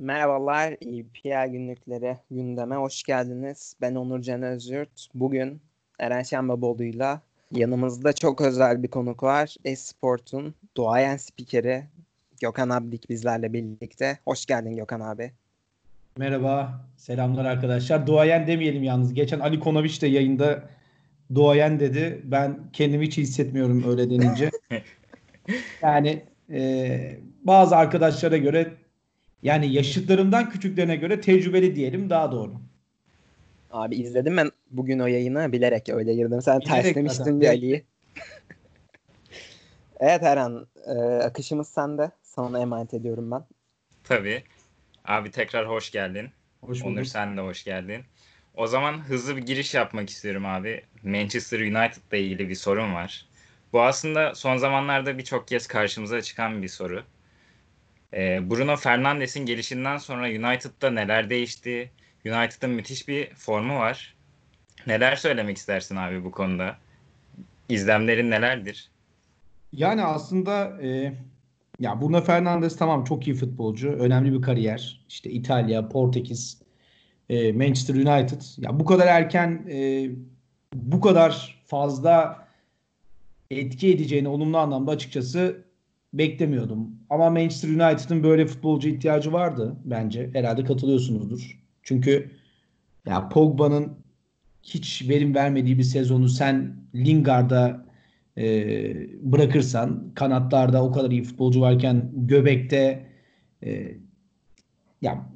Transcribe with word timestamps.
Merhabalar, 0.00 0.72
EPL 0.72 1.52
günlükleri 1.52 2.16
gündeme 2.30 2.76
hoş 2.76 3.02
geldiniz. 3.02 3.76
Ben 3.80 3.94
Onur 3.94 4.20
Can 4.20 4.42
Özyurt. 4.42 5.08
Bugün 5.14 5.60
Eren 5.98 6.22
Şenbaboğlu'yla 6.22 7.20
yanımızda 7.52 8.12
çok 8.12 8.40
özel 8.40 8.82
bir 8.82 8.88
konuk 8.88 9.22
var. 9.22 9.56
Esport'un 9.64 10.54
duayen 10.76 11.16
spikeri 11.16 11.84
Gökhan 12.40 12.68
Abdik 12.68 13.10
bizlerle 13.10 13.52
birlikte. 13.52 14.18
Hoş 14.24 14.46
geldin 14.46 14.76
Gökhan 14.76 15.00
abi. 15.00 15.32
Merhaba, 16.16 16.84
selamlar 16.96 17.44
arkadaşlar. 17.44 18.06
Duayen 18.06 18.46
demeyelim 18.46 18.82
yalnız. 18.82 19.14
Geçen 19.14 19.40
Ali 19.40 19.60
Konoviç 19.60 20.02
de 20.02 20.06
yayında 20.06 20.68
duayen 21.34 21.80
dedi. 21.80 22.22
Ben 22.24 22.58
kendimi 22.72 23.06
hiç 23.06 23.18
hissetmiyorum 23.18 23.84
öyle 23.88 24.10
denince. 24.10 24.50
yani 25.82 26.22
e, 26.50 27.18
bazı 27.44 27.76
arkadaşlara 27.76 28.36
göre 28.36 28.72
yani 29.42 29.72
yaşıtlarımdan 29.72 30.50
küçüklerine 30.50 30.96
göre 30.96 31.20
tecrübeli 31.20 31.76
diyelim 31.76 32.10
daha 32.10 32.32
doğru. 32.32 32.52
Abi 33.70 33.96
izledim 33.96 34.36
ben 34.36 34.50
bugün 34.70 34.98
o 34.98 35.06
yayını 35.06 35.52
bilerek 35.52 35.88
öyle 35.88 36.14
girdim. 36.14 36.42
Sen 36.42 36.60
bilerek 36.60 36.84
terslemiştin 36.84 37.40
bir 37.40 37.48
Ali'yi. 37.48 37.84
evet 40.00 40.22
Eren, 40.22 40.66
e, 40.86 40.92
akışımız 41.00 41.68
sende. 41.68 42.10
Sana 42.22 42.60
emanet 42.60 42.94
ediyorum 42.94 43.30
ben. 43.30 43.44
Tabii. 44.04 44.42
Abi 45.04 45.30
tekrar 45.30 45.68
hoş 45.68 45.90
geldin. 45.90 46.28
Hoş 46.60 46.80
bulduk. 46.80 46.92
Onur 46.98 47.04
sen 47.04 47.36
de 47.36 47.40
hoş 47.40 47.64
geldin. 47.64 48.04
O 48.54 48.66
zaman 48.66 49.00
hızlı 49.00 49.36
bir 49.36 49.42
giriş 49.42 49.74
yapmak 49.74 50.10
istiyorum 50.10 50.46
abi. 50.46 50.82
Manchester 51.02 51.60
United'la 51.60 52.16
ilgili 52.16 52.48
bir 52.48 52.54
sorun 52.54 52.94
var. 52.94 53.26
Bu 53.72 53.82
aslında 53.82 54.34
son 54.34 54.56
zamanlarda 54.56 55.18
birçok 55.18 55.48
kez 55.48 55.66
karşımıza 55.66 56.22
çıkan 56.22 56.62
bir 56.62 56.68
soru. 56.68 57.02
Ee, 58.14 58.50
Bruno 58.50 58.76
Fernandes'in 58.76 59.46
gelişinden 59.46 59.96
sonra 59.96 60.26
United'da 60.26 60.90
neler 60.90 61.30
değişti? 61.30 61.90
United'ın 62.26 62.70
müthiş 62.70 63.08
bir 63.08 63.34
formu 63.34 63.78
var. 63.78 64.16
Neler 64.86 65.16
söylemek 65.16 65.56
istersin 65.56 65.96
abi 65.96 66.24
bu 66.24 66.30
konuda? 66.30 66.76
İzlemlerin 67.68 68.30
nelerdir? 68.30 68.90
Yani 69.72 70.04
aslında 70.04 70.82
e, 70.82 71.12
ya 71.80 72.00
Bruno 72.00 72.20
Fernandes 72.20 72.76
tamam 72.76 73.04
çok 73.04 73.26
iyi 73.26 73.34
futbolcu. 73.34 73.88
Önemli 73.88 74.32
bir 74.32 74.42
kariyer. 74.42 75.00
İşte 75.08 75.30
İtalya, 75.30 75.88
Portekiz, 75.88 76.62
e, 77.28 77.52
Manchester 77.52 77.94
United. 77.94 78.42
Ya 78.58 78.80
bu 78.80 78.84
kadar 78.84 79.06
erken 79.06 79.66
e, 79.70 80.10
bu 80.74 81.00
kadar 81.00 81.62
fazla 81.66 82.46
etki 83.50 83.94
edeceğini 83.94 84.28
olumlu 84.28 84.58
anlamda 84.58 84.90
açıkçası 84.90 85.67
beklemiyordum. 86.12 86.90
Ama 87.10 87.30
Manchester 87.30 87.68
United'ın 87.68 88.22
böyle 88.22 88.46
futbolcu 88.46 88.88
ihtiyacı 88.88 89.32
vardı 89.32 89.76
bence. 89.84 90.30
Herhalde 90.32 90.64
katılıyorsunuzdur. 90.64 91.58
Çünkü 91.82 92.30
ya 93.06 93.28
Pogba'nın 93.28 93.92
hiç 94.62 95.08
verim 95.08 95.34
vermediği 95.34 95.78
bir 95.78 95.82
sezonu 95.82 96.28
sen 96.28 96.76
Lingard'a 96.94 97.86
e, 98.38 98.94
bırakırsan 99.22 100.12
kanatlarda 100.14 100.84
o 100.84 100.92
kadar 100.92 101.10
iyi 101.10 101.22
futbolcu 101.22 101.60
varken 101.60 102.10
göbekte 102.14 103.06
e, 103.62 103.94
ya 105.02 105.26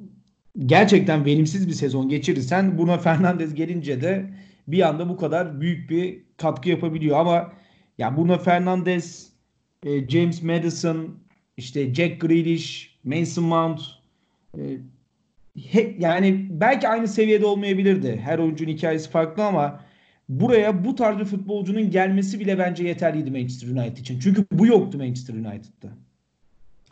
gerçekten 0.65 1.25
verimsiz 1.25 1.67
bir 1.67 1.73
sezon 1.73 2.09
geçirirsen 2.09 2.77
Bruno 2.77 2.97
Fernandes 2.97 3.53
gelince 3.53 4.01
de 4.01 4.29
bir 4.67 4.89
anda 4.89 5.09
bu 5.09 5.17
kadar 5.17 5.61
büyük 5.61 5.89
bir 5.89 6.23
katkı 6.37 6.69
yapabiliyor 6.69 7.19
ama 7.19 7.53
ya 7.97 8.17
Bruno 8.17 8.37
Fernandes 8.37 9.32
e, 9.85 10.09
James 10.09 10.43
Madison, 10.43 11.19
işte 11.57 11.93
Jack 11.93 12.21
Grealish, 12.21 12.99
Mason 13.03 13.43
Mount 13.43 13.81
e, 14.57 14.61
he, 15.71 15.95
yani 15.99 16.47
belki 16.49 16.87
aynı 16.87 17.07
seviyede 17.07 17.45
olmayabilirdi. 17.45 18.21
Her 18.23 18.39
oyuncunun 18.39 18.71
hikayesi 18.71 19.09
farklı 19.09 19.45
ama 19.45 19.79
buraya 20.29 20.83
bu 20.85 20.95
tarz 20.95 21.19
bir 21.19 21.25
futbolcunun 21.25 21.91
gelmesi 21.91 22.39
bile 22.39 22.57
bence 22.57 22.87
yeterliydi 22.87 23.31
Manchester 23.31 23.67
United 23.67 23.97
için. 23.97 24.19
Çünkü 24.19 24.45
bu 24.51 24.67
yoktu 24.67 24.97
Manchester 24.97 25.33
United'da. 25.33 25.87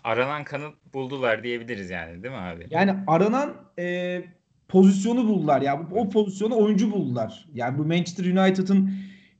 Aranan 0.04 0.44
kanıt 0.44 0.74
buldular 0.94 1.44
diyebiliriz 1.44 1.90
yani 1.90 2.24
değil 2.24 2.34
mi 2.34 2.40
abi? 2.40 2.68
Yani 2.70 2.94
aranan 3.08 3.54
e, 3.80 4.22
pozisyonu 4.68 5.28
buldular 5.28 5.62
ya. 5.62 5.88
O 5.92 6.10
pozisyonu 6.10 6.58
oyuncu 6.58 6.92
buldular. 6.92 7.46
Yani 7.54 7.78
bu 7.78 7.86
Manchester 7.86 8.26
United'ın 8.26 8.94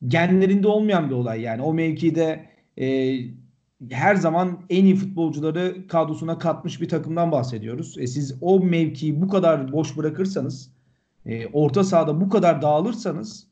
genlerinde 0.08 0.68
olmayan 0.68 1.10
bir 1.10 1.16
olay 1.16 1.42
yani. 1.42 1.62
O 1.62 1.74
mevkide 1.74 2.46
e, 2.78 3.18
her 3.90 4.16
zaman 4.16 4.60
en 4.70 4.86
iyi 4.86 4.96
futbolcuları 4.96 5.88
kadrosuna 5.88 6.38
katmış 6.38 6.82
bir 6.82 6.90
takımdan 6.90 7.32
bahsediyoruz. 7.32 7.98
E 7.98 8.08
siz 8.08 8.38
o 8.42 8.60
mevkiyi 8.60 9.22
bu 9.22 9.28
kadar 9.28 9.72
boş 9.72 9.98
bırakırsanız, 9.98 10.72
e, 11.26 11.48
orta 11.48 11.84
sahada 11.84 12.22
bu 12.22 12.30
kadar 12.30 12.62
dağılırsanız 12.62 13.48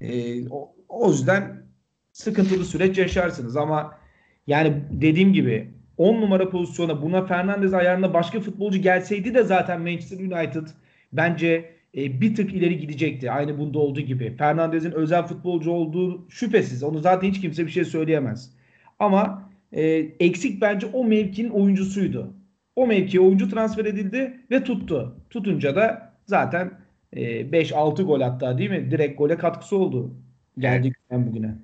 e, 0.00 0.48
o, 0.48 0.74
o 0.88 1.10
yüzden 1.10 1.66
sıkıntılı 2.12 2.64
süreç 2.64 2.98
yaşarsınız. 2.98 3.56
Ama 3.56 3.98
yani 4.46 4.82
dediğim 4.90 5.32
gibi 5.32 5.74
10 5.96 6.20
numara 6.20 6.50
pozisyona 6.50 7.02
buna 7.02 7.26
Fernandez 7.26 7.74
ayarında 7.74 8.14
başka 8.14 8.40
futbolcu 8.40 8.78
gelseydi 8.78 9.34
de 9.34 9.42
zaten 9.42 9.80
Manchester 9.80 10.18
United 10.18 10.66
bence 11.12 11.74
e, 11.96 12.20
bir 12.20 12.34
tık 12.34 12.54
ileri 12.54 12.78
gidecekti. 12.78 13.30
Aynı 13.30 13.58
bunda 13.58 13.78
olduğu 13.78 14.00
gibi. 14.00 14.36
Fernandez'in 14.36 14.92
özel 14.92 15.26
futbolcu 15.26 15.70
olduğu 15.70 16.30
şüphesiz. 16.30 16.82
Onu 16.82 16.98
zaten 16.98 17.28
hiç 17.28 17.40
kimse 17.40 17.66
bir 17.66 17.70
şey 17.70 17.84
söyleyemez. 17.84 18.50
Ama 18.98 19.43
e, 19.74 19.82
eksik 20.20 20.60
bence 20.60 20.86
o 20.86 21.04
mevkinin 21.04 21.50
oyuncusuydu. 21.50 22.34
O 22.76 22.86
mevkiye 22.86 23.22
oyuncu 23.22 23.50
transfer 23.50 23.84
edildi 23.84 24.40
ve 24.50 24.64
tuttu. 24.64 25.16
Tutunca 25.30 25.76
da 25.76 26.12
zaten 26.26 26.80
e, 27.12 27.22
5-6 27.22 28.02
gol 28.02 28.20
hatta 28.20 28.58
değil 28.58 28.70
mi? 28.70 28.90
Direkt 28.90 29.18
gole 29.18 29.38
katkısı 29.38 29.76
oldu. 29.76 30.14
Geldik 30.58 30.94
evet. 31.10 31.26
bugüne. 31.26 31.54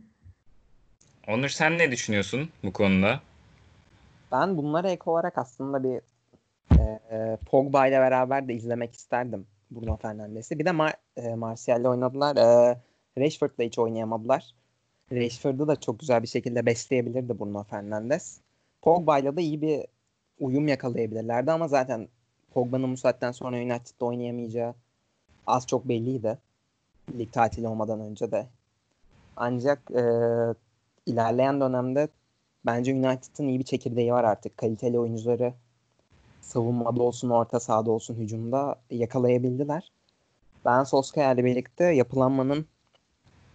Onur 1.29 1.49
sen 1.49 1.79
ne 1.79 1.91
düşünüyorsun 1.91 2.49
bu 2.65 2.73
konuda? 2.73 3.21
Ben 4.33 4.57
bunlara 4.57 4.91
ek 4.91 5.03
olarak 5.07 5.39
aslında 5.39 5.83
bir 5.83 6.01
e, 6.79 7.01
e, 7.11 7.37
Pogba 7.51 7.87
ile 7.87 7.99
beraber 7.99 8.49
de 8.49 8.55
izlemek 8.55 8.95
isterdim 8.95 9.47
Bruno 9.71 9.97
Fernandes'i. 9.97 10.59
Bir 10.59 10.65
de 10.65 10.73
Mar 10.73 10.95
e, 11.17 11.35
Martial'le 11.35 11.85
oynadılar. 11.85 12.37
E, 12.37 12.77
Rashford'la 13.19 13.65
hiç 13.65 13.79
oynayamadılar. 13.79 14.55
Rashford'u 15.13 15.69
da 15.69 15.77
çok 15.77 16.01
güzel 16.01 16.23
bir 16.23 16.29
şekilde 16.29 16.67
besleyebilirdi 16.67 17.39
Bruno 17.39 17.63
Fernandes. 17.65 18.41
Pogba'yla 18.83 19.37
da 19.37 19.41
iyi 19.41 19.63
bir 19.63 19.87
uyum 20.41 20.69
yakalayabilirlerdi 20.69 21.53
ama 21.53 21.69
zaten 21.69 22.09
Pogba'nın 22.51 22.93
bu 22.93 22.97
saatten 22.97 23.33
sonra 23.33 23.57
United'da 23.57 24.05
oynayamayacağı 24.05 24.75
az 25.47 25.67
çok 25.67 25.89
belliydi. 25.89 26.39
Lig 27.19 27.33
tatili 27.33 27.69
olmadan 27.69 28.01
önce 28.01 28.31
de. 28.31 28.47
Ancak 29.37 29.91
e, 29.91 30.03
ilerleyen 31.07 31.61
dönemde 31.61 32.09
bence 32.67 32.95
United'ın 32.95 33.49
iyi 33.49 33.59
bir 33.59 33.65
çekirdeği 33.65 34.13
var 34.13 34.25
artık. 34.25 34.57
Kaliteli 34.57 34.99
oyuncuları 34.99 35.55
savunmada 36.41 37.03
olsun, 37.03 37.31
orta 37.31 37.61
sahada 37.61 37.91
olsun, 37.91 38.15
hücumda 38.15 38.77
yakalayabildiler. 38.91 39.93
Ben 40.65 40.85
Solskjaer'le 40.85 41.45
birlikte 41.45 41.85
yapılanmanın 41.85 42.67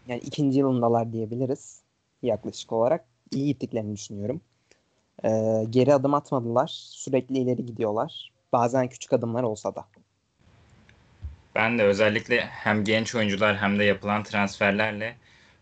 yani 0.07 0.19
ikinci 0.19 0.59
yılındalar 0.59 1.13
diyebiliriz 1.13 1.81
yaklaşık 2.23 2.71
olarak. 2.71 3.05
İyi 3.31 3.45
gittiklerini 3.45 3.95
düşünüyorum. 3.95 4.41
Ee, 5.23 5.63
geri 5.69 5.93
adım 5.93 6.13
atmadılar. 6.13 6.67
Sürekli 6.75 7.37
ileri 7.37 7.65
gidiyorlar. 7.65 8.31
Bazen 8.53 8.89
küçük 8.89 9.13
adımlar 9.13 9.43
olsa 9.43 9.75
da. 9.75 9.85
Ben 11.55 11.79
de 11.79 11.83
özellikle 11.83 12.41
hem 12.41 12.83
genç 12.83 13.15
oyuncular 13.15 13.57
hem 13.57 13.79
de 13.79 13.83
yapılan 13.83 14.23
transferlerle 14.23 15.15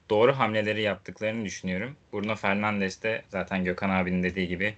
doğru 0.10 0.34
hamleleri 0.34 0.82
yaptıklarını 0.82 1.46
düşünüyorum. 1.46 1.96
Bruno 2.14 2.36
Fernandes 2.36 3.04
de 3.04 3.22
zaten 3.30 3.64
Gökhan 3.64 3.90
abinin 3.90 4.24
dediği 4.24 4.48
gibi 4.48 4.76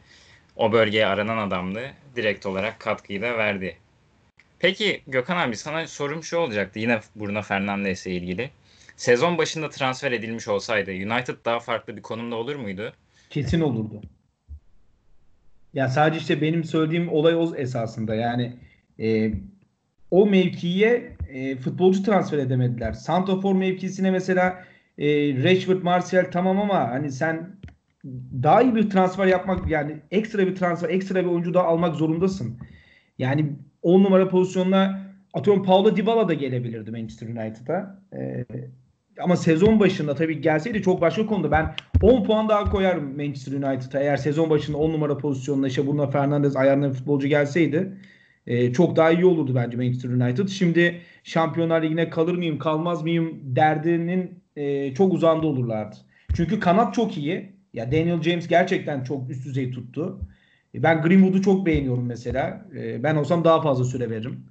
o 0.55 0.72
bölgeye 0.72 1.05
aranan 1.05 1.37
adamdı. 1.47 1.93
Direkt 2.16 2.45
olarak 2.45 2.79
katkıyı 2.79 3.22
da 3.22 3.37
verdi. 3.37 3.78
Peki 4.59 5.01
Gökhan 5.07 5.37
abi 5.37 5.57
sana 5.57 5.87
sorum 5.87 6.23
şu 6.23 6.37
olacaktı 6.37 6.79
yine 6.79 6.99
Bruno 7.16 7.41
Fernandes'e 7.41 8.11
ilgili. 8.11 8.49
Sezon 8.97 9.37
başında 9.37 9.69
transfer 9.69 10.11
edilmiş 10.11 10.47
olsaydı 10.47 10.91
United 10.91 11.35
daha 11.45 11.59
farklı 11.59 11.97
bir 11.97 12.01
konumda 12.01 12.35
olur 12.35 12.55
muydu? 12.55 12.93
Kesin 13.29 13.61
olurdu. 13.61 14.01
Ya 15.73 15.89
sadece 15.89 16.19
işte 16.19 16.41
benim 16.41 16.63
söylediğim 16.63 17.09
olay 17.09 17.35
o 17.35 17.55
esasında. 17.55 18.15
Yani 18.15 18.53
e, 18.99 19.33
o 20.11 20.25
mevkiye 20.25 21.17
e, 21.29 21.55
futbolcu 21.55 22.03
transfer 22.03 22.37
edemediler. 22.37 22.93
Santofor 22.93 23.55
mevkisine 23.55 24.11
mesela 24.11 24.63
e, 24.97 25.07
Rashford, 25.43 25.81
Martial 25.81 26.25
tamam 26.31 26.59
ama 26.59 26.91
hani 26.91 27.11
sen 27.11 27.55
daha 28.43 28.61
iyi 28.61 28.75
bir 28.75 28.89
transfer 28.89 29.27
yapmak 29.27 29.69
yani 29.69 29.97
ekstra 30.11 30.47
bir 30.47 30.55
transfer, 30.55 30.89
ekstra 30.89 31.15
bir 31.25 31.29
oyuncu 31.29 31.53
daha 31.53 31.67
almak 31.67 31.95
zorundasın. 31.95 32.59
Yani 33.17 33.51
10 33.81 34.03
numara 34.03 34.27
pozisyonuna 34.29 35.05
atıyorum 35.33 35.63
Paulo 35.63 35.95
Dybala 35.95 36.27
da 36.29 36.33
gelebilirdi 36.33 36.91
Manchester 36.91 37.27
United'a. 37.27 38.01
Ee, 38.13 38.45
ama 39.20 39.35
sezon 39.35 39.79
başında 39.79 40.16
tabii 40.16 40.41
gelseydi 40.41 40.82
çok 40.82 41.02
başka 41.02 41.26
konuda. 41.26 41.52
Ben 41.52 41.76
10 42.02 42.23
puan 42.23 42.50
daha 42.50 42.70
koyarım 42.70 43.17
Manchester 43.17 43.52
United'a. 43.52 44.00
Eğer 44.00 44.17
sezon 44.17 44.50
başında 44.50 44.78
10 44.78 44.94
numara 44.94 45.17
pozisyonuna 45.17 45.67
işte 45.67 45.88
Bruno 45.88 46.09
Fernandes 46.12 46.56
ayarlanan 46.56 46.94
futbolcu 46.94 47.28
gelseydi 47.28 47.97
e, 48.47 48.73
çok 48.73 48.96
daha 48.96 49.12
iyi 49.12 49.26
olurdu 49.26 49.56
bence 49.56 49.78
Manchester 49.78 50.09
United. 50.09 50.47
Şimdi 50.47 51.02
Şampiyonlar 51.23 51.82
Ligi'ne 51.84 52.09
kalır 52.09 52.35
mıyım 52.35 52.59
kalmaz 52.59 53.02
mıyım 53.03 53.40
derdinin 53.44 54.44
e, 54.56 54.94
çok 54.94 55.14
uzağında 55.14 55.47
olurlardı. 55.47 55.96
Çünkü 56.35 56.59
kanat 56.59 56.94
çok 56.94 57.17
iyi. 57.17 57.56
Ya 57.73 57.91
Daniel 57.91 58.22
James 58.22 58.47
gerçekten 58.47 59.03
çok 59.03 59.29
üst 59.29 59.46
düzey 59.46 59.72
tuttu. 59.72 60.20
E, 60.76 60.84
ben 60.84 61.02
Greenwood'u 61.02 61.41
çok 61.41 61.66
beğeniyorum 61.66 62.06
mesela. 62.06 62.66
E, 62.78 63.03
ben 63.03 63.16
olsam 63.16 63.44
daha 63.44 63.62
fazla 63.62 63.84
süre 63.85 64.09
veririm. 64.09 64.46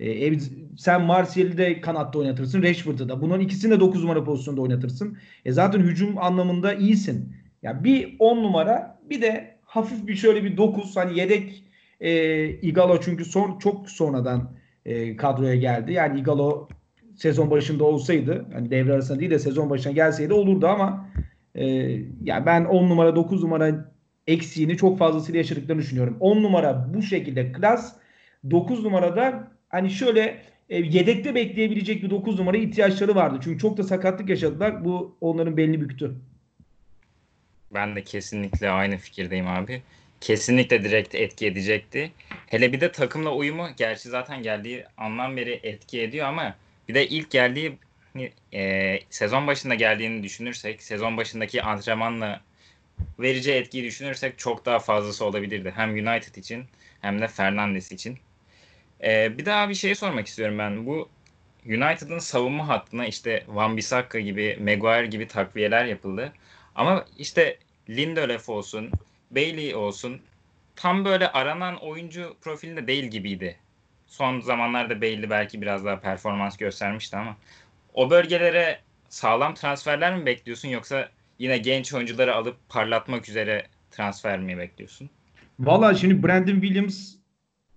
E, 0.00 0.32
sen 0.78 1.02
Martial'i 1.02 1.58
de 1.58 1.80
kanatta 1.80 2.18
oynatırsın. 2.18 2.62
Rashford'u 2.62 3.08
da. 3.08 3.22
Bunların 3.22 3.44
ikisini 3.44 3.70
de 3.72 3.80
9 3.80 4.02
numara 4.02 4.24
pozisyonda 4.24 4.60
oynatırsın. 4.60 5.18
E 5.44 5.52
zaten 5.52 5.80
hücum 5.80 6.18
anlamında 6.18 6.74
iyisin. 6.74 7.32
Ya 7.62 7.84
bir 7.84 8.16
10 8.18 8.36
numara 8.36 9.00
bir 9.10 9.22
de 9.22 9.56
hafif 9.64 10.06
bir 10.06 10.16
şöyle 10.16 10.44
bir 10.44 10.56
9 10.56 10.96
hani 10.96 11.18
yedek 11.18 11.64
e, 12.00 12.44
Igalo 12.48 13.00
çünkü 13.00 13.24
son 13.24 13.58
çok 13.58 13.90
sonradan 13.90 14.52
e, 14.86 15.16
kadroya 15.16 15.54
geldi. 15.54 15.92
Yani 15.92 16.20
Igalo 16.20 16.68
sezon 17.16 17.50
başında 17.50 17.84
olsaydı 17.84 18.46
hani 18.52 18.70
devre 18.70 18.92
arasında 18.92 19.20
değil 19.20 19.30
de 19.30 19.38
sezon 19.38 19.70
başına 19.70 19.92
gelseydi 19.92 20.32
olurdu 20.32 20.66
ama 20.66 21.08
e, 21.54 21.64
yani 22.22 22.46
ben 22.46 22.64
10 22.64 22.88
numara 22.88 23.16
9 23.16 23.42
numara 23.42 23.92
eksiğini 24.26 24.76
çok 24.76 24.98
fazlasıyla 24.98 25.38
yaşadıklarını 25.38 25.82
düşünüyorum. 25.82 26.16
10 26.20 26.42
numara 26.42 26.90
bu 26.94 27.02
şekilde 27.02 27.52
klas 27.52 27.96
9 28.50 28.84
numarada 28.84 29.50
hani 29.70 29.90
şöyle 29.90 30.42
e, 30.68 30.76
yedekte 30.76 31.34
bekleyebilecek 31.34 32.02
bir 32.02 32.10
9 32.10 32.38
numara 32.38 32.56
ihtiyaçları 32.56 33.14
vardı. 33.14 33.40
Çünkü 33.44 33.58
çok 33.58 33.76
da 33.76 33.82
sakatlık 33.82 34.28
yaşadılar. 34.28 34.84
Bu 34.84 35.16
onların 35.20 35.56
belli 35.56 35.80
büktü. 35.80 36.14
Ben 37.74 37.96
de 37.96 38.04
kesinlikle 38.04 38.70
aynı 38.70 38.96
fikirdeyim 38.96 39.48
abi. 39.48 39.82
Kesinlikle 40.20 40.84
direkt 40.84 41.14
etki 41.14 41.46
edecekti. 41.46 42.12
Hele 42.46 42.72
bir 42.72 42.80
de 42.80 42.92
takımla 42.92 43.34
uyumu 43.34 43.68
gerçi 43.76 44.08
zaten 44.08 44.42
geldiği 44.42 44.84
anlam 44.96 45.36
beri 45.36 45.60
etki 45.62 46.02
ediyor 46.02 46.26
ama 46.26 46.56
bir 46.88 46.94
de 46.94 47.08
ilk 47.08 47.30
geldiği 47.30 47.72
e, 48.54 48.98
sezon 49.10 49.46
başında 49.46 49.74
geldiğini 49.74 50.22
düşünürsek 50.22 50.82
sezon 50.82 51.16
başındaki 51.16 51.62
antrenmanla 51.62 52.40
verici 53.18 53.52
etkiyi 53.52 53.84
düşünürsek 53.84 54.38
çok 54.38 54.66
daha 54.66 54.78
fazlası 54.78 55.24
olabilirdi. 55.24 55.72
Hem 55.76 55.90
United 55.90 56.34
için 56.34 56.64
hem 57.00 57.20
de 57.20 57.28
Fernandes 57.28 57.92
için. 57.92 58.18
E, 59.04 59.38
bir 59.38 59.46
daha 59.46 59.68
bir 59.68 59.74
şey 59.74 59.94
sormak 59.94 60.26
istiyorum 60.26 60.58
ben. 60.58 60.86
Bu 60.86 61.08
United'ın 61.66 62.18
savunma 62.18 62.68
hattına 62.68 63.06
işte 63.06 63.44
Van 63.48 63.76
Bissaka 63.76 64.20
gibi, 64.20 64.58
Maguire 64.60 65.06
gibi 65.06 65.28
takviyeler 65.28 65.84
yapıldı. 65.84 66.32
Ama 66.74 67.04
işte 67.18 67.58
Lindelöf 67.88 68.48
olsun, 68.48 68.90
Bailey 69.30 69.74
olsun 69.74 70.20
tam 70.76 71.04
böyle 71.04 71.32
aranan 71.32 71.76
oyuncu 71.76 72.36
profilinde 72.40 72.86
değil 72.86 73.04
gibiydi. 73.04 73.56
Son 74.06 74.40
zamanlarda 74.40 75.00
Bailey 75.00 75.30
belki 75.30 75.62
biraz 75.62 75.84
daha 75.84 76.00
performans 76.00 76.56
göstermişti 76.56 77.16
ama 77.16 77.36
o 77.94 78.10
bölgelere 78.10 78.80
sağlam 79.08 79.54
transferler 79.54 80.16
mi 80.16 80.26
bekliyorsun 80.26 80.68
yoksa 80.68 81.08
yine 81.38 81.58
genç 81.58 81.94
oyuncuları 81.94 82.34
alıp 82.34 82.56
parlatmak 82.68 83.28
üzere 83.28 83.66
transfer 83.90 84.38
mi 84.38 84.58
bekliyorsun? 84.58 85.10
Valla 85.58 85.94
şimdi 85.94 86.22
Brandon 86.22 86.60
Williams 86.60 87.19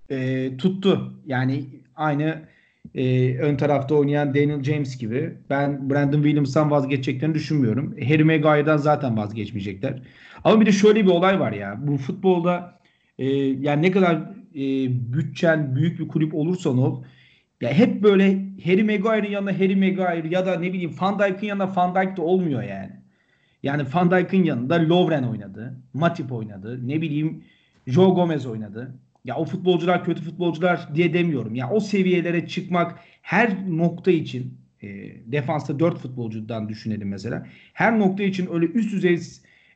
e, 0.09 0.49
tuttu. 0.57 1.13
Yani 1.25 1.65
aynı 1.95 2.41
e, 2.95 3.35
ön 3.37 3.55
tarafta 3.55 3.95
oynayan 3.95 4.35
Daniel 4.35 4.63
James 4.63 4.97
gibi. 4.97 5.37
Ben 5.49 5.89
Brandon 5.89 6.23
Williams'tan 6.23 6.71
vazgeçeceklerini 6.71 7.35
düşünmüyorum. 7.35 7.95
Harry 8.07 8.23
Maguire'dan 8.23 8.77
zaten 8.77 9.17
vazgeçmeyecekler. 9.17 10.01
Ama 10.43 10.61
bir 10.61 10.65
de 10.65 10.71
şöyle 10.71 11.05
bir 11.05 11.09
olay 11.09 11.39
var 11.39 11.51
ya. 11.51 11.77
Bu 11.87 11.97
futbolda 11.97 12.79
e, 13.17 13.25
yani 13.35 13.81
ne 13.81 13.91
kadar 13.91 14.15
e, 14.55 14.63
bütçen 15.13 15.75
büyük 15.75 15.99
bir 15.99 16.07
kulüp 16.07 16.35
olursan 16.35 16.77
ol 16.77 17.03
ya 17.61 17.73
hep 17.73 18.03
böyle 18.03 18.39
Harry 18.65 18.83
Maguire'ın 18.83 19.31
yanına 19.31 19.53
Harry 19.53 19.75
Maguire 19.75 20.29
ya 20.29 20.45
da 20.45 20.59
ne 20.59 20.73
bileyim 20.73 20.95
Van 21.01 21.19
Dijk'ın 21.19 21.47
yanına 21.47 21.75
Van 21.75 21.95
Dijk 21.95 22.17
de 22.17 22.21
olmuyor 22.21 22.63
yani. 22.63 22.91
Yani 23.63 23.83
Van 23.93 24.11
Dijk'ın 24.11 24.43
yanında 24.43 24.89
Lovren 24.89 25.23
oynadı. 25.23 25.73
Matip 25.93 26.31
oynadı. 26.31 26.87
Ne 26.87 27.01
bileyim 27.01 27.43
Joe 27.87 28.13
Gomez 28.13 28.45
oynadı. 28.45 28.95
Ya 29.25 29.35
o 29.35 29.45
futbolcular 29.45 30.05
kötü 30.05 30.21
futbolcular 30.21 30.95
diye 30.95 31.13
demiyorum. 31.13 31.55
Ya 31.55 31.69
o 31.69 31.79
seviyelere 31.79 32.47
çıkmak 32.47 32.99
her 33.21 33.69
nokta 33.69 34.11
için 34.11 34.57
e, 34.81 34.87
defansta 35.31 35.79
4 35.79 35.99
futbolcudan 35.99 36.69
düşünelim 36.69 37.09
mesela. 37.09 37.47
Her 37.73 37.99
nokta 37.99 38.23
için 38.23 38.49
öyle 38.53 38.65
üst 38.65 38.91
düzey 38.91 39.19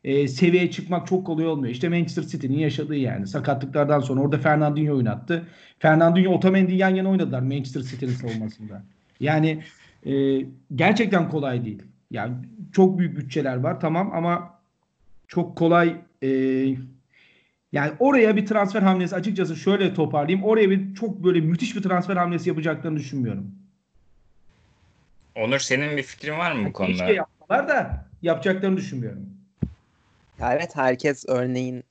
e, 0.03 0.27
seviyeye 0.27 0.71
çıkmak 0.71 1.07
çok 1.07 1.25
kolay 1.25 1.47
olmuyor. 1.47 1.73
İşte 1.73 1.89
Manchester 1.89 2.23
City'nin 2.23 2.57
yaşadığı 2.57 2.95
yani. 2.95 3.27
Sakatlıklardan 3.27 3.99
sonra 3.99 4.21
orada 4.21 4.37
Fernandinho 4.37 4.95
oynattı. 4.95 5.47
Fernandinho 5.79 6.33
Otamendi 6.33 6.75
yan 6.75 6.95
yana 6.95 7.09
oynadılar 7.09 7.41
Manchester 7.41 7.81
City'nin 7.81 8.11
savunmasında. 8.11 8.83
Yani 9.19 9.63
e, 10.05 10.45
gerçekten 10.75 11.29
kolay 11.29 11.65
değil. 11.65 11.83
Yani 12.11 12.33
çok 12.71 12.99
büyük 12.99 13.17
bütçeler 13.17 13.57
var 13.57 13.79
tamam 13.79 14.11
ama 14.13 14.53
çok 15.27 15.55
kolay 15.55 15.95
e, 16.23 16.29
yani 17.71 17.91
oraya 17.99 18.35
bir 18.35 18.45
transfer 18.45 18.81
hamlesi 18.81 19.15
açıkçası 19.15 19.55
şöyle 19.55 19.93
toparlayayım. 19.93 20.45
Oraya 20.45 20.69
bir 20.69 20.95
çok 20.95 21.23
böyle 21.23 21.41
müthiş 21.41 21.75
bir 21.75 21.83
transfer 21.83 22.15
hamlesi 22.15 22.49
yapacaklarını 22.49 22.97
düşünmüyorum. 22.97 23.51
Onur 25.35 25.59
senin 25.59 25.97
bir 25.97 26.03
fikrin 26.03 26.37
var 26.37 26.51
mı 26.51 26.69
bu 26.69 26.73
konuda? 26.73 26.91
Keşke 26.91 27.13
yapmalar 27.13 27.67
da 27.67 28.05
yapacaklarını 28.21 28.77
düşünmüyorum. 28.77 29.29
Ya 30.39 30.53
evet 30.53 30.75
herkes 30.75 31.25
örneğin 31.27 31.83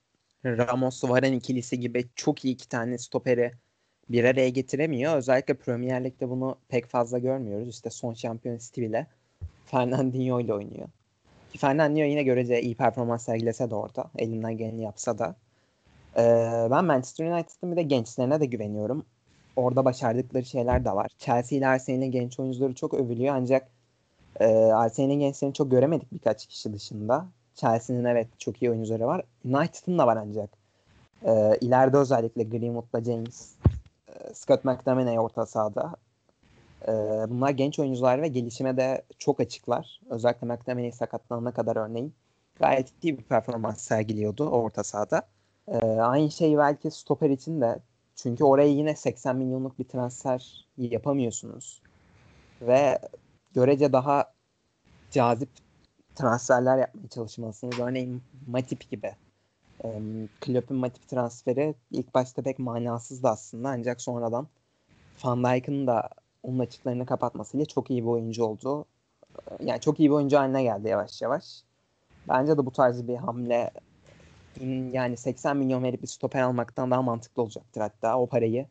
Ramos 0.44 1.04
Varane 1.04 1.36
ikilisi 1.36 1.80
gibi 1.80 2.04
çok 2.16 2.44
iyi 2.44 2.54
iki 2.54 2.68
tane 2.68 2.98
stoperi 2.98 3.52
bir 4.08 4.24
araya 4.24 4.48
getiremiyor. 4.48 5.16
Özellikle 5.16 5.54
Premier 5.54 6.04
Lig'de 6.04 6.30
bunu 6.30 6.58
pek 6.68 6.86
fazla 6.86 7.18
görmüyoruz. 7.18 7.68
İşte 7.68 7.90
son 7.90 8.14
şampiyon 8.14 8.58
Steve 8.58 8.86
ile 8.86 9.06
Fernandinho 9.66 10.40
ile 10.40 10.54
oynuyor. 10.54 10.88
Ki 11.52 11.58
Fernandinho 11.58 12.04
yine 12.04 12.22
görece 12.22 12.62
iyi 12.62 12.74
performans 12.74 13.24
sergilese 13.24 13.70
de 13.70 13.74
orada. 13.74 14.10
Elinden 14.18 14.56
geleni 14.56 14.82
yapsa 14.82 15.18
da. 15.18 15.36
Ee, 16.18 16.68
ben 16.70 16.84
Manchester 16.84 17.26
United'ın 17.26 17.72
bir 17.72 17.76
de 17.76 17.82
gençlerine 17.82 18.40
de 18.40 18.46
güveniyorum. 18.46 19.06
Orada 19.56 19.84
başardıkları 19.84 20.44
şeyler 20.44 20.84
de 20.84 20.90
var. 20.92 21.10
Chelsea 21.18 21.58
ile 21.58 21.66
Arsenal'in 21.66 22.10
genç 22.10 22.40
oyuncuları 22.40 22.74
çok 22.74 22.94
övülüyor 22.94 23.34
ancak 23.34 23.68
e, 24.40 24.46
Arsenal'in 24.54 25.20
gençlerini 25.20 25.54
çok 25.54 25.70
göremedik 25.70 26.12
birkaç 26.12 26.46
kişi 26.46 26.72
dışında. 26.72 27.26
Chelsea'nin 27.54 28.04
evet 28.04 28.28
çok 28.38 28.62
iyi 28.62 28.70
oyuncuları 28.70 29.06
var. 29.06 29.22
United'ın 29.44 29.98
da 29.98 30.06
var 30.06 30.16
ancak. 30.16 30.50
E, 31.24 31.58
ileride 31.60 31.96
özellikle 31.96 32.42
Greenwood'la 32.44 33.04
James, 33.04 33.52
e, 34.08 34.34
Scott 34.34 34.64
McTominay 34.64 35.18
orta 35.18 35.46
sahada. 35.46 35.96
E, 36.88 36.92
bunlar 37.28 37.50
genç 37.50 37.78
oyuncular 37.78 38.22
ve 38.22 38.28
gelişime 38.28 38.76
de 38.76 39.02
çok 39.18 39.40
açıklar. 39.40 40.00
Özellikle 40.10 40.46
McTominay 40.46 40.92
sakatlanana 40.92 41.52
kadar 41.52 41.76
örneğin 41.76 42.14
gayet 42.60 42.92
iyi 43.02 43.18
bir 43.18 43.22
performans 43.22 43.80
sergiliyordu 43.80 44.48
orta 44.48 44.84
sahada. 44.84 45.22
E, 45.68 45.78
aynı 46.00 46.30
şey 46.30 46.58
belki 46.58 46.90
stoper 46.90 47.30
için 47.30 47.60
de 47.60 47.78
çünkü 48.16 48.44
oraya 48.44 48.68
yine 48.68 48.96
80 48.96 49.36
milyonluk 49.36 49.78
bir 49.78 49.84
transfer 49.84 50.66
yapamıyorsunuz. 50.78 51.82
Ve 52.62 52.98
görece 53.54 53.92
daha 53.92 54.32
cazip 55.10 55.48
transferler 56.14 56.78
yapmaya 56.78 57.08
çalışmalısınız. 57.08 57.78
Örneğin 57.80 58.22
Matip 58.46 58.90
gibi. 58.90 59.12
E, 59.84 59.88
Klopp'un 60.40 60.76
Matip 60.76 61.08
transferi 61.08 61.74
ilk 61.90 62.14
başta 62.14 62.42
pek 62.42 62.58
manasızdı 62.58 63.28
aslında 63.28 63.68
ancak 63.68 64.00
sonradan 64.00 64.48
Van 65.24 65.44
Dijk'ın 65.44 65.86
da 65.86 66.08
onun 66.42 66.58
açıklarını 66.58 67.06
kapatmasıyla 67.06 67.66
çok 67.66 67.90
iyi 67.90 68.02
bir 68.02 68.08
oyuncu 68.08 68.44
oldu. 68.44 68.84
Yani 69.60 69.80
çok 69.80 70.00
iyi 70.00 70.08
bir 70.08 70.14
oyuncu 70.14 70.36
haline 70.36 70.62
geldi 70.62 70.88
yavaş 70.88 71.22
yavaş. 71.22 71.62
Bence 72.28 72.58
de 72.58 72.66
bu 72.66 72.70
tarz 72.70 73.08
bir 73.08 73.16
hamle 73.16 73.70
yani 74.92 75.16
80 75.16 75.56
milyon 75.56 75.82
verip 75.82 76.02
bir 76.02 76.06
stoper 76.06 76.42
almaktan 76.42 76.90
daha 76.90 77.02
mantıklı 77.02 77.42
olacaktır 77.42 77.80
hatta 77.80 78.18
o 78.18 78.26
parayı 78.26 78.66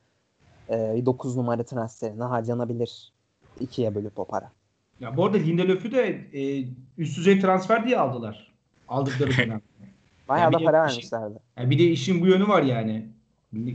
e, 0.69 1.01
9 1.05 1.37
numara 1.37 1.63
transferine 1.63 2.23
harcanabilir 2.23 3.11
ikiye 3.59 3.95
bölüp 3.95 4.19
o 4.19 4.25
para. 4.25 4.51
Ya 4.99 5.17
bu 5.17 5.25
arada 5.25 5.37
Lindelöf'ü 5.37 5.91
de 5.91 6.27
e, 6.33 6.65
üst 6.97 7.17
düzey 7.17 7.39
transfer 7.39 7.85
diye 7.85 7.97
aldılar. 7.97 8.53
Aldıkları 8.87 9.37
dönem. 9.37 9.61
Bayağı 10.29 10.43
yani 10.43 10.53
da 10.53 10.65
para 10.65 10.81
vermişlerdi. 10.81 11.39
Yani 11.57 11.69
bir 11.69 11.79
de 11.79 11.83
işin 11.83 12.21
bu 12.21 12.27
yönü 12.27 12.47
var 12.47 12.63
yani. 12.63 13.05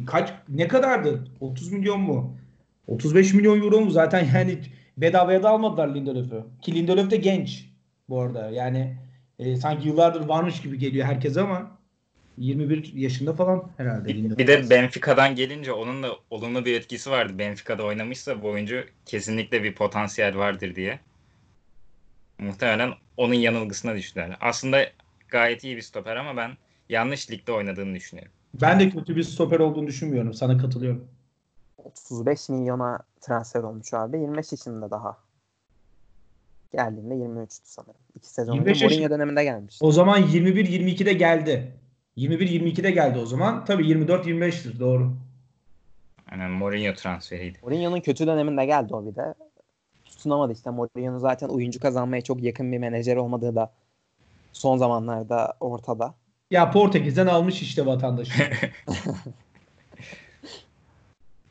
Kaç 0.06 0.32
ne 0.48 0.68
kadardı? 0.68 1.24
30 1.40 1.72
milyon 1.72 2.00
mu? 2.00 2.36
35 2.86 3.34
milyon 3.34 3.62
euro 3.62 3.80
mu? 3.80 3.90
Zaten 3.90 4.28
yani 4.34 4.58
bedavaya 4.96 5.42
da 5.42 5.50
almadılar 5.50 5.94
Lindelöf'ü. 5.94 6.44
Ki 6.62 6.74
Lindelöf 6.74 7.10
de 7.10 7.16
genç 7.16 7.70
bu 8.08 8.20
arada. 8.20 8.50
Yani 8.50 8.96
e, 9.38 9.56
sanki 9.56 9.88
yıllardır 9.88 10.28
varmış 10.28 10.62
gibi 10.62 10.78
geliyor 10.78 11.06
herkese 11.06 11.40
ama 11.40 11.79
21 12.38 12.92
yaşında 12.94 13.32
falan 13.32 13.70
herhalde. 13.76 14.08
Bir, 14.08 14.38
bir 14.38 14.46
de 14.46 14.70
Benfica'dan 14.70 15.34
gelince 15.34 15.72
onun 15.72 16.02
da 16.02 16.08
olumlu 16.30 16.64
bir 16.64 16.74
etkisi 16.74 17.10
vardı. 17.10 17.38
Benfica'da 17.38 17.82
oynamışsa 17.84 18.42
bu 18.42 18.48
oyuncu 18.48 18.84
kesinlikle 19.06 19.62
bir 19.62 19.74
potansiyel 19.74 20.36
vardır 20.36 20.74
diye 20.74 21.00
muhtemelen 22.38 22.92
onun 23.16 23.34
yanılgısına 23.34 23.94
düştüler. 23.94 24.36
Aslında 24.40 24.86
gayet 25.28 25.64
iyi 25.64 25.76
bir 25.76 25.82
stoper 25.82 26.16
ama 26.16 26.36
ben 26.36 26.50
yanlış 26.88 27.30
ligde 27.30 27.52
oynadığını 27.52 27.94
düşünüyorum. 27.94 28.32
Ben 28.54 28.80
de 28.80 28.90
kötü 28.90 29.16
bir 29.16 29.22
stoper 29.22 29.60
olduğunu 29.60 29.86
düşünmüyorum. 29.86 30.34
Sana 30.34 30.58
katılıyorum. 30.58 31.08
35 31.78 32.48
milyona 32.48 32.98
transfer 33.20 33.62
olmuş 33.62 33.94
abi. 33.94 34.18
25 34.18 34.52
yaşında 34.52 34.90
daha. 34.90 35.18
Geldiğinde 36.72 37.14
23'tü 37.14 37.60
sanırım. 37.64 37.94
İki 38.16 38.28
sezon 38.28 38.58
önce 38.58 38.84
Mourinho 38.84 39.10
döneminde 39.10 39.44
gelmiş. 39.44 39.78
O 39.80 39.92
zaman 39.92 40.22
21-22'de 40.22 41.12
geldi. 41.12 41.72
21-22'de 42.16 42.90
geldi 42.90 43.18
o 43.18 43.26
zaman. 43.26 43.64
Tabii 43.64 43.82
24-25'tir 43.82 44.80
doğru. 44.80 45.16
Aynen 46.30 46.50
Mourinho 46.50 46.94
transferiydi. 46.94 47.58
Mourinho'nun 47.62 48.00
kötü 48.00 48.26
döneminde 48.26 48.66
geldi 48.66 48.94
o 48.94 49.06
bir 49.06 49.14
de. 49.14 49.34
Tutunamadı 50.04 50.52
işte. 50.52 50.70
Mourinho'nun 50.70 51.18
zaten 51.18 51.48
oyuncu 51.48 51.80
kazanmaya 51.80 52.22
çok 52.22 52.42
yakın 52.42 52.72
bir 52.72 52.78
menajer 52.78 53.16
olmadığı 53.16 53.56
da 53.56 53.72
son 54.52 54.76
zamanlarda 54.76 55.56
ortada. 55.60 56.14
Ya 56.50 56.70
Portekiz'den 56.70 57.26
almış 57.26 57.62
işte 57.62 57.86
vatandaşı. 57.86 58.32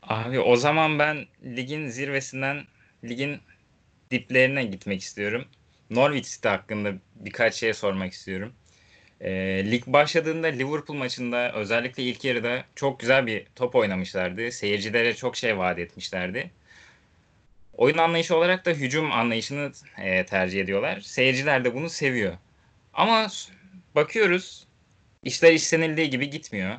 Abi 0.02 0.40
o 0.40 0.56
zaman 0.56 0.98
ben 0.98 1.26
ligin 1.44 1.88
zirvesinden 1.88 2.64
ligin 3.04 3.38
diplerine 4.10 4.64
gitmek 4.64 5.00
istiyorum. 5.00 5.44
Norwich 5.90 6.28
City 6.28 6.48
hakkında 6.48 6.92
birkaç 7.14 7.54
şey 7.54 7.74
sormak 7.74 8.12
istiyorum. 8.12 8.52
E, 9.20 9.30
lig 9.70 9.86
başladığında 9.86 10.46
Liverpool 10.46 10.96
maçında 10.96 11.52
özellikle 11.52 12.02
ilk 12.02 12.24
yarıda 12.24 12.64
çok 12.74 13.00
güzel 13.00 13.26
bir 13.26 13.46
top 13.56 13.74
oynamışlardı. 13.74 14.52
Seyircilere 14.52 15.14
çok 15.14 15.36
şey 15.36 15.58
vaat 15.58 15.78
etmişlerdi. 15.78 16.50
Oyun 17.76 17.98
anlayışı 17.98 18.36
olarak 18.36 18.66
da 18.66 18.70
hücum 18.70 19.12
anlayışını 19.12 19.72
e, 19.98 20.26
tercih 20.26 20.60
ediyorlar. 20.60 21.00
Seyirciler 21.00 21.64
de 21.64 21.74
bunu 21.74 21.90
seviyor. 21.90 22.36
Ama 22.94 23.28
bakıyoruz 23.94 24.66
işler 25.22 25.52
istenildiği 25.52 26.10
gibi 26.10 26.30
gitmiyor. 26.30 26.78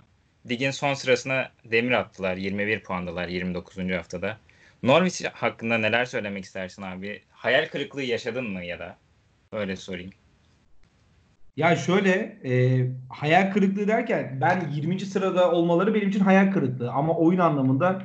Ligin 0.49 0.71
son 0.71 0.93
sırasına 0.93 1.51
demir 1.65 1.91
attılar. 1.91 2.37
21 2.37 2.83
puandalar 2.83 3.27
29. 3.27 3.77
haftada. 3.77 4.37
Norwich 4.83 5.25
hakkında 5.33 5.77
neler 5.77 6.05
söylemek 6.05 6.45
istersin 6.45 6.81
abi? 6.81 7.23
Hayal 7.31 7.67
kırıklığı 7.67 8.03
yaşadın 8.03 8.49
mı 8.49 8.65
ya 8.65 8.79
da? 8.79 8.97
Öyle 9.51 9.75
sorayım. 9.75 10.11
Ya 11.57 11.75
şöyle 11.75 12.11
e, 12.45 12.87
hayal 13.09 13.51
kırıklığı 13.53 13.87
derken 13.87 14.37
ben 14.41 14.69
20. 14.73 14.99
sırada 14.99 15.51
olmaları 15.51 15.93
benim 15.93 16.09
için 16.09 16.19
hayal 16.19 16.51
kırıklığı 16.51 16.91
ama 16.91 17.17
oyun 17.17 17.39
anlamında 17.39 18.01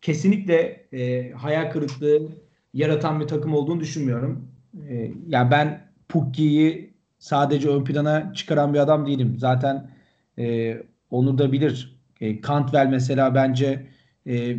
kesinlikle 0.00 0.86
e, 0.92 1.30
hayal 1.32 1.70
kırıklığı 1.70 2.28
yaratan 2.74 3.20
bir 3.20 3.26
takım 3.26 3.54
olduğunu 3.54 3.80
düşünmüyorum. 3.80 4.48
E, 4.88 5.10
ya 5.28 5.50
ben 5.50 5.86
Pukki'yi 6.08 6.90
sadece 7.18 7.68
ön 7.68 7.84
plana 7.84 8.32
çıkaran 8.34 8.74
bir 8.74 8.78
adam 8.78 9.06
değilim. 9.06 9.34
Zaten 9.38 9.90
e, 10.38 10.76
Onur 11.10 11.38
da 11.38 11.52
bilir. 11.52 12.00
E, 12.20 12.42
Cantwell 12.42 12.86
mesela 12.86 13.34
bence 13.34 13.86
e, 14.26 14.56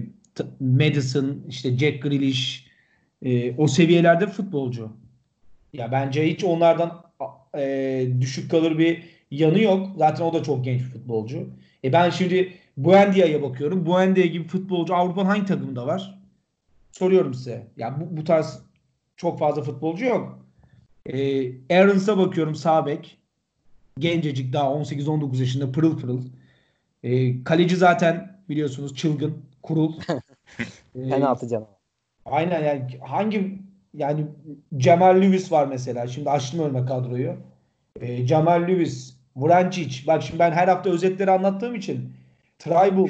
Madison, 0.59 1.43
işte 1.49 1.77
Jack 1.77 2.03
Grealish 2.03 2.67
e, 3.21 3.55
o 3.57 3.67
seviyelerde 3.67 4.27
futbolcu. 4.27 4.89
Ya 5.73 5.91
bence 5.91 6.27
hiç 6.27 6.43
onlardan 6.43 7.03
e, 7.57 8.07
düşük 8.21 8.51
kalır 8.51 8.77
bir 8.77 9.03
yanı 9.31 9.61
yok. 9.61 9.89
Zaten 9.97 10.25
o 10.25 10.33
da 10.33 10.43
çok 10.43 10.65
genç 10.65 10.81
bir 10.81 10.85
futbolcu. 10.85 11.49
E 11.83 11.93
ben 11.93 12.09
şimdi 12.09 12.53
Buendia'ya 12.77 13.41
bakıyorum. 13.41 13.85
Buendia 13.85 14.25
gibi 14.25 14.47
futbolcu 14.47 14.95
Avrupa'nın 14.95 15.29
hangi 15.29 15.45
takımında 15.45 15.87
var? 15.87 16.19
Soruyorum 16.91 17.33
size. 17.33 17.67
Ya 17.77 17.99
bu, 18.01 18.17
bu 18.17 18.23
tarz 18.23 18.59
çok 19.15 19.39
fazla 19.39 19.61
futbolcu 19.61 20.05
yok. 20.05 20.45
E, 21.05 21.47
Aarons'a 21.75 22.17
bakıyorum 22.17 22.55
sağ 22.55 22.85
bek. 22.85 23.17
Gencecik 23.99 24.53
daha 24.53 24.65
18-19 24.65 25.39
yaşında 25.39 25.71
pırıl 25.71 25.99
pırıl. 25.99 26.21
E, 27.03 27.43
kaleci 27.43 27.75
zaten 27.75 28.43
biliyorsunuz 28.49 28.95
çılgın, 28.95 29.45
kurul. 29.63 29.93
e, 30.95 31.09
Penaltı. 31.09 31.67
Aynen 32.25 32.63
yani 32.63 32.99
hangi 33.01 33.59
yani 33.93 34.25
Cemal 34.77 35.21
Lewis 35.21 35.51
var 35.51 35.67
mesela. 35.67 36.07
Şimdi 36.07 36.29
açtım 36.29 36.59
önüme 36.59 36.85
kadroyu. 36.85 37.35
E, 38.01 38.25
Cemal 38.25 38.67
Lewis, 38.67 39.17
Vrancic. 39.35 40.07
Bak 40.07 40.23
şimdi 40.23 40.39
ben 40.39 40.51
her 40.51 40.67
hafta 40.67 40.89
özetleri 40.89 41.31
anlattığım 41.31 41.75
için 41.75 42.13
Tribal, 42.59 43.07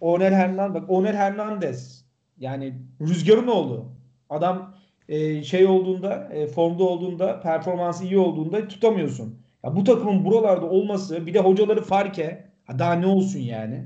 Onel 0.00 0.34
Hernandez. 0.34 0.82
Bak 0.82 0.90
Onel 0.90 1.16
Hernandez. 1.16 2.04
Yani 2.38 2.74
rüzgarın 3.00 3.46
oğlu. 3.46 3.84
Adam 4.30 4.74
e, 5.08 5.42
şey 5.42 5.66
olduğunda, 5.66 6.28
e, 6.32 6.46
formda 6.46 6.84
olduğunda, 6.84 7.40
performansı 7.40 8.04
iyi 8.04 8.18
olduğunda 8.18 8.68
tutamıyorsun. 8.68 9.38
Ya 9.64 9.76
bu 9.76 9.84
takımın 9.84 10.24
buralarda 10.24 10.66
olması, 10.66 11.26
bir 11.26 11.34
de 11.34 11.40
hocaları 11.40 11.82
farke, 11.82 12.44
daha 12.78 12.92
ne 12.92 13.06
olsun 13.06 13.38
yani. 13.38 13.84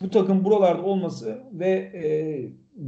Bu 0.00 0.10
takım 0.10 0.44
buralarda 0.44 0.82
olması 0.82 1.42
ve 1.52 1.70
e, 1.70 2.04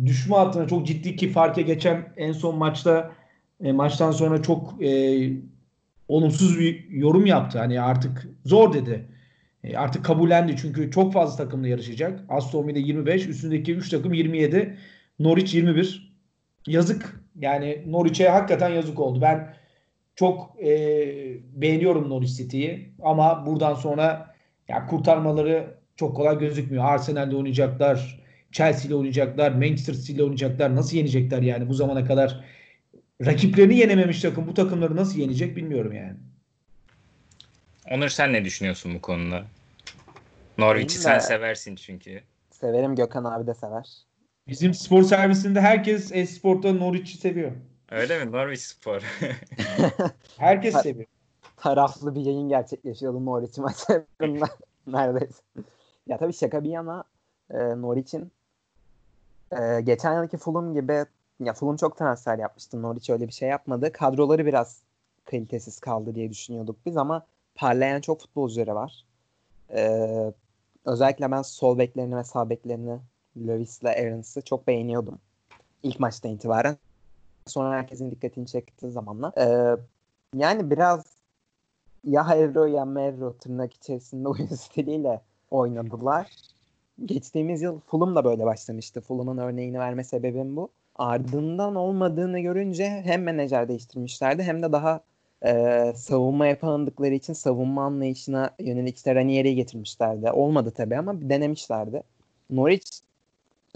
düşme 0.04 0.36
hattına 0.36 0.68
çok 0.68 0.86
ciddi 0.86 1.16
ki 1.16 1.28
farke 1.28 1.62
geçen 1.62 2.12
en 2.16 2.32
son 2.32 2.58
maçta 2.58 3.12
e, 3.60 3.72
maçtan 3.72 4.10
sonra 4.10 4.42
çok 4.42 4.82
e, 4.82 5.30
olumsuz 6.08 6.58
bir 6.58 6.88
yorum 6.90 7.26
yaptı. 7.26 7.58
Hani 7.58 7.80
artık 7.80 8.28
zor 8.44 8.72
dedi. 8.72 9.08
E, 9.64 9.76
artık 9.76 10.04
kabullendi 10.04 10.56
çünkü 10.56 10.90
çok 10.90 11.12
fazla 11.12 11.44
takımla 11.44 11.68
yarışacak. 11.68 12.20
Aston 12.28 12.68
Villa 12.68 12.78
25, 12.78 13.26
üstündeki 13.26 13.74
3 13.74 13.88
takım 13.88 14.12
27, 14.14 14.78
Norwich 15.18 15.54
21. 15.54 16.16
Yazık. 16.66 17.20
Yani 17.40 17.82
Norwich'e 17.86 18.28
hakikaten 18.28 18.70
yazık 18.70 19.00
oldu. 19.00 19.18
Ben 19.22 19.54
çok 20.14 20.62
e, 20.62 20.68
beğeniyorum 21.52 22.10
Norwich 22.10 22.36
City'yi 22.36 22.92
ama 23.02 23.46
buradan 23.46 23.74
sonra 23.74 24.34
ya 24.68 24.86
kurtarmaları 24.86 25.74
çok 25.96 26.16
kolay 26.16 26.38
gözükmüyor. 26.38 26.84
Arsenal'de 26.84 27.36
oynayacaklar. 27.36 28.25
Chelsea 28.56 28.88
ile 28.88 28.94
oynayacaklar, 28.94 29.52
Manchester 29.52 29.94
City 29.94 30.12
ile 30.12 30.22
oynayacaklar. 30.22 30.76
Nasıl 30.76 30.96
yenecekler 30.96 31.42
yani 31.42 31.68
bu 31.68 31.74
zamana 31.74 32.04
kadar? 32.04 32.44
Rakiplerini 33.26 33.76
yenememiş 33.76 34.22
takım 34.22 34.46
bu 34.46 34.54
takımları 34.54 34.96
nasıl 34.96 35.18
yenecek 35.18 35.56
bilmiyorum 35.56 35.92
yani. 35.92 36.16
Onur 37.90 38.08
sen 38.08 38.32
ne 38.32 38.44
düşünüyorsun 38.44 38.94
bu 38.94 39.00
konuda? 39.00 39.44
Norwich'i 40.58 40.98
sen 40.98 41.18
seversin 41.18 41.76
çünkü. 41.76 42.20
Severim 42.50 42.94
Gökhan 42.94 43.24
abi 43.24 43.46
de 43.46 43.54
sever. 43.54 43.88
Bizim 44.48 44.74
spor 44.74 45.02
servisinde 45.02 45.60
herkes 45.60 46.12
e-sporta 46.12 46.72
Norwich'i 46.72 47.18
seviyor. 47.18 47.52
Öyle 47.90 48.24
mi? 48.24 48.32
Norwich 48.32 48.60
Spor. 48.60 49.02
herkes 50.38 50.74
seviyor. 50.82 51.06
Taraflı 51.56 52.14
bir 52.14 52.20
yayın 52.20 52.48
gerçekleşiyordu 52.48 53.24
Norwich 53.24 53.58
maçlarında 53.58 54.46
neredeyse. 54.86 55.42
Ya 56.06 56.18
tabii 56.18 56.32
şaka 56.32 56.64
bir 56.64 56.70
yana 56.70 57.04
e, 57.50 57.56
Norwich'in 57.58 58.32
ee, 59.52 59.80
geçen 59.80 60.22
yılki 60.22 60.36
Fulham 60.36 60.74
gibi 60.74 61.04
ya 61.40 61.52
Fulham 61.52 61.76
çok 61.76 61.98
transfer 61.98 62.38
yapmıştı. 62.38 62.82
Norwich 62.82 63.10
öyle 63.10 63.28
bir 63.28 63.32
şey 63.32 63.48
yapmadı. 63.48 63.92
Kadroları 63.92 64.46
biraz 64.46 64.82
kalitesiz 65.24 65.80
kaldı 65.80 66.14
diye 66.14 66.30
düşünüyorduk 66.30 66.76
biz 66.86 66.96
ama 66.96 67.26
parlayan 67.54 68.00
çok 68.00 68.20
futbolcuları 68.20 68.74
var. 68.74 69.04
Ee, 69.70 70.32
özellikle 70.84 71.30
ben 71.30 71.42
sol 71.42 71.78
beklerini 71.78 72.16
ve 72.16 72.24
sağ 72.24 72.50
beklerini 72.50 72.98
Lewis'le 73.36 73.84
Aarons'ı 73.84 74.42
çok 74.42 74.66
beğeniyordum. 74.66 75.18
İlk 75.82 76.00
maçtan 76.00 76.30
itibaren. 76.32 76.76
Sonra 77.46 77.76
herkesin 77.76 78.10
dikkatini 78.10 78.46
çektiği 78.46 78.90
zamanla. 78.90 79.32
Ee, 79.38 79.76
yani 80.34 80.70
biraz 80.70 81.04
ya 82.04 82.28
Herro 82.28 82.64
ya 82.64 82.84
Merro 82.84 83.36
tırnak 83.36 83.74
içerisinde 83.74 84.28
oyun 84.28 84.46
stiliyle 84.46 85.20
oynadılar 85.50 86.30
geçtiğimiz 87.04 87.62
yıl 87.62 87.80
Fulham 87.80 88.16
da 88.16 88.24
böyle 88.24 88.44
başlamıştı. 88.44 89.00
Fulham'ın 89.00 89.38
örneğini 89.38 89.78
verme 89.78 90.04
sebebim 90.04 90.56
bu. 90.56 90.68
Ardından 90.96 91.74
olmadığını 91.74 92.40
görünce 92.40 93.02
hem 93.04 93.22
menajer 93.22 93.68
değiştirmişlerdi 93.68 94.42
hem 94.42 94.62
de 94.62 94.72
daha 94.72 95.00
e, 95.44 95.92
savunma 95.96 96.46
yapandıkları 96.46 97.14
için 97.14 97.32
savunma 97.32 97.84
anlayışına 97.84 98.50
yönelik 98.58 98.96
işte 98.96 99.14
Ranieri'yi 99.14 99.54
getirmişlerdi. 99.56 100.30
Olmadı 100.30 100.72
tabii 100.76 100.96
ama 100.96 101.20
denemişlerdi. 101.20 102.02
Norwich 102.50 102.90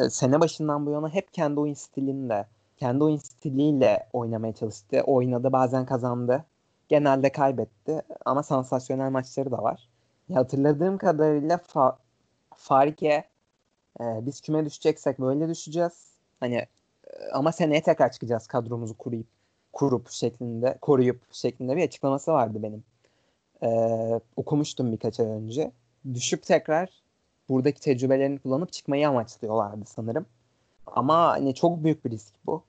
e, 0.01 0.11
sene 0.11 0.41
başından 0.41 0.87
bu 0.87 0.91
yana 0.91 1.09
hep 1.09 1.33
kendi 1.35 1.61
oyun 1.61 1.75
stilinde, 1.75 2.47
kendi 2.77 3.05
oyun 3.05 3.17
stiliyle 3.17 4.07
oynamaya 4.13 4.53
çalıştı. 4.53 5.01
Oynadı, 5.07 5.53
bazen 5.53 5.87
kazandı. 5.87 6.45
Genelde 6.89 7.33
kaybetti 7.33 8.03
ama 8.25 8.43
sansasyonel 8.43 9.11
maçları 9.11 9.51
da 9.51 9.63
var. 9.63 9.89
Ya 10.29 10.37
hatırladığım 10.37 10.99
kadarıyla 10.99 11.57
fa- 11.57 11.95
Farke 12.61 13.25
e, 14.01 14.05
biz 14.27 14.41
küme 14.41 14.65
düşeceksek 14.65 15.21
böyle 15.21 15.49
düşeceğiz. 15.49 16.11
Hani 16.41 16.57
e, 16.57 16.69
ama 17.33 17.53
seneye 17.53 17.83
tekrar 17.83 18.13
çıkacağız 18.13 18.47
kadromuzu 18.47 18.95
kuruyup 18.99 19.27
kurup 19.73 20.11
şeklinde 20.11 20.79
koruyup 20.81 21.21
şeklinde 21.33 21.77
bir 21.77 21.83
açıklaması 21.85 22.33
vardı 22.33 22.63
benim. 22.63 22.85
E, 23.63 23.71
okumuştum 24.37 24.93
birkaç 24.93 25.21
ay 25.21 25.27
önce. 25.27 25.73
Düşüp 26.15 26.43
tekrar 26.43 26.89
buradaki 27.49 27.81
tecrübelerini 27.81 28.39
kullanıp 28.39 28.73
çıkmayı 28.73 29.09
amaçlıyorlardı 29.09 29.85
sanırım. 29.87 30.27
Ama 30.87 31.29
hani 31.29 31.55
çok 31.55 31.85
büyük 31.85 32.05
bir 32.05 32.11
risk 32.11 32.35
bu. 32.47 32.63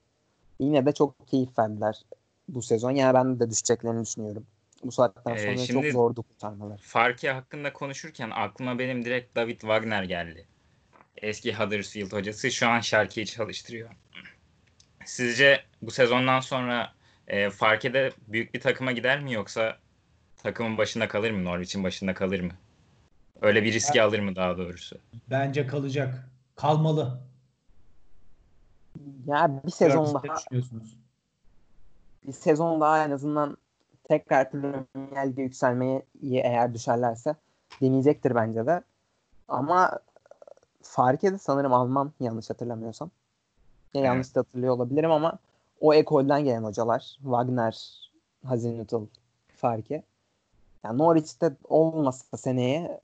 Yine 0.60 0.86
de 0.86 0.92
çok 0.92 1.28
keyif 1.28 1.60
verdiler 1.60 2.02
bu 2.48 2.62
sezon. 2.62 2.92
Yani 2.92 3.14
ben 3.14 3.40
de 3.40 3.50
düşeceklerini 3.50 4.06
düşünüyorum. 4.06 4.46
Bu 4.84 4.92
saatten 4.92 5.36
ee, 5.36 5.40
sonra 5.40 5.52
ee, 5.52 5.66
çok 5.66 5.86
zordu 5.86 6.24
kurtarmalar. 6.24 6.78
Farki 6.78 7.30
hakkında 7.30 7.74
konuşurken 7.74 8.30
aklıma 8.30 8.80
benim 8.80 9.06
direkt 9.06 9.36
David 9.36 9.60
Wagner 9.60 10.04
geldi. 10.04 10.48
Eski 11.18 11.54
Huddersfield 11.54 12.12
hocası 12.12 12.52
şu 12.52 12.68
an 12.68 12.80
Şarki'yi 12.80 13.26
çalıştırıyor. 13.26 13.90
Sizce 15.06 15.64
bu 15.82 15.92
sezondan 15.92 16.40
sonra 16.40 16.94
e, 17.28 17.50
Farke'de 17.50 18.12
büyük 18.28 18.54
bir 18.54 18.60
takıma 18.62 18.92
gider 18.92 19.20
mi 19.24 19.34
yoksa 19.34 19.78
takımın 20.44 20.78
başında 20.78 21.08
kalır 21.08 21.32
mı? 21.32 21.46
Norwich'in 21.46 21.84
başında 21.84 22.14
kalır 22.14 22.40
mı? 22.40 22.54
Öyle 23.42 23.64
bir 23.64 23.74
riski 23.74 24.00
ben, 24.00 24.04
alır 24.04 24.20
mı 24.20 24.36
daha 24.36 24.58
doğrusu? 24.58 24.98
Bence 25.30 25.68
kalacak. 25.68 26.30
Kalmalı. 26.56 27.22
Ya 29.28 29.62
bir 29.66 29.72
sezon 29.72 30.14
daha 30.14 30.36
bir 32.28 32.34
sezon 32.34 32.82
daha 32.82 33.06
en 33.06 33.12
azından 33.12 33.58
tekrar 34.12 34.52
Premier 34.52 35.30
Lig'e 35.30 35.42
yükselmeye 35.42 36.06
eğer 36.24 36.74
düşerlerse 36.74 37.36
deneyecektir 37.82 38.36
bence 38.36 38.66
de. 38.66 38.82
Ama 39.48 40.00
Farke 40.82 41.34
de 41.34 41.38
sanırım 41.38 41.74
Alman 41.74 42.12
yanlış 42.20 42.50
hatırlamıyorsam. 42.50 43.12
Ya 43.94 44.02
evet. 44.02 44.06
yanlış 44.06 44.36
da 44.36 44.40
hatırlıyor 44.40 44.74
olabilirim 44.74 45.12
ama 45.12 45.40
o 45.82 45.94
ekolden 45.94 46.44
gelen 46.44 46.64
hocalar. 46.64 47.18
Wagner, 47.22 48.02
Hazenhüttl, 48.46 48.96
Farke. 49.56 50.04
Yani 50.84 50.98
Norwich'te 50.98 51.56
olmasa 51.64 52.38
seneye 52.38 53.02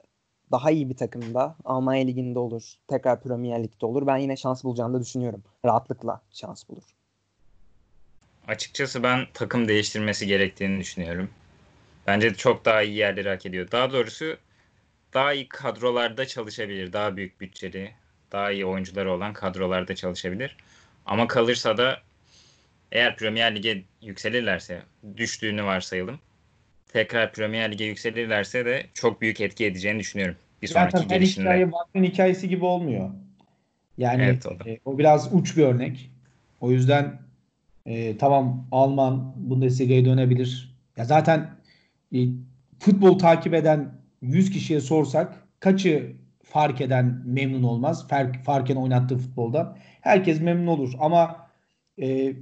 daha 0.51 0.71
iyi 0.71 0.89
bir 0.89 0.97
takımda 0.97 1.55
Almanya 1.65 2.05
Ligi'nde 2.05 2.39
olur. 2.39 2.73
Tekrar 2.87 3.21
Premier 3.21 3.63
Lig'de 3.63 3.85
olur. 3.85 4.07
Ben 4.07 4.17
yine 4.17 4.37
şans 4.37 4.63
bulacağını 4.63 4.93
da 4.93 5.01
düşünüyorum. 5.01 5.43
Rahatlıkla 5.65 6.21
şans 6.31 6.69
bulur. 6.69 6.96
Açıkçası 8.47 9.03
ben 9.03 9.27
takım 9.33 9.67
değiştirmesi 9.67 10.27
gerektiğini 10.27 10.79
düşünüyorum. 10.79 11.29
Bence 12.07 12.33
çok 12.33 12.65
daha 12.65 12.81
iyi 12.81 12.95
yerleri 12.95 13.29
hak 13.29 13.45
ediyor. 13.45 13.71
Daha 13.71 13.91
doğrusu 13.91 14.37
daha 15.13 15.33
iyi 15.33 15.49
kadrolarda 15.49 16.25
çalışabilir. 16.25 16.93
Daha 16.93 17.17
büyük 17.17 17.41
bütçeli, 17.41 17.91
daha 18.31 18.51
iyi 18.51 18.65
oyuncuları 18.65 19.11
olan 19.11 19.33
kadrolarda 19.33 19.95
çalışabilir. 19.95 20.57
Ama 21.05 21.27
kalırsa 21.27 21.77
da 21.77 22.01
eğer 22.91 23.15
Premier 23.15 23.55
Lig'e 23.55 23.83
yükselirlerse, 24.01 24.81
düştüğünü 25.17 25.63
varsayalım. 25.63 26.19
Tekrar 26.87 27.33
Premier 27.33 27.71
Lig'e 27.71 27.83
yükselirlerse 27.83 28.65
de 28.65 28.85
çok 28.93 29.21
büyük 29.21 29.41
etki 29.41 29.65
edeceğini 29.65 29.99
düşünüyorum. 29.99 30.35
Bir 30.61 30.67
sonraki 30.67 30.91
Zaten 30.97 31.09
gelişinde. 31.09 31.45
hikaye 31.45 31.71
Batman 31.71 32.03
hikayesi 32.03 32.49
gibi 32.49 32.65
olmuyor. 32.65 33.09
Yani 33.97 34.23
evet, 34.23 34.45
o, 34.45 34.69
e, 34.69 34.79
o 34.85 34.97
biraz 34.97 35.33
uç 35.33 35.57
bir 35.57 35.63
örnek. 35.63 36.11
O 36.61 36.71
yüzden 36.71 37.26
e, 37.87 38.17
tamam 38.17 38.67
Alman 38.71 39.33
Bundesliga'ya 39.37 40.05
dönebilir. 40.05 40.77
Ya 40.97 41.05
zaten 41.05 41.49
e, 42.13 42.17
futbol 42.79 43.19
takip 43.19 43.53
eden 43.53 43.91
100 44.21 44.51
kişiye 44.51 44.79
sorsak 44.79 45.47
kaçı 45.59 46.15
fark 46.43 46.81
eden 46.81 47.21
memnun 47.25 47.63
olmaz? 47.63 48.07
Fark, 48.07 48.43
farken 48.43 48.75
oynattığı 48.75 49.17
futbolda. 49.17 49.77
Herkes 50.01 50.41
memnun 50.41 50.67
olur 50.67 50.93
ama 50.99 51.47
e, 52.01 52.33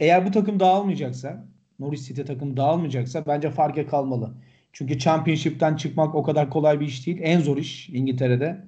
eğer 0.00 0.26
bu 0.26 0.30
takım 0.30 0.60
dağılmayacaksa 0.60 1.44
Norwich 1.78 2.08
City 2.08 2.22
takım 2.22 2.56
dağılmayacaksa 2.56 3.26
bence 3.26 3.50
farke 3.50 3.86
kalmalı. 3.86 4.34
Çünkü 4.72 4.98
Championship'ten 4.98 5.76
çıkmak 5.76 6.14
o 6.14 6.22
kadar 6.22 6.50
kolay 6.50 6.80
bir 6.80 6.86
iş 6.86 7.06
değil. 7.06 7.18
En 7.22 7.40
zor 7.40 7.56
iş 7.56 7.88
İngiltere'de. 7.88 8.64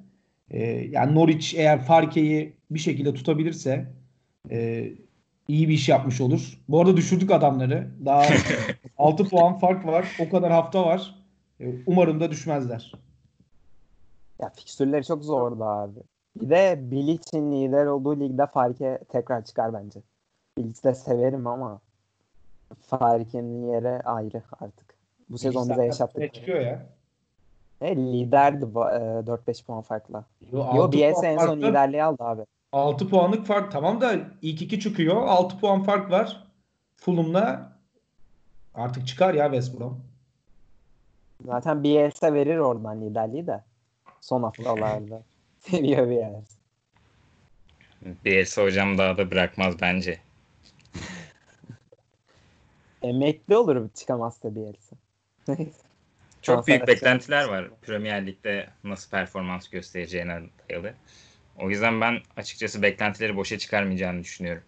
E, 0.50 0.62
yani 0.90 1.14
Norwich 1.14 1.54
eğer 1.54 1.80
Farke'yi 1.84 2.52
bir 2.70 2.78
şekilde 2.78 3.14
tutabilirse 3.14 3.86
e, 4.50 4.88
iyi 5.50 5.69
bir 5.69 5.75
iş 5.75 5.88
yapmış 5.88 6.21
olur. 6.21 6.61
Bu 6.69 6.80
arada 6.80 6.97
düşürdük 6.97 7.30
adamları. 7.30 7.90
Daha 8.04 8.23
6 8.99 9.25
puan 9.25 9.59
fark 9.59 9.87
var. 9.87 10.16
O 10.21 10.30
kadar 10.30 10.52
hafta 10.52 10.87
var. 10.87 11.14
E, 11.61 11.64
umarım 11.87 12.21
da 12.21 12.30
düşmezler. 12.30 12.92
Ya 14.42 14.50
fikstürleri 14.57 15.04
çok 15.04 15.25
zordu 15.25 15.64
abi. 15.64 16.00
Bir 16.37 16.50
de 16.50 16.78
Bilic'in 16.90 17.53
lider 17.53 17.87
olduğu 17.87 18.20
ligde 18.20 18.46
Farke 18.46 18.98
tekrar 19.09 19.44
çıkar 19.44 19.72
bence. 19.72 20.01
Bilic'i 20.59 20.85
de 20.85 20.94
severim 20.94 21.46
ama 21.46 21.81
Farke'nin 22.81 23.72
yeri 23.72 24.03
ayrı 24.03 24.42
artık. 24.61 24.94
Bu 25.31 25.38
sezon 25.38 25.70
bize 25.70 25.85
yaşattık. 25.85 26.35
çıkıyor 26.35 26.61
ya. 26.61 26.87
E, 27.81 27.96
liderdi 27.96 28.64
4-5 28.64 29.64
puan 29.64 29.83
farkla. 29.83 30.24
Yo, 30.53 30.66
Yo 30.77 30.92
BS 30.92 31.24
en 31.24 31.38
son 31.38 31.59
liderliği 31.59 32.03
aldı 32.03 32.22
abi. 32.24 32.42
6 32.72 33.09
puanlık 33.09 33.46
fark 33.46 33.72
tamam 33.72 34.00
da 34.00 34.14
ilk 34.42 34.62
iki 34.62 34.80
çıkıyor. 34.80 35.16
6 35.26 35.59
puan 35.59 35.83
fark 35.83 36.11
var. 36.11 36.44
Fulham'la 36.96 37.76
artık 38.74 39.06
çıkar 39.06 39.35
ya 39.35 39.44
West 39.44 39.80
Brom. 39.80 40.04
Zaten 41.44 41.85
BS'e 41.85 42.35
verir 42.35 42.56
oradan 42.56 43.00
liderliği 43.00 43.46
de. 43.46 43.64
Son 44.20 44.42
haftalarda. 44.42 45.22
Seviyor 45.59 46.11
BS. 46.11 46.56
BS 48.24 48.59
hocam 48.59 48.98
daha 48.98 49.16
da 49.16 49.30
bırakmaz 49.30 49.80
bence. 49.80 50.18
Emekli 53.02 53.56
olur 53.56 53.88
çıkamazsa 53.94 54.48
BS. 54.54 54.90
Çok 56.42 56.66
büyük 56.66 56.87
beklentiler 56.87 57.48
var 57.48 57.70
Premier 57.83 58.26
Lig'de 58.26 58.68
nasıl 58.85 59.11
performans 59.11 59.68
göstereceğine 59.68 60.42
dayalı. 60.68 60.94
O 61.61 61.70
yüzden 61.70 62.01
ben 62.01 62.20
açıkçası 62.37 62.83
beklentileri 62.83 63.37
boşa 63.37 63.59
çıkarmayacağını 63.59 64.23
düşünüyorum. 64.23 64.62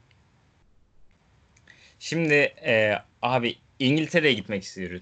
Şimdi 1.99 2.35
e, 2.65 2.99
abi 3.23 3.57
İngiltere'ye 3.79 4.33
gitmek 4.33 4.63
istiyorum. 4.63 5.01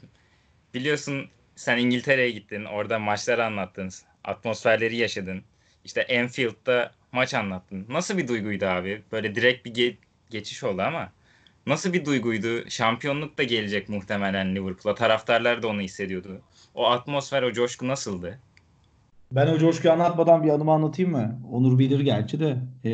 Biliyorsun 0.74 1.28
sen 1.56 1.78
İngiltere'ye 1.78 2.30
gittin. 2.30 2.64
Orada 2.64 2.98
maçları 2.98 3.44
anlattın. 3.44 3.90
Atmosferleri 4.24 4.96
yaşadın. 4.96 5.42
İşte 5.84 6.00
Enfield'da 6.00 6.92
maç 7.12 7.34
anlattın. 7.34 7.86
Nasıl 7.88 8.18
bir 8.18 8.28
duyguydu 8.28 8.66
abi? 8.66 9.02
Böyle 9.12 9.34
direkt 9.34 9.66
bir 9.66 9.74
ge- 9.74 9.96
geçiş 10.30 10.64
oldu 10.64 10.82
ama 10.82 11.12
nasıl 11.66 11.92
bir 11.92 12.04
duyguydu? 12.04 12.70
Şampiyonluk 12.70 13.38
da 13.38 13.42
gelecek 13.42 13.88
muhtemelen 13.88 14.56
Liverpool'a. 14.56 14.94
Taraftarlar 14.94 15.62
da 15.62 15.68
onu 15.68 15.80
hissediyordu. 15.80 16.40
O 16.74 16.86
atmosfer, 16.90 17.42
o 17.42 17.52
coşku 17.52 17.88
nasıldı? 17.88 18.38
Ben 19.32 19.46
o 19.46 19.58
coşkuyu 19.58 19.92
anlatmadan 19.92 20.42
bir 20.42 20.48
anımı 20.48 20.72
anlatayım 20.72 21.10
mı? 21.10 21.40
Onur 21.50 21.78
bilir 21.78 22.00
gerçi 22.00 22.40
de. 22.40 22.58
E, 22.84 22.92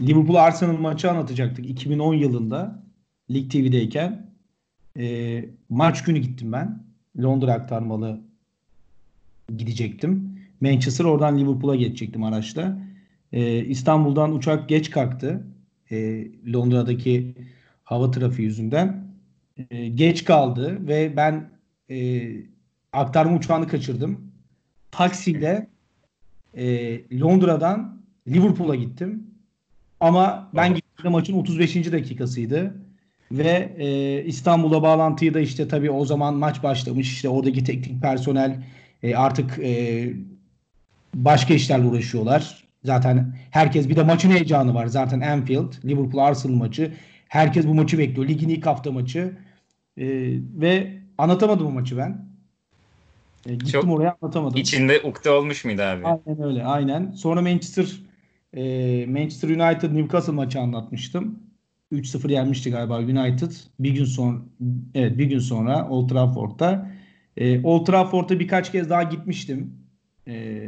Liverpool 0.00 0.34
Arsenal 0.36 0.76
maçı 0.76 1.10
anlatacaktık 1.10 1.70
2010 1.70 2.14
yılında 2.14 2.82
Lig 3.30 3.50
TV'deyken. 3.50 4.30
E, 4.98 5.44
maç 5.68 6.04
günü 6.04 6.18
gittim 6.18 6.52
ben. 6.52 6.84
Londra 7.22 7.52
aktarmalı 7.52 8.20
gidecektim. 9.56 10.38
Manchester 10.60 11.04
oradan 11.04 11.38
Liverpool'a 11.38 11.76
geçecektim 11.76 12.24
araçla. 12.24 12.78
E, 13.32 13.64
İstanbul'dan 13.64 14.34
uçak 14.34 14.68
geç 14.68 14.90
kalktı. 14.90 15.46
E, 15.90 16.26
Londra'daki 16.52 17.34
hava 17.84 18.10
trafiği 18.10 18.48
yüzünden. 18.48 19.04
E, 19.70 19.88
geç 19.88 20.24
kaldı 20.24 20.88
ve 20.88 21.16
ben 21.16 21.50
e, 21.90 22.28
aktarma 22.92 23.36
uçağını 23.36 23.68
kaçırdım 23.68 24.33
taksiyle 24.96 25.66
e, 26.54 26.64
Londra'dan 27.20 28.02
Liverpool'a 28.28 28.74
gittim. 28.74 29.26
Ama 30.00 30.50
ben 30.56 30.66
evet. 30.66 30.76
gittiğimde 30.76 31.08
maçın 31.08 31.38
35. 31.38 31.92
dakikasıydı. 31.92 32.74
Ve 33.32 33.74
e, 33.78 34.24
İstanbul'a 34.24 34.82
bağlantıyı 34.82 35.34
da 35.34 35.40
işte 35.40 35.68
tabii 35.68 35.90
o 35.90 36.04
zaman 36.04 36.34
maç 36.34 36.62
başlamış. 36.62 37.12
İşte 37.12 37.28
oradaki 37.28 37.64
teknik 37.64 38.02
personel 38.02 38.62
e, 39.02 39.16
artık 39.16 39.58
e, 39.58 40.12
başka 41.14 41.54
işlerle 41.54 41.86
uğraşıyorlar. 41.86 42.64
Zaten 42.84 43.36
herkes 43.50 43.88
bir 43.88 43.96
de 43.96 44.02
maçın 44.02 44.30
heyecanı 44.30 44.74
var. 44.74 44.86
Zaten 44.86 45.20
Anfield, 45.20 45.72
Liverpool 45.84 46.24
Arsenal 46.24 46.54
maçı. 46.54 46.92
Herkes 47.28 47.66
bu 47.66 47.74
maçı 47.74 47.98
bekliyor. 47.98 48.28
Ligin 48.28 48.48
ilk 48.48 48.66
hafta 48.66 48.92
maçı. 48.92 49.32
E, 49.96 50.06
ve 50.60 50.98
anlatamadım 51.18 51.66
o 51.66 51.70
maçı 51.70 51.96
ben. 51.96 52.33
E, 53.46 53.52
gittim 53.52 53.68
Çok 53.70 53.90
oraya 53.90 54.16
anlatamadım. 54.22 54.60
İçinde 54.60 55.00
ukde 55.00 55.30
olmuş 55.30 55.64
muydu 55.64 55.82
abi? 55.82 56.06
Aynen 56.06 56.42
öyle 56.42 56.64
aynen. 56.64 57.10
Sonra 57.10 57.42
Manchester 57.42 58.00
e, 58.52 59.06
Manchester 59.06 59.48
United 59.48 59.94
Newcastle 59.94 60.32
maçı 60.32 60.60
anlatmıştım. 60.60 61.38
3-0 61.92 62.32
yenmişti 62.32 62.70
galiba 62.70 62.98
United. 62.98 63.50
Bir 63.80 63.90
gün 63.90 64.04
sonra 64.04 64.38
evet 64.94 65.18
bir 65.18 65.24
gün 65.24 65.38
sonra 65.38 65.88
Old 65.88 66.08
Trafford'da. 66.08 66.90
E, 67.36 67.62
Old 67.62 67.86
Trafford'a 67.86 68.40
birkaç 68.40 68.72
kez 68.72 68.90
daha 68.90 69.02
gitmiştim. 69.02 69.72
E, 70.28 70.64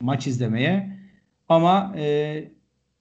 maç 0.00 0.26
izlemeye. 0.26 0.96
Ama 1.48 1.92
e, 1.96 2.44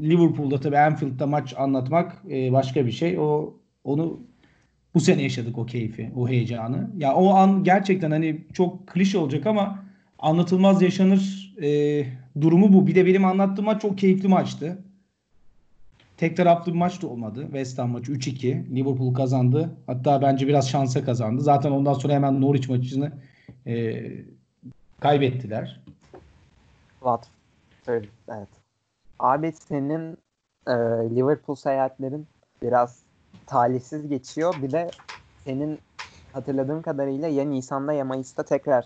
Liverpool'da 0.01 0.59
tabii 0.59 0.77
Anfield'da 0.77 1.27
maç 1.27 1.53
anlatmak 1.57 2.21
e, 2.31 2.51
başka 2.51 2.85
bir 2.85 2.91
şey. 2.91 3.19
O 3.19 3.53
onu 3.83 4.19
bu 4.95 4.99
sene 4.99 5.21
yaşadık 5.21 5.57
o 5.57 5.65
keyfi, 5.65 6.11
o 6.15 6.29
heyecanı. 6.29 6.89
Ya 6.97 7.13
o 7.15 7.33
an 7.33 7.63
gerçekten 7.63 8.11
hani 8.11 8.41
çok 8.53 8.87
klişe 8.87 9.17
olacak 9.17 9.45
ama 9.45 9.83
anlatılmaz 10.19 10.81
yaşanır 10.81 11.53
e, 11.61 12.03
durumu 12.41 12.73
bu. 12.73 12.87
Bir 12.87 12.95
de 12.95 13.05
benim 13.05 13.25
anlattığım 13.25 13.65
maç 13.65 13.81
çok 13.81 13.97
keyifli 13.97 14.27
maçtı. 14.27 14.77
Tek 16.17 16.37
taraflı 16.37 16.73
bir 16.73 16.77
maç 16.77 17.01
da 17.01 17.07
olmadı. 17.07 17.41
West 17.41 17.79
Ham 17.79 17.89
maçı 17.89 18.11
3-2. 18.11 18.75
Liverpool 18.75 19.13
kazandı. 19.13 19.69
Hatta 19.87 20.21
bence 20.21 20.47
biraz 20.47 20.69
şansa 20.69 21.03
kazandı. 21.03 21.41
Zaten 21.41 21.71
ondan 21.71 21.93
sonra 21.93 22.13
hemen 22.13 22.41
Norwich 22.41 22.69
maçını 22.69 23.11
e, 23.67 24.03
kaybettiler. 24.99 25.81
Watford 26.93 28.03
evet. 28.27 28.49
Abi 29.19 29.53
senin 29.67 30.17
e, 30.67 30.73
Liverpool 31.15 31.55
seyahatlerin 31.55 32.27
biraz 32.61 33.04
talihsiz 33.45 34.07
geçiyor. 34.07 34.61
Bir 34.61 34.71
de 34.71 34.91
senin 35.37 35.79
hatırladığım 36.33 36.81
kadarıyla 36.81 37.27
ya 37.27 37.43
Nisan'da 37.45 37.93
ya 37.93 38.05
Mayıs'ta 38.05 38.45
tekrar 38.45 38.85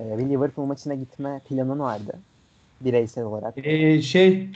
e, 0.00 0.18
bir 0.18 0.30
Liverpool 0.30 0.66
maçına 0.66 0.94
gitme 0.94 1.42
planın 1.44 1.78
vardı. 1.78 2.24
Bireysel 2.80 3.24
olarak. 3.24 3.58
Ee, 3.58 4.02
şey 4.02 4.50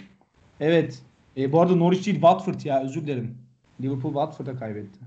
evet. 0.61 1.03
E, 1.37 1.53
bu 1.53 1.61
arada 1.61 1.77
Norwich 1.77 2.07
değil 2.07 2.17
Watford 2.17 2.61
ya 2.65 2.83
özür 2.85 3.03
dilerim. 3.03 3.39
Liverpool 3.81 4.13
Watford'a 4.13 4.57
kaybetti. 4.57 5.01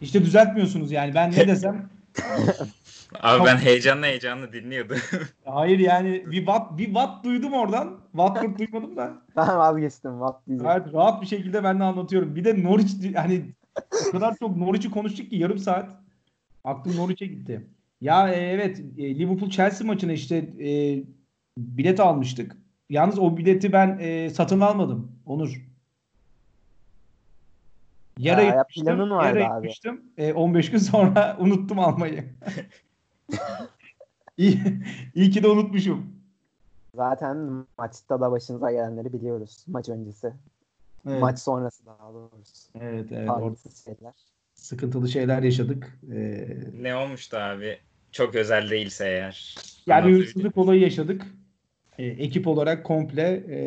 İşte 0.00 0.22
düzeltmiyorsunuz 0.24 0.92
yani 0.92 1.14
ben 1.14 1.30
ne 1.30 1.48
desem. 1.48 1.90
Abi 3.20 3.44
ben 3.44 3.56
heyecanla 3.56 4.06
heyecanla 4.06 4.52
dinliyordum. 4.52 4.96
Hayır 5.44 5.78
yani 5.78 6.24
bir 6.26 6.36
watt, 6.36 6.78
bir 6.78 6.84
watt 6.84 7.24
duydum 7.24 7.52
oradan. 7.52 8.00
Watford 8.12 8.58
duymadım 8.58 8.96
da. 8.96 9.12
Ben 9.36 9.58
vazgeçtim 9.58 10.10
watt 10.10 10.46
diyeceğim. 10.46 10.72
Evet 10.72 10.94
rahat 10.94 11.22
bir 11.22 11.26
şekilde 11.26 11.64
ben 11.64 11.80
de 11.80 11.84
anlatıyorum. 11.84 12.36
Bir 12.36 12.44
de 12.44 12.62
Norwich 12.62 13.16
hani 13.16 13.42
o 14.08 14.10
kadar 14.10 14.36
çok 14.36 14.56
Norwich'i 14.56 14.90
konuştuk 14.90 15.30
ki 15.30 15.36
yarım 15.36 15.58
saat. 15.58 15.90
Aklım 16.64 16.96
Norwich'e 16.96 17.26
gitti. 17.26 17.66
Ya 18.00 18.28
e, 18.28 18.40
evet 18.40 18.80
e, 18.98 19.18
Liverpool 19.18 19.50
Chelsea 19.50 19.86
maçına 19.86 20.12
işte 20.12 20.36
e, 20.36 21.02
bilet 21.58 22.00
almıştık. 22.00 22.56
Yalnız 22.90 23.18
o 23.18 23.36
bileti 23.36 23.72
ben 23.72 23.98
e, 24.00 24.30
satın 24.30 24.60
almadım. 24.60 25.12
Onur. 25.26 25.69
Yara 28.20 28.42
ya, 28.42 28.56
yıkmıştım. 28.56 29.10
Yara 29.10 29.54
yıkmıştım. 29.54 30.02
E, 30.18 30.32
15 30.32 30.70
gün 30.70 30.78
sonra 30.78 31.36
unuttum 31.40 31.78
almayı. 31.78 32.24
iyi, 34.36 34.60
iyi 35.14 35.30
ki 35.30 35.42
de 35.42 35.48
unutmuşum. 35.48 36.06
Zaten 36.94 37.66
maçta 37.78 38.20
da 38.20 38.32
başınıza 38.32 38.70
gelenleri 38.70 39.12
biliyoruz. 39.12 39.64
Maç 39.68 39.88
öncesi. 39.88 40.32
Evet. 41.08 41.20
Maç 41.20 41.38
sonrası 41.38 41.86
daha 41.86 42.14
doğrusu. 42.14 42.70
Evet 42.80 43.12
evet. 43.12 43.84
şeyler. 43.84 44.14
Sıkıntılı 44.54 45.08
şeyler 45.08 45.42
yaşadık. 45.42 45.98
Ee, 46.12 46.48
ne 46.80 46.96
olmuştu 46.96 47.36
abi? 47.36 47.78
Çok 48.12 48.34
özel 48.34 48.70
değilse 48.70 49.04
eğer. 49.08 49.54
Yani 49.86 50.12
hırsızlık 50.12 50.56
olayı 50.56 50.80
yaşadık. 50.80 51.26
Ee, 51.98 52.04
ekip 52.06 52.46
olarak 52.46 52.84
komple. 52.86 53.44
E, 53.50 53.60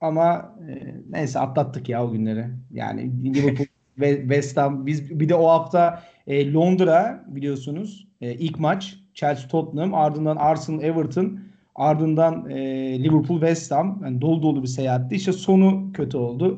ama 0.00 0.56
e, 0.68 0.94
neyse 1.10 1.38
atlattık 1.38 1.88
ya 1.88 2.04
o 2.04 2.10
günleri. 2.10 2.46
Yani 2.70 3.34
Liverpool 3.34 3.66
ve 3.98 4.20
West 4.20 4.56
Ham 4.56 4.86
biz 4.86 5.20
bir 5.20 5.28
de 5.28 5.34
o 5.34 5.48
hafta 5.48 6.02
e, 6.26 6.52
Londra 6.52 7.24
biliyorsunuz 7.28 8.08
e, 8.20 8.34
ilk 8.34 8.58
maç 8.58 8.96
Chelsea 9.14 9.48
Tottenham 9.48 9.94
ardından 9.94 10.36
Arsenal 10.36 10.82
Everton 10.82 11.40
ardından 11.74 12.50
e, 12.50 12.58
Liverpool 13.02 13.40
West 13.40 13.70
Ham 13.70 14.00
yani 14.04 14.20
dolu 14.20 14.42
dolu 14.42 14.62
bir 14.62 14.68
seyahatti. 14.68 15.14
İşte 15.14 15.32
sonu 15.32 15.92
kötü 15.92 16.16
oldu. 16.16 16.56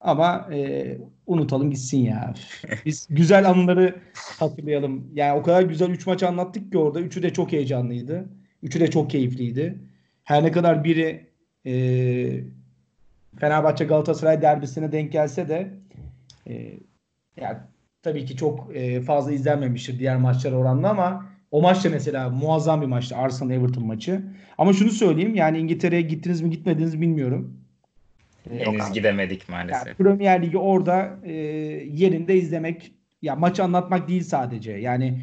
Ama 0.00 0.48
e, 0.52 0.98
unutalım 1.26 1.70
gitsin 1.70 1.98
ya. 1.98 2.34
Biz 2.86 3.06
güzel 3.10 3.50
anıları 3.50 3.94
hatırlayalım. 4.38 5.10
Yani 5.14 5.40
o 5.40 5.42
kadar 5.42 5.62
güzel 5.62 5.90
3 5.90 6.06
maç 6.06 6.22
anlattık 6.22 6.72
ki 6.72 6.78
orada. 6.78 7.00
Üçü 7.00 7.22
de 7.22 7.32
çok 7.32 7.52
heyecanlıydı. 7.52 8.28
Üçü 8.62 8.80
de 8.80 8.90
çok 8.90 9.10
keyifliydi. 9.10 9.78
Her 10.24 10.44
ne 10.44 10.52
kadar 10.52 10.84
biri 10.84 11.26
e, 11.66 11.72
Fenerbahçe 13.40 13.84
Galatasaray 13.84 14.42
derbisine 14.42 14.92
denk 14.92 15.12
gelse 15.12 15.48
de 15.48 15.70
e, 16.46 16.78
yani 17.40 17.58
tabii 18.02 18.24
ki 18.24 18.36
çok 18.36 18.76
e, 18.76 19.00
fazla 19.00 19.32
izlenmemiştir 19.32 19.98
diğer 19.98 20.16
maçlar 20.16 20.52
oranla 20.52 20.90
ama 20.90 21.26
o 21.50 21.62
maç 21.62 21.84
da 21.84 21.90
mesela 21.90 22.30
muazzam 22.30 22.82
bir 22.82 22.86
maçtı 22.86 23.16
Arsenal 23.16 23.50
Everton 23.50 23.86
maçı. 23.86 24.22
Ama 24.58 24.72
şunu 24.72 24.90
söyleyeyim 24.90 25.34
yani 25.34 25.58
İngiltere'ye 25.58 26.02
gittiniz 26.02 26.40
mi 26.40 26.50
gitmediniz 26.50 27.00
bilmiyorum. 27.00 27.60
Henüz 28.50 28.92
gidemedik 28.92 29.48
maalesef. 29.48 29.86
Yani 29.86 29.96
Premier 29.96 30.42
Ligi 30.42 30.58
orada 30.58 31.18
e, 31.24 31.32
yerinde 31.92 32.36
izlemek 32.36 32.92
ya 33.22 33.36
maçı 33.36 33.64
anlatmak 33.64 34.08
değil 34.08 34.22
sadece. 34.22 34.72
Yani 34.72 35.20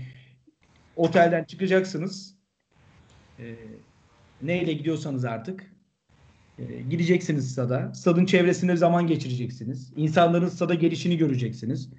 otelden 0.95 1.43
çıkacaksınız. 1.43 2.36
E, 3.39 3.45
neyle 4.41 4.73
gidiyorsanız 4.73 5.25
artık 5.25 5.70
e, 6.69 6.82
gideceksiniz 6.89 7.52
stada. 7.52 7.93
Stadın 7.93 8.26
çevresinde 8.26 8.76
zaman 8.76 9.08
geçireceksiniz. 9.08 9.93
İnsanların 9.95 10.47
stada 10.47 10.74
gelişini 10.74 11.17
göreceksiniz. 11.17 11.89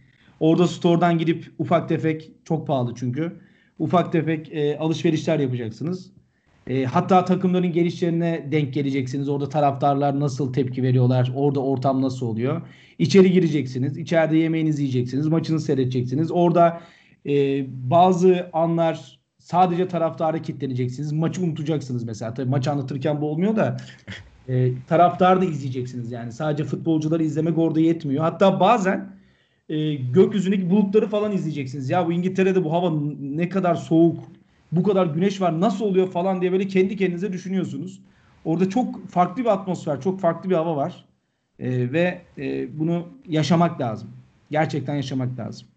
Orada 0.41 0.69
store'dan 0.69 1.19
gidip 1.19 1.53
ufak 1.59 1.89
tefek 1.89 2.31
çok 2.45 2.67
pahalı 2.67 2.95
çünkü. 2.97 3.33
Ufak 3.79 4.13
tefek 4.13 4.53
e, 4.53 4.79
alışverişler 4.79 5.39
yapacaksınız. 5.39 6.13
E, 6.67 6.85
hatta 6.85 7.25
takımların 7.25 7.73
gelişlerine 7.73 8.49
denk 8.53 8.75
geleceksiniz. 8.75 9.29
Orada 9.29 9.49
taraftarlar 9.49 10.21
nasıl 10.21 10.53
tepki 10.53 10.83
veriyorlar? 10.83 11.33
Orada 11.35 11.61
ortam 11.61 12.03
nasıl 12.03 12.27
oluyor? 12.27 12.63
İçeri 12.99 13.33
gireceksiniz. 13.33 13.99
İçeride 13.99 14.37
yemeğinizi 14.37 14.83
yiyeceksiniz. 14.83 15.29
Maçını 15.29 15.61
seyredeceksiniz. 15.61 16.33
Orada 16.33 16.81
e, 17.27 17.65
bazı 17.91 18.51
anlar 18.53 19.21
sadece 19.39 19.89
taraftara 19.89 20.43
kitleneceksiniz. 20.43 21.13
Maçı 21.13 21.43
unutacaksınız 21.43 22.05
mesela. 22.05 22.35
Tabii 22.35 22.51
maçı 22.51 22.71
anlatırken 22.71 23.21
bu 23.21 23.31
olmuyor 23.31 23.57
da 23.57 23.77
e, 24.49 24.73
taraftar 24.89 25.41
da 25.41 25.45
izleyeceksiniz 25.45 26.13
yani. 26.13 26.33
Sadece 26.33 26.65
futbolcuları 26.65 27.23
izlemek 27.23 27.59
orada 27.59 27.81
yetmiyor. 27.81 28.25
Hatta 28.25 28.61
bazen 28.61 29.17
e, 29.69 29.95
gökyüzündeki 29.95 30.71
bulutları 30.71 31.09
falan 31.09 31.33
izleyeceksiniz. 31.33 31.91
Ya 31.91 32.07
bu 32.07 32.13
İngiltere'de 32.13 32.65
bu 32.65 32.73
hava 32.73 32.93
ne 33.21 33.49
kadar 33.49 33.75
soğuk, 33.75 34.25
bu 34.73 34.83
kadar 34.83 35.07
güneş 35.07 35.41
var 35.41 35.61
nasıl 35.61 35.85
oluyor 35.85 36.11
falan 36.11 36.41
diye 36.41 36.53
böyle 36.53 36.69
kendi 36.69 36.97
kendinize 36.97 37.33
düşünüyorsunuz. 37.33 38.01
Orada 38.45 38.71
çok 38.71 39.09
farklı 39.09 39.43
bir 39.43 39.49
atmosfer, 39.49 40.01
çok 40.01 40.21
farklı 40.21 40.51
bir 40.51 40.55
hava 40.55 40.77
var. 40.77 41.05
E, 41.59 41.93
ve 41.93 42.21
e, 42.39 42.79
bunu 42.79 43.09
yaşamak 43.29 43.81
lazım. 43.81 44.11
Gerçekten 44.51 44.95
yaşamak 44.95 45.39
lazım. 45.39 45.69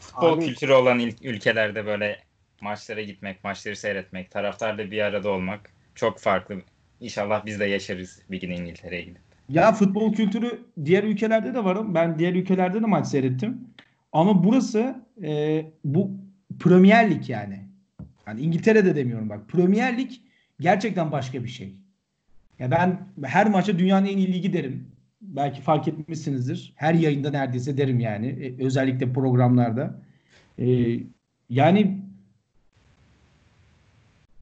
Futbol 0.00 0.32
Abi, 0.32 0.44
kültürü 0.46 0.72
olan 0.72 1.00
ülkelerde 1.22 1.86
böyle 1.86 2.18
maçlara 2.60 3.02
gitmek, 3.02 3.44
maçları 3.44 3.76
seyretmek, 3.76 4.30
taraftarla 4.30 4.90
bir 4.90 5.00
arada 5.00 5.30
olmak 5.30 5.72
çok 5.94 6.18
farklı. 6.18 6.62
İnşallah 7.00 7.46
biz 7.46 7.60
de 7.60 7.64
yaşarız 7.64 8.22
bir 8.30 8.40
gün 8.40 8.50
İngiltere'ye 8.50 9.02
gidip. 9.02 9.22
Ya 9.48 9.72
futbol 9.72 10.12
kültürü 10.12 10.60
diğer 10.84 11.04
ülkelerde 11.04 11.54
de 11.54 11.64
var. 11.64 11.94
Ben 11.94 12.18
diğer 12.18 12.34
ülkelerde 12.34 12.82
de 12.82 12.86
maç 12.86 13.06
seyrettim. 13.06 13.60
Ama 14.12 14.44
burası 14.44 15.04
e, 15.22 15.64
bu 15.84 16.10
Premier 16.60 17.10
Lig 17.10 17.30
yani. 17.30 17.60
Yani 18.26 18.40
İngiltere'de 18.40 18.96
demiyorum 18.96 19.28
bak. 19.28 19.48
Premier 19.48 19.98
Lig 19.98 20.10
gerçekten 20.60 21.12
başka 21.12 21.44
bir 21.44 21.48
şey. 21.48 21.74
Ya 22.58 22.70
ben 22.70 23.08
her 23.24 23.50
maça 23.50 23.78
dünyanın 23.78 24.06
en 24.06 24.16
iyi 24.16 24.32
ligi 24.32 24.52
derim. 24.52 24.88
Belki 25.20 25.62
fark 25.62 25.88
etmişsinizdir. 25.88 26.72
Her 26.76 26.94
yayında 26.94 27.30
neredeyse 27.30 27.78
derim 27.78 28.00
yani. 28.00 28.26
E, 28.26 28.64
özellikle 28.64 29.12
programlarda. 29.12 30.02
E, 30.58 30.96
yani 31.50 31.98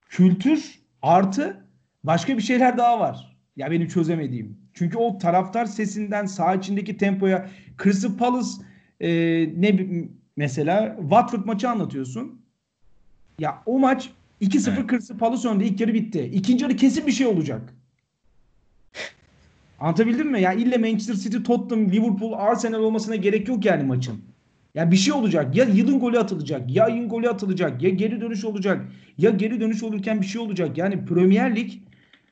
kültür 0.09 0.79
artı 1.03 1.65
başka 2.07 2.37
bir 2.37 2.42
şeyler 2.42 2.79
daha 2.79 3.01
var. 3.01 3.37
Ya 3.57 3.71
benim 3.71 3.88
çözemediğim. 3.88 4.59
Çünkü 4.75 4.99
o 4.99 5.19
taraftar 5.19 5.64
sesinden 5.64 6.27
sağ 6.27 6.55
içindeki 6.55 6.97
tempoya 6.97 7.51
Crystal 7.83 8.16
Palace 8.16 8.49
e, 9.01 9.09
ne 9.57 9.79
mesela 10.37 10.97
Watford 11.01 11.45
maçı 11.45 11.71
anlatıyorsun. 11.71 12.40
Ya 13.38 13.62
o 13.66 13.79
maç 13.79 14.11
2-0 14.42 14.71
evet. 14.71 14.90
Crystal 14.90 15.19
Palace 15.19 15.49
önde 15.49 15.66
ilk 15.66 15.81
yarı 15.81 15.95
bitti. 15.95 16.31
İkinci 16.35 16.64
yarı 16.64 16.77
kesin 16.77 17.07
bir 17.07 17.12
şey 17.12 17.27
olacak. 17.27 17.75
Anlatabildim 19.81 20.31
mi? 20.31 20.40
Ya 20.40 20.53
ille 20.53 20.79
Manchester 20.79 21.14
City, 21.14 21.37
Tottenham, 21.37 21.92
Liverpool, 21.92 22.33
Arsenal 22.33 22.81
olmasına 22.81 23.16
gerek 23.16 23.49
yok 23.49 23.64
yani 23.64 23.83
maçın. 23.83 24.21
Ya 24.75 24.90
bir 24.90 24.97
şey 24.97 25.12
olacak. 25.12 25.57
Ya 25.57 25.64
yılın 25.64 26.01
golü 26.01 26.19
atılacak, 26.19 26.71
ya 26.71 26.88
yılın 26.88 27.09
golü 27.09 27.29
atılacak, 27.29 27.83
ya 27.83 27.90
geri 27.90 28.21
dönüş 28.21 28.45
olacak, 28.45 28.87
ya 29.19 29.31
geri 29.31 29.61
dönüş 29.61 29.83
olurken 29.83 30.21
bir 30.21 30.27
şey 30.27 30.40
olacak. 30.40 30.79
Yani 30.79 31.05
Premier 31.05 31.57
Lig 31.57 31.73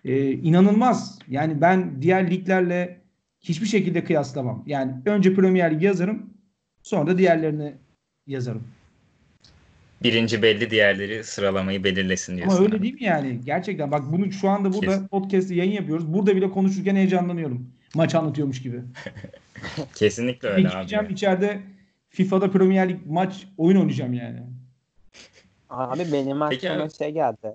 e, 0.04 0.32
inanılmaz. 0.32 1.18
Yani 1.28 1.60
ben 1.60 2.02
diğer 2.02 2.30
liglerle 2.30 3.00
hiçbir 3.40 3.66
şekilde 3.66 4.04
kıyaslamam. 4.04 4.62
Yani 4.66 4.92
önce 5.06 5.34
Premier 5.34 5.74
Lig 5.74 5.82
yazarım, 5.82 6.30
sonra 6.82 7.06
da 7.06 7.18
diğerlerini 7.18 7.74
yazarım. 8.26 8.62
Birinci 10.02 10.42
belli 10.42 10.70
diğerleri 10.70 11.24
sıralamayı 11.24 11.84
belirlesin 11.84 12.36
diyorsun. 12.36 12.56
Ama 12.56 12.66
öyle 12.66 12.82
değil 12.82 12.94
mi 12.94 13.04
yani? 13.04 13.40
Gerçekten 13.44 13.90
bak 13.90 14.02
bunu 14.12 14.32
şu 14.32 14.48
anda 14.48 14.72
burada 14.72 14.86
Kesin. 14.86 15.08
podcast'te 15.08 15.54
yayın 15.54 15.72
yapıyoruz. 15.72 16.14
Burada 16.14 16.36
bile 16.36 16.50
konuşurken 16.50 16.96
heyecanlanıyorum. 16.96 17.70
Maç 17.94 18.14
anlatıyormuş 18.14 18.62
gibi. 18.62 18.80
Kesinlikle 19.94 20.48
öyle 20.48 20.68
abi. 20.68 20.76
Gideceğim 20.76 21.10
içeride 21.10 21.60
FIFA'da 22.08 22.50
Premier 22.50 22.88
Lig 22.88 23.06
maç 23.06 23.46
oyun 23.58 23.76
oynayacağım 23.76 24.12
yani. 24.12 24.42
Abi 25.70 26.12
benim 26.12 26.42
aklıma 26.42 26.88
şey 26.90 27.10
geldi 27.10 27.52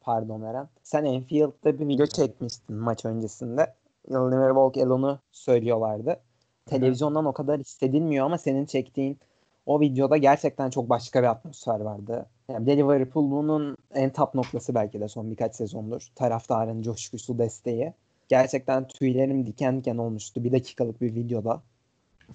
pardon 0.00 0.42
Eren. 0.42 0.68
Sen 0.86 1.04
Enfield'da 1.04 1.78
bir 1.78 1.88
video 1.88 2.06
çekmiştin 2.06 2.76
maç 2.76 3.04
öncesinde. 3.04 3.74
Never 4.08 4.48
Walk 4.48 4.76
Alone'u 4.76 5.20
söylüyorlardı. 5.32 6.20
Televizyondan 6.66 7.24
o 7.24 7.32
kadar 7.32 7.60
hissedilmiyor 7.60 8.26
ama 8.26 8.38
senin 8.38 8.66
çektiğin 8.66 9.18
O 9.66 9.80
videoda 9.80 10.16
gerçekten 10.16 10.70
çok 10.70 10.90
başka 10.90 11.22
bir 11.22 11.26
atmosfer 11.26 11.80
vardı. 11.80 12.26
Yani 12.48 12.76
Liverpool 12.76 13.30
bunun 13.30 13.76
en 13.94 14.12
top 14.12 14.34
noktası 14.34 14.74
belki 14.74 15.00
de 15.00 15.08
son 15.08 15.30
birkaç 15.30 15.54
sezondur. 15.54 16.08
Taraftarın 16.14 16.82
coşkusu, 16.82 17.38
desteği. 17.38 17.92
Gerçekten 18.28 18.88
tüylerim 18.88 19.46
diken 19.46 19.78
diken 19.78 19.96
olmuştu 19.96 20.44
bir 20.44 20.52
dakikalık 20.52 21.00
bir 21.00 21.14
videoda. 21.14 21.62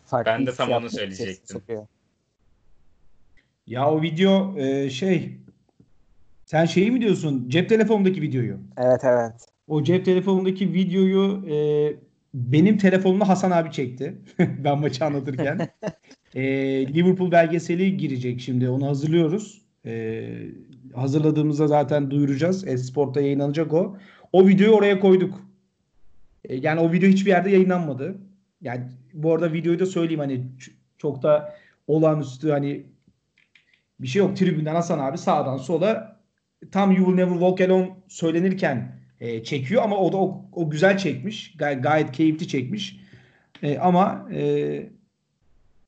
Farklı 0.06 0.32
ben 0.32 0.46
de 0.48 0.54
tam 0.54 0.72
onu 0.72 0.90
söyleyecektim. 0.90 1.62
Ya 3.68 3.92
o 3.92 4.02
video 4.02 4.58
e, 4.58 4.90
şey 4.90 5.38
sen 6.52 6.66
şeyi 6.66 6.92
mi 6.92 7.02
diyorsun? 7.02 7.50
Cep 7.50 7.70
telefonundaki 7.70 8.22
videoyu. 8.22 8.58
Evet 8.78 9.02
evet. 9.04 9.46
O 9.68 9.84
cep 9.84 10.06
telefonundaki 10.06 10.74
videoyu 10.74 11.46
e, 11.50 11.56
benim 12.34 12.78
telefonumda 12.78 13.30
Hasan 13.30 13.52
abi 13.52 13.72
çekti. 13.72 14.16
ben 14.40 14.80
maçı 14.80 15.06
anlatırken. 15.06 15.70
e, 16.36 16.44
Liverpool 16.94 17.32
belgeseli 17.32 17.98
girecek 17.98 18.42
şimdi. 18.42 18.70
Onu 18.70 18.88
hazırlıyoruz. 18.88 19.62
E, 19.86 20.28
hazırladığımızda 20.94 21.68
zaten 21.68 22.12
duyuracağız. 22.12 22.68
Esport'ta 22.68 23.22
yayınlanacak 23.22 23.74
o. 23.74 23.98
O 24.34 24.48
videoyu 24.48 24.74
oraya 24.74 25.00
koyduk. 25.00 25.42
E, 26.46 26.56
yani 26.56 26.80
o 26.80 26.92
video 26.92 27.10
hiçbir 27.10 27.32
yerde 27.32 27.50
yayınlanmadı. 27.50 28.16
Yani 28.62 28.84
bu 29.14 29.34
arada 29.34 29.54
videoyu 29.54 29.80
da 29.80 29.86
söyleyeyim 29.86 30.20
hani 30.20 30.44
çok 30.98 31.24
da 31.24 31.56
olağanüstü 31.88 32.50
hani 32.52 32.84
bir 34.00 34.08
şey 34.08 34.20
yok. 34.20 34.38
Tribünden 34.38 34.76
Hasan 34.76 35.00
abi 35.00 35.18
sağdan 35.18 35.58
sola 35.58 36.11
tam 36.72 36.92
You 36.92 37.06
Will 37.06 37.16
Never 37.16 37.34
Walk 37.34 37.62
Alone 37.62 37.96
söylenirken 38.08 39.02
e, 39.20 39.44
çekiyor 39.44 39.84
ama 39.84 39.98
o 39.98 40.12
da 40.12 40.18
o, 40.18 40.46
o 40.52 40.70
güzel 40.70 40.98
çekmiş. 40.98 41.58
Gay, 41.58 41.82
gayet 41.82 42.12
keyifli 42.12 42.48
çekmiş. 42.48 43.00
E, 43.64 43.78
ama 43.78 44.28
e, 44.34 44.90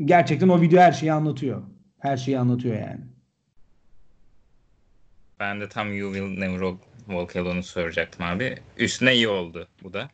gerçekten 0.05 0.49
o 0.49 0.61
video 0.61 0.79
her 0.79 0.91
şeyi 0.91 1.13
anlatıyor. 1.13 1.63
Her 1.99 2.17
şeyi 2.17 2.39
anlatıyor 2.39 2.75
yani. 2.75 3.01
Ben 5.39 5.61
de 5.61 5.69
tam 5.69 5.93
You 5.93 6.13
Will 6.13 6.39
Never 6.39 6.77
Walk 7.05 7.35
Alone'u 7.35 7.63
soracaktım 7.63 8.25
abi. 8.25 8.55
Üstüne 8.77 9.15
iyi 9.15 9.27
oldu 9.27 9.67
bu 9.83 9.93
da. 9.93 10.09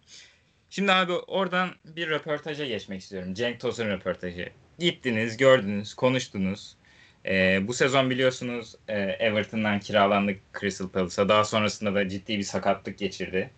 Şimdi 0.69 0.91
abi 0.91 1.13
oradan 1.13 1.69
bir 1.85 2.09
röportaja 2.09 2.65
geçmek 2.65 3.01
istiyorum. 3.01 3.33
Cenk 3.33 3.59
Tosun 3.59 3.85
röportajı. 3.85 4.49
Gittiniz, 4.79 5.37
gördünüz, 5.37 5.93
konuştunuz. 5.93 6.75
E, 7.25 7.67
bu 7.67 7.73
sezon 7.73 8.09
biliyorsunuz 8.09 8.75
e, 8.87 8.99
Everton'dan 9.01 9.79
kiralandık 9.79 10.39
Crystal 10.59 10.89
Palace'a. 10.89 11.29
Daha 11.29 11.43
sonrasında 11.43 11.95
da 11.95 12.09
ciddi 12.09 12.37
bir 12.37 12.43
sakatlık 12.43 12.97
geçirdi. 12.97 13.49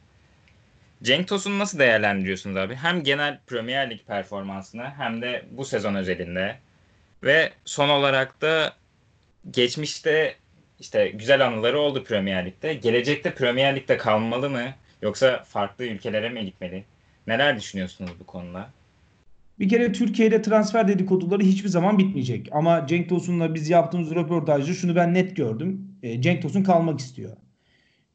Cenk 1.04 1.28
Tosun'u 1.28 1.60
nasıl 1.60 1.80
değerlendiriyorsunuz 1.80 2.58
abi? 2.58 2.76
Hem 2.76 3.04
genel 3.04 3.39
Premier 3.47 3.89
Lig 3.89 4.02
performansını 4.08 4.89
hem 4.97 5.21
de 5.21 5.45
bu 5.52 5.65
sezon 5.65 5.95
özelinde. 5.95 6.58
Ve 7.24 7.52
son 7.65 7.89
olarak 7.89 8.41
da 8.41 8.74
geçmişte 9.52 10.36
işte 10.80 11.10
güzel 11.10 11.45
anıları 11.47 11.80
oldu 11.80 12.04
Premier 12.04 12.45
Lig'de. 12.45 12.74
Gelecekte 12.74 13.34
Premier 13.34 13.76
Lig'de 13.76 13.97
kalmalı 13.97 14.50
mı? 14.50 14.74
Yoksa 15.02 15.43
farklı 15.43 15.86
ülkelere 15.86 16.30
mi 16.30 16.45
gitmeli? 16.45 16.84
Neler 17.28 17.58
düşünüyorsunuz 17.58 18.12
bu 18.19 18.26
konuda? 18.26 18.69
Bir 19.62 19.69
kere 19.69 19.91
Türkiye'de 19.91 20.41
transfer 20.41 20.88
dedikoduları 20.88 21.43
hiçbir 21.43 21.69
zaman 21.69 21.97
bitmeyecek. 21.97 22.50
Ama 22.52 22.88
Cenk 22.88 23.10
Tosun'la 23.10 23.54
biz 23.56 23.69
yaptığımız 23.69 24.15
röportajda 24.15 24.74
şunu 24.74 24.95
ben 24.95 25.13
net 25.13 25.36
gördüm. 25.36 25.95
E, 26.04 26.21
Cenk 26.21 26.41
Tosun 26.41 26.63
kalmak 26.63 27.00
istiyor. 27.00 27.38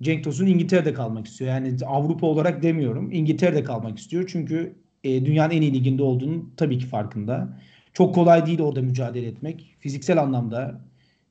Cenk 0.03 0.25
Tosun 0.25 0.47
İngiltere'de 0.47 0.93
kalmak 0.93 1.27
istiyor. 1.27 1.51
Yani 1.51 1.77
Avrupa 1.87 2.27
olarak 2.27 2.63
demiyorum. 2.63 3.13
İngiltere'de 3.13 3.65
kalmak 3.65 3.99
istiyor. 3.99 4.25
Çünkü 4.33 4.77
e, 5.05 5.27
dünyanın 5.27 5.55
en 5.55 5.63
iyi 5.63 5.75
liginde 5.75 6.03
olduğunu 6.03 6.51
tabii 6.57 6.79
ki 6.79 6.87
farkında. 6.87 7.59
Çok 7.93 8.15
kolay 8.15 8.47
değil 8.47 8.61
orada 8.61 8.83
mücadele 8.83 9.27
etmek. 9.27 9.77
Fiziksel 9.81 10.23
anlamda 10.23 10.81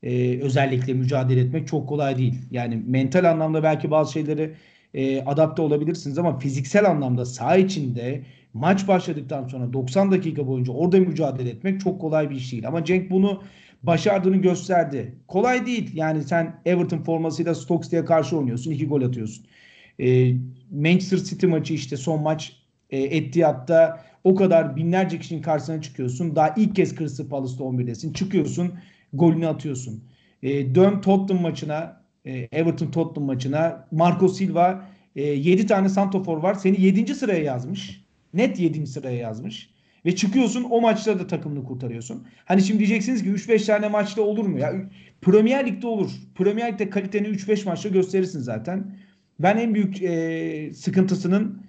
e, 0.04 0.40
özellikle 0.42 0.94
mücadele 0.94 1.40
etmek 1.40 1.68
çok 1.68 1.90
kolay 1.90 2.18
değil. 2.18 2.36
Yani 2.52 2.84
mental 2.88 3.32
anlamda 3.32 3.64
belki 3.64 3.92
bazı 3.92 4.12
şeyleri 4.14 4.54
adapte 5.26 5.62
olabilirsiniz 5.62 6.18
ama 6.18 6.40
fiziksel 6.40 6.90
anlamda 6.90 7.26
saha 7.26 7.58
içinde 7.58 8.24
maç 8.56 8.88
başladıktan 8.88 9.48
sonra 9.48 9.74
90 9.74 10.12
dakika 10.12 10.48
boyunca 10.48 10.74
orada 10.74 11.00
mücadele 11.00 11.50
etmek 11.50 11.82
çok 11.82 12.02
kolay 12.02 12.30
bir 12.30 12.36
iş 12.36 12.52
değil. 12.52 12.68
Ama 12.68 12.86
Cenk 12.86 13.12
bunu 13.12 13.44
başardığını 13.84 14.38
gösterdi. 14.38 15.16
Kolay 15.28 15.66
değil. 15.66 15.92
Yani 15.94 16.24
sen 16.24 16.62
Everton 16.66 17.04
formasıyla 17.04 17.56
Stoke 17.56 18.06
karşı 18.06 18.38
oynuyorsun. 18.38 18.72
iki 18.72 18.88
gol 18.88 19.02
atıyorsun. 19.02 19.46
E, 20.00 20.34
Manchester 20.72 21.18
City 21.18 21.48
maçı 21.48 21.74
işte 21.74 21.98
son 21.98 22.22
maç 22.22 22.54
e, 22.90 22.98
Etihad'da 22.98 24.02
o 24.24 24.36
kadar 24.36 24.76
binlerce 24.76 25.20
kişinin 25.20 25.42
karşısına 25.42 25.82
çıkıyorsun. 25.82 26.36
Daha 26.36 26.54
ilk 26.58 26.76
kez 26.76 26.96
Crystal 26.96 27.28
Palace'da 27.28 27.64
11'desin. 27.64 28.14
Çıkıyorsun 28.14 28.74
golünü 29.14 29.48
atıyorsun. 29.48 30.04
E, 30.44 30.76
dön 30.76 31.02
Tottenham 31.02 31.44
maçına 31.44 32.02
e, 32.26 32.48
Everton 32.52 32.92
Tottenham 32.92 33.28
maçına 33.28 33.88
Marco 33.92 34.28
Silva 34.28 34.86
e, 35.16 35.24
7 35.24 35.68
tane 35.68 35.90
santofor 35.90 36.38
var. 36.38 36.54
Seni 36.54 36.82
7. 36.82 37.16
sıraya 37.16 37.44
yazmış. 37.44 38.05
Net 38.36 38.60
7. 38.60 38.88
sıraya 38.88 39.18
yazmış. 39.18 39.70
Ve 40.06 40.16
çıkıyorsun 40.16 40.64
o 40.70 40.82
maçta 40.82 41.20
da 41.20 41.28
takımını 41.28 41.64
kurtarıyorsun. 41.64 42.28
Hani 42.46 42.62
şimdi 42.62 42.80
diyeceksiniz 42.80 43.24
ki 43.24 43.30
3-5 43.30 43.66
tane 43.66 43.88
maçta 43.88 44.22
olur 44.22 44.46
mu? 44.46 44.60
Ya 44.60 44.74
Premier 45.22 45.68
Lig'de 45.68 45.88
olur. 45.88 46.12
Premier 46.36 46.74
Lig'de 46.74 46.90
kaliteni 46.90 47.28
3-5 47.28 47.66
maçta 47.66 47.90
gösterirsin 47.90 48.40
zaten. 48.40 48.98
Ben 49.40 49.58
en 49.58 49.74
büyük 49.74 50.04
e, 50.04 50.74
sıkıntısının 50.74 51.62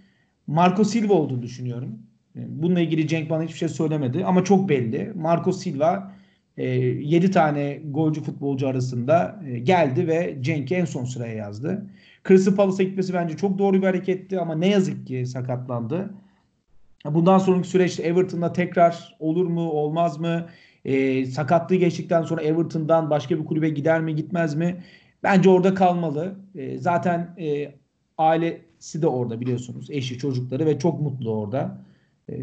Marco 0.46 0.84
Silva 0.84 1.14
olduğunu 1.14 1.42
düşünüyorum. 1.42 1.98
E, 2.36 2.40
bununla 2.48 2.80
ilgili 2.80 3.08
Cenk 3.08 3.30
bana 3.30 3.42
hiçbir 3.42 3.58
şey 3.58 3.68
söylemedi 3.68 4.24
ama 4.24 4.44
çok 4.44 4.68
belli. 4.68 5.12
Marco 5.14 5.52
Silva 5.52 6.12
e, 6.56 6.68
7 6.68 7.30
tane 7.30 7.80
golcü 7.90 8.22
futbolcu 8.22 8.68
arasında 8.68 9.42
e, 9.48 9.58
geldi 9.58 10.06
ve 10.06 10.38
Cenk'i 10.40 10.74
en 10.74 10.84
son 10.84 11.04
sıraya 11.04 11.34
yazdı. 11.34 11.86
Crystal 12.28 12.54
Palace'a 12.54 12.86
gitmesi 12.86 13.14
bence 13.14 13.36
çok 13.36 13.58
doğru 13.58 13.76
bir 13.76 13.86
hareketti 13.86 14.40
ama 14.40 14.54
ne 14.54 14.68
yazık 14.68 15.06
ki 15.06 15.26
sakatlandı. 15.26 16.10
Bundan 17.14 17.38
sonraki 17.38 17.68
süreçte 17.68 18.02
Everton'da 18.02 18.52
tekrar 18.52 19.16
olur 19.18 19.46
mu 19.46 19.70
olmaz 19.70 20.20
mı? 20.20 20.46
E, 20.84 21.26
sakatlığı 21.26 21.76
geçtikten 21.76 22.22
sonra 22.22 22.42
Everton'dan 22.42 23.10
başka 23.10 23.38
bir 23.38 23.44
kulübe 23.44 23.68
gider 23.68 24.00
mi 24.00 24.14
gitmez 24.14 24.54
mi? 24.54 24.84
Bence 25.22 25.50
orada 25.50 25.74
kalmalı. 25.74 26.36
E, 26.54 26.78
zaten 26.78 27.34
e, 27.38 27.74
ailesi 28.18 29.02
de 29.02 29.06
orada 29.06 29.40
biliyorsunuz. 29.40 29.90
Eşi, 29.90 30.18
çocukları 30.18 30.66
ve 30.66 30.78
çok 30.78 31.00
mutlu 31.00 31.30
orada. 31.30 31.78
E, 32.30 32.34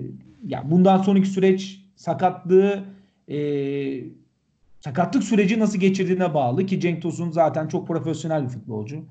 ya 0.48 0.72
bundan 0.72 0.98
sonraki 0.98 1.28
süreç 1.28 1.86
sakatlığı 1.96 2.84
e, 3.30 3.38
sakatlık 4.80 5.24
süreci 5.24 5.60
nasıl 5.60 5.80
geçirdiğine 5.80 6.34
bağlı 6.34 6.66
ki 6.66 6.80
Cenk 6.80 7.02
Tosun 7.02 7.32
zaten 7.32 7.68
çok 7.68 7.88
profesyonel 7.88 8.44
bir 8.44 8.50
futbolcu. 8.50 9.06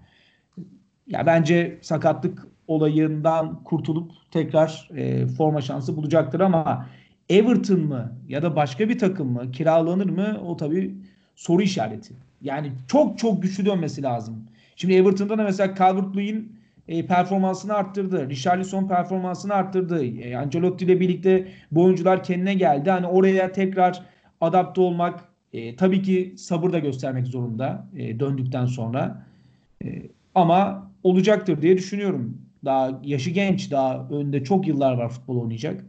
Ya 1.06 1.26
bence 1.26 1.78
sakatlık 1.82 2.46
olayından 2.66 3.62
kurtulup 3.64 4.12
tekrar 4.30 4.88
e, 4.96 5.26
forma 5.26 5.60
şansı 5.60 5.96
bulacaktır 5.96 6.40
ama 6.40 6.88
Everton 7.28 7.80
mı 7.80 8.12
ya 8.28 8.42
da 8.42 8.56
başka 8.56 8.88
bir 8.88 8.98
takım 8.98 9.32
mı 9.32 9.50
kiralanır 9.52 10.10
mı 10.10 10.40
o 10.46 10.56
tabii 10.56 10.94
soru 11.36 11.62
işareti. 11.62 12.14
Yani 12.42 12.72
çok 12.88 13.18
çok 13.18 13.42
güçlü 13.42 13.66
dönmesi 13.66 14.02
lazım. 14.02 14.46
Şimdi 14.76 14.94
Everton'da 14.94 15.38
da 15.38 15.42
mesela 15.42 15.74
Calvert-Lewin 15.74 16.44
e, 16.88 17.06
performansını 17.06 17.74
arttırdı. 17.74 18.30
Richarlison 18.30 18.88
performansını 18.88 19.54
arttırdı. 19.54 20.04
E, 20.04 20.36
Ancelotti 20.36 20.84
ile 20.84 21.00
birlikte 21.00 21.48
bu 21.72 21.82
oyuncular 21.84 22.24
kendine 22.24 22.54
geldi. 22.54 22.90
Hani 22.90 23.06
oraya 23.06 23.52
tekrar 23.52 24.02
adapte 24.40 24.80
olmak 24.80 25.24
e, 25.52 25.76
tabii 25.76 26.02
ki 26.02 26.34
sabır 26.36 26.72
da 26.72 26.78
göstermek 26.78 27.26
zorunda 27.26 27.88
e, 27.96 28.20
döndükten 28.20 28.66
sonra. 28.66 29.26
E, 29.84 30.02
ama 30.34 30.90
olacaktır 31.02 31.62
diye 31.62 31.76
düşünüyorum. 31.76 32.38
Daha 32.64 33.00
yaşı 33.02 33.30
genç, 33.30 33.70
daha 33.70 34.08
önde 34.10 34.44
çok 34.44 34.66
yıllar 34.66 34.92
var 34.92 35.08
futbol 35.08 35.42
oynayacak. 35.42 35.84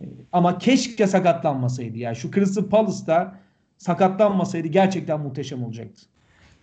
E, 0.00 0.04
ama 0.32 0.58
keşke 0.58 1.06
sakatlanmasaydı. 1.06 1.98
Yani 1.98 2.16
şu 2.16 2.30
Crystal 2.30 2.68
Palace'da 2.68 3.34
sakatlanmasaydı 3.78 4.68
gerçekten 4.68 5.20
muhteşem 5.20 5.64
olacaktı. 5.64 6.02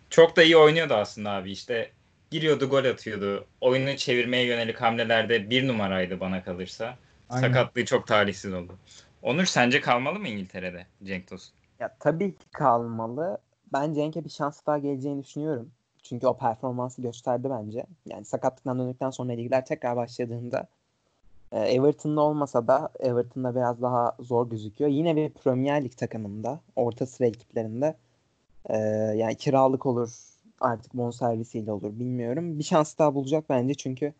Çok 0.09 0.35
da 0.35 0.43
iyi 0.43 0.57
oynuyordu 0.57 0.93
aslında 0.93 1.31
abi. 1.31 1.51
İşte 1.51 1.91
giriyordu, 2.31 2.69
gol 2.69 2.85
atıyordu. 2.85 3.45
Oyunu 3.61 3.97
çevirmeye 3.97 4.45
yönelik 4.45 4.81
hamlelerde 4.81 5.49
bir 5.49 5.67
numaraydı 5.67 6.19
bana 6.19 6.43
kalırsa. 6.43 6.97
Aynen. 7.29 7.47
Sakatlığı 7.47 7.85
çok 7.85 8.07
talihsiz 8.07 8.53
oldu. 8.53 8.73
Onur 9.21 9.45
sence 9.45 9.81
kalmalı 9.81 10.19
mı 10.19 10.27
İngiltere'de 10.27 10.85
Cenk 11.03 11.27
Tosun? 11.27 11.53
Ya 11.79 11.95
tabii 11.99 12.37
ki 12.37 12.45
kalmalı. 12.51 13.37
Ben 13.73 13.93
Cenk'e 13.93 14.25
bir 14.25 14.29
şans 14.29 14.65
daha 14.65 14.77
geleceğini 14.77 15.23
düşünüyorum. 15.23 15.71
Çünkü 16.11 16.27
o 16.27 16.37
performansı 16.37 17.01
gösterdi 17.01 17.47
bence. 17.49 17.85
Yani 18.05 18.25
sakatlıktan 18.25 18.79
döndükten 18.79 19.09
sonra 19.09 19.31
ligler 19.31 19.65
tekrar 19.65 19.95
başladığında 19.95 20.67
e, 21.51 21.59
Everton'da 21.59 22.21
olmasa 22.21 22.67
da 22.67 22.89
Everton'da 22.99 23.55
biraz 23.55 23.81
daha 23.81 24.15
zor 24.19 24.49
gözüküyor. 24.49 24.91
Yine 24.91 25.15
bir 25.15 25.29
Premier 25.29 25.83
Lig 25.83 25.97
takımında, 25.97 26.59
orta 26.75 27.05
sıra 27.05 27.27
ekiplerinde 27.27 27.95
e, 28.65 28.77
yani 29.17 29.35
kiralık 29.35 29.85
olur, 29.85 30.09
artık 30.59 30.93
bonservisiyle 30.93 31.71
olur 31.71 31.99
bilmiyorum. 31.99 32.59
Bir 32.59 32.63
şans 32.63 32.97
daha 32.97 33.15
bulacak 33.15 33.45
bence 33.49 33.73
çünkü 33.73 34.13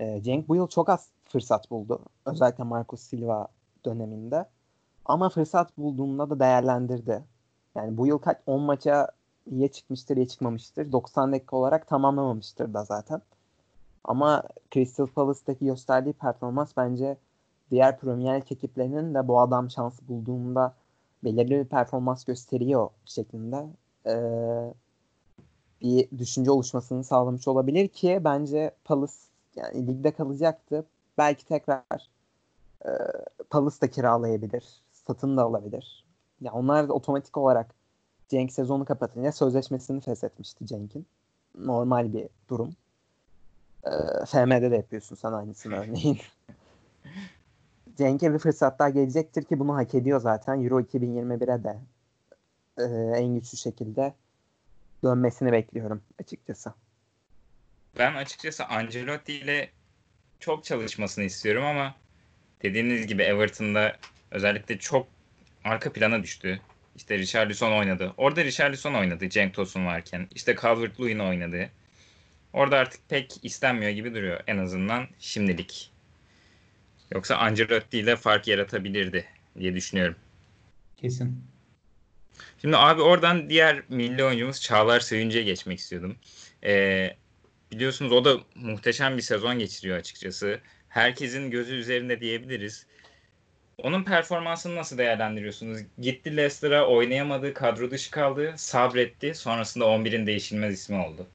e, 0.00 0.22
Cenk 0.22 0.48
bu 0.48 0.56
yıl 0.56 0.68
çok 0.68 0.88
az 0.88 1.08
fırsat 1.22 1.70
buldu. 1.70 2.00
Özellikle 2.26 2.64
Marcos 2.64 3.00
Silva 3.00 3.48
döneminde. 3.84 4.46
Ama 5.04 5.28
fırsat 5.28 5.78
bulduğunda 5.78 6.30
da 6.30 6.40
değerlendirdi. 6.40 7.24
Yani 7.74 7.96
bu 7.96 8.06
yıl 8.06 8.18
kaç 8.18 8.38
10 8.46 8.60
maça 8.62 9.08
ya 9.46 9.68
çıkmıştır 9.68 10.16
ya 10.16 10.28
çıkmamıştır. 10.28 10.92
90 10.92 11.32
dakika 11.32 11.56
olarak 11.56 11.86
tamamlamamıştır 11.86 12.74
da 12.74 12.84
zaten. 12.84 13.22
Ama 14.04 14.42
Crystal 14.70 15.06
Palace'daki 15.06 15.64
gösterdiği 15.64 16.12
performans 16.12 16.72
bence 16.76 17.16
diğer 17.70 17.98
Premier 17.98 18.40
Lig 18.40 18.52
ekiplerinin 18.52 19.14
de 19.14 19.28
bu 19.28 19.40
adam 19.40 19.70
şans 19.70 20.00
bulduğunda 20.08 20.74
belirli 21.24 21.50
bir 21.50 21.64
performans 21.64 22.24
gösteriyor 22.24 22.88
şeklinde 23.04 23.66
ee, 24.06 24.74
bir 25.80 26.18
düşünce 26.18 26.50
oluşmasını 26.50 27.04
sağlamış 27.04 27.48
olabilir 27.48 27.88
ki 27.88 28.20
bence 28.24 28.70
Palace 28.84 29.12
yani 29.56 29.86
ligde 29.86 30.10
kalacaktı. 30.10 30.86
Belki 31.18 31.46
tekrar 31.46 32.08
e, 32.84 32.90
Palace 33.50 33.80
da 33.80 33.90
kiralayabilir. 33.90 34.82
Satın 34.92 35.36
da 35.36 35.42
alabilir. 35.42 36.04
Ya 36.40 36.46
yani 36.46 36.58
onlar 36.58 36.88
da 36.88 36.92
otomatik 36.92 37.36
olarak 37.36 37.74
Cenk 38.30 38.52
sezonu 38.52 38.84
kapatınca 38.84 39.32
sözleşmesini 39.32 40.00
feshetmişti 40.00 40.66
Cenk'in. 40.66 41.06
Normal 41.58 42.12
bir 42.12 42.28
durum. 42.48 42.76
E, 43.84 43.90
FM'de 44.26 44.70
de 44.70 44.76
yapıyorsun 44.76 45.16
sen 45.16 45.32
aynısını 45.32 45.76
örneğin. 45.76 46.20
Cenk'e 47.96 48.34
bir 48.34 48.38
fırsat 48.38 48.78
daha 48.78 48.90
gelecektir 48.90 49.44
ki 49.44 49.58
bunu 49.58 49.74
hak 49.74 49.94
ediyor 49.94 50.20
zaten. 50.20 50.64
Euro 50.64 50.80
2021'e 50.80 51.64
de 51.64 51.78
e, 52.78 53.18
en 53.18 53.34
güçlü 53.34 53.58
şekilde 53.58 54.14
dönmesini 55.02 55.52
bekliyorum 55.52 56.02
açıkçası. 56.20 56.72
Ben 57.98 58.14
açıkçası 58.14 58.64
Ancelotti 58.64 59.32
ile 59.32 59.70
çok 60.40 60.64
çalışmasını 60.64 61.24
istiyorum 61.24 61.64
ama 61.64 61.94
dediğiniz 62.62 63.06
gibi 63.06 63.22
Everton'da 63.22 63.96
özellikle 64.30 64.78
çok 64.78 65.06
arka 65.64 65.92
plana 65.92 66.22
düştü. 66.22 66.60
İşte 66.96 67.18
Richarlison 67.18 67.72
oynadı. 67.72 68.12
Orada 68.16 68.44
Richarlison 68.44 68.94
oynadı 68.94 69.28
Cenk 69.28 69.54
Tosun 69.54 69.86
varken. 69.86 70.28
İşte 70.34 70.52
Calvert-Lewin 70.52 71.28
oynadı. 71.28 71.70
Orada 72.52 72.78
artık 72.78 73.08
pek 73.08 73.36
istenmiyor 73.42 73.90
gibi 73.90 74.14
duruyor 74.14 74.40
en 74.46 74.58
azından 74.58 75.08
şimdilik. 75.18 75.90
Yoksa 77.14 77.36
Ancelotti 77.36 77.98
ile 77.98 78.16
fark 78.16 78.48
yaratabilirdi 78.48 79.24
diye 79.58 79.74
düşünüyorum. 79.74 80.16
Kesin. 80.96 81.44
Şimdi 82.60 82.76
abi 82.76 83.02
oradan 83.02 83.50
diğer 83.50 83.82
milli 83.88 84.24
oyuncumuz 84.24 84.60
Çağlar 84.60 85.00
Söyüncü'ye 85.00 85.44
geçmek 85.44 85.78
istiyordum. 85.78 86.16
Ee, 86.64 87.16
biliyorsunuz 87.72 88.12
o 88.12 88.24
da 88.24 88.38
muhteşem 88.54 89.16
bir 89.16 89.22
sezon 89.22 89.58
geçiriyor 89.58 89.96
açıkçası. 89.96 90.60
Herkesin 90.88 91.50
gözü 91.50 91.74
üzerinde 91.74 92.20
diyebiliriz. 92.20 92.86
Onun 93.84 94.04
performansını 94.04 94.76
nasıl 94.76 94.98
değerlendiriyorsunuz? 94.98 95.78
Gitti 95.98 96.36
Leicester'a 96.36 96.86
oynayamadı, 96.86 97.54
kadro 97.54 97.90
dışı 97.90 98.10
kaldı, 98.10 98.52
sabretti. 98.56 99.34
Sonrasında 99.34 99.84
11'in 99.84 100.26
değişilmez 100.26 100.74
ismi 100.74 100.96
oldu. 100.96 101.26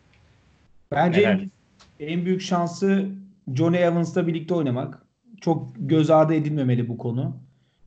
Bence 0.91 1.21
en, 1.21 1.51
en 1.99 2.25
büyük 2.25 2.41
şansı 2.41 3.09
Johnny 3.53 3.77
Evans'la 3.77 4.27
birlikte 4.27 4.53
oynamak. 4.53 5.05
Çok 5.41 5.71
göz 5.75 6.09
ardı 6.09 6.33
edilmemeli 6.33 6.87
bu 6.87 6.97
konu. 6.97 7.37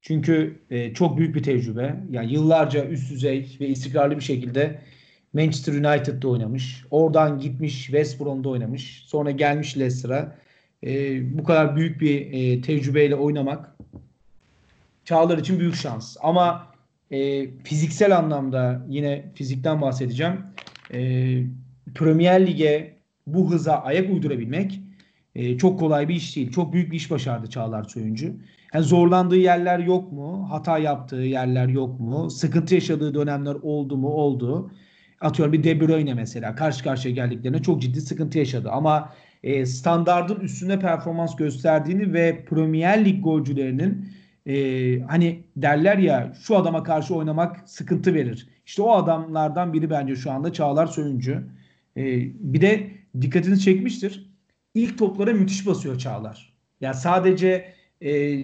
Çünkü 0.01 0.61
e, 0.71 0.95
çok 0.95 1.19
büyük 1.19 1.35
bir 1.35 1.43
tecrübe. 1.43 1.97
Yani 2.11 2.33
yıllarca 2.33 2.87
üst 2.87 3.11
düzey 3.11 3.57
ve 3.61 3.67
istikrarlı 3.67 4.17
bir 4.17 4.25
şekilde 4.25 4.81
Manchester 5.33 5.73
United'da 5.73 6.29
oynamış. 6.29 6.85
Oradan 6.91 7.39
gitmiş 7.39 7.85
West 7.85 8.21
Brom'da 8.21 8.49
oynamış. 8.49 9.05
Sonra 9.07 9.31
gelmiş 9.31 9.79
Leicester'a. 9.79 10.39
E, 10.87 11.21
bu 11.39 11.45
kadar 11.45 11.77
büyük 11.77 12.01
bir 12.01 12.33
e, 12.33 12.61
tecrübeyle 12.61 13.15
oynamak 13.15 13.77
Çağlar 15.09 15.39
için 15.39 15.61
büyük 15.61 15.75
şans. 15.75 16.17
Ama 16.23 16.67
e, 17.11 17.51
fiziksel 17.65 18.17
anlamda 18.17 18.87
yine 18.89 19.33
fizikten 19.35 19.81
bahsedeceğim. 19.81 20.35
E, 20.93 21.01
Premier 21.95 22.47
Lig'e 22.47 22.95
bu 23.27 23.51
hıza 23.51 23.75
ayak 23.75 24.11
uydurabilmek 24.11 24.81
e, 25.35 25.59
çok 25.59 25.81
kolay 25.81 26.09
bir 26.09 26.15
iş 26.15 26.37
değil. 26.37 26.53
Çok 26.53 26.73
büyük 26.73 26.93
bir 26.93 26.97
iş 26.97 27.11
başardı 27.11 27.51
Çağlar 27.51 27.85
Söyüncü. 27.85 28.37
Yani 28.75 28.85
zorlandığı 28.85 29.37
yerler 29.37 29.79
yok 29.79 30.13
mu? 30.13 30.47
Hata 30.51 30.79
yaptığı 30.79 31.17
yerler 31.17 31.69
yok 31.69 32.01
mu? 32.01 32.31
Sıkıntı 32.31 32.75
yaşadığı 32.75 33.15
dönemler 33.15 33.55
oldu 33.55 33.97
mu? 33.97 34.09
Oldu. 34.09 34.71
Atıyorum 35.21 35.53
bir 35.53 35.65
De 35.65 35.81
Bruyne 35.81 36.15
mesela 36.15 36.55
karşı 36.55 36.85
karşıya 36.85 37.15
geldiklerinde 37.15 37.63
çok 37.63 37.83
ciddi 37.83 38.01
sıkıntı 38.01 38.39
yaşadı. 38.39 38.71
Ama 38.71 39.13
e, 39.43 39.67
standardın 39.67 40.41
üstünde 40.41 40.79
performans 40.79 41.37
gösterdiğini 41.37 42.13
ve 42.13 42.45
Premier 42.45 43.05
Lig 43.05 43.25
golcülerinin 43.25 44.18
e, 44.49 45.01
hani 45.01 45.45
derler 45.57 45.99
ya 45.99 46.33
şu 46.43 46.57
adama 46.57 46.83
karşı 46.83 47.15
oynamak 47.15 47.69
sıkıntı 47.69 48.15
verir. 48.15 48.49
İşte 48.67 48.83
o 48.83 48.93
adamlardan 48.93 49.73
biri 49.73 49.91
bence 49.91 50.17
şu 50.17 50.31
anda 50.31 50.53
Çağlar 50.53 50.87
Söyüncü. 50.87 51.47
E, 51.97 52.03
bir 52.55 52.61
de 52.61 52.91
dikkatini 53.21 53.61
çekmiştir. 53.61 54.31
İlk 54.75 54.99
toplara 54.99 55.33
müthiş 55.33 55.67
basıyor 55.67 55.99
Çağlar. 55.99 56.53
Yani 56.81 56.95
sadece 56.95 57.75
e, 58.05 58.39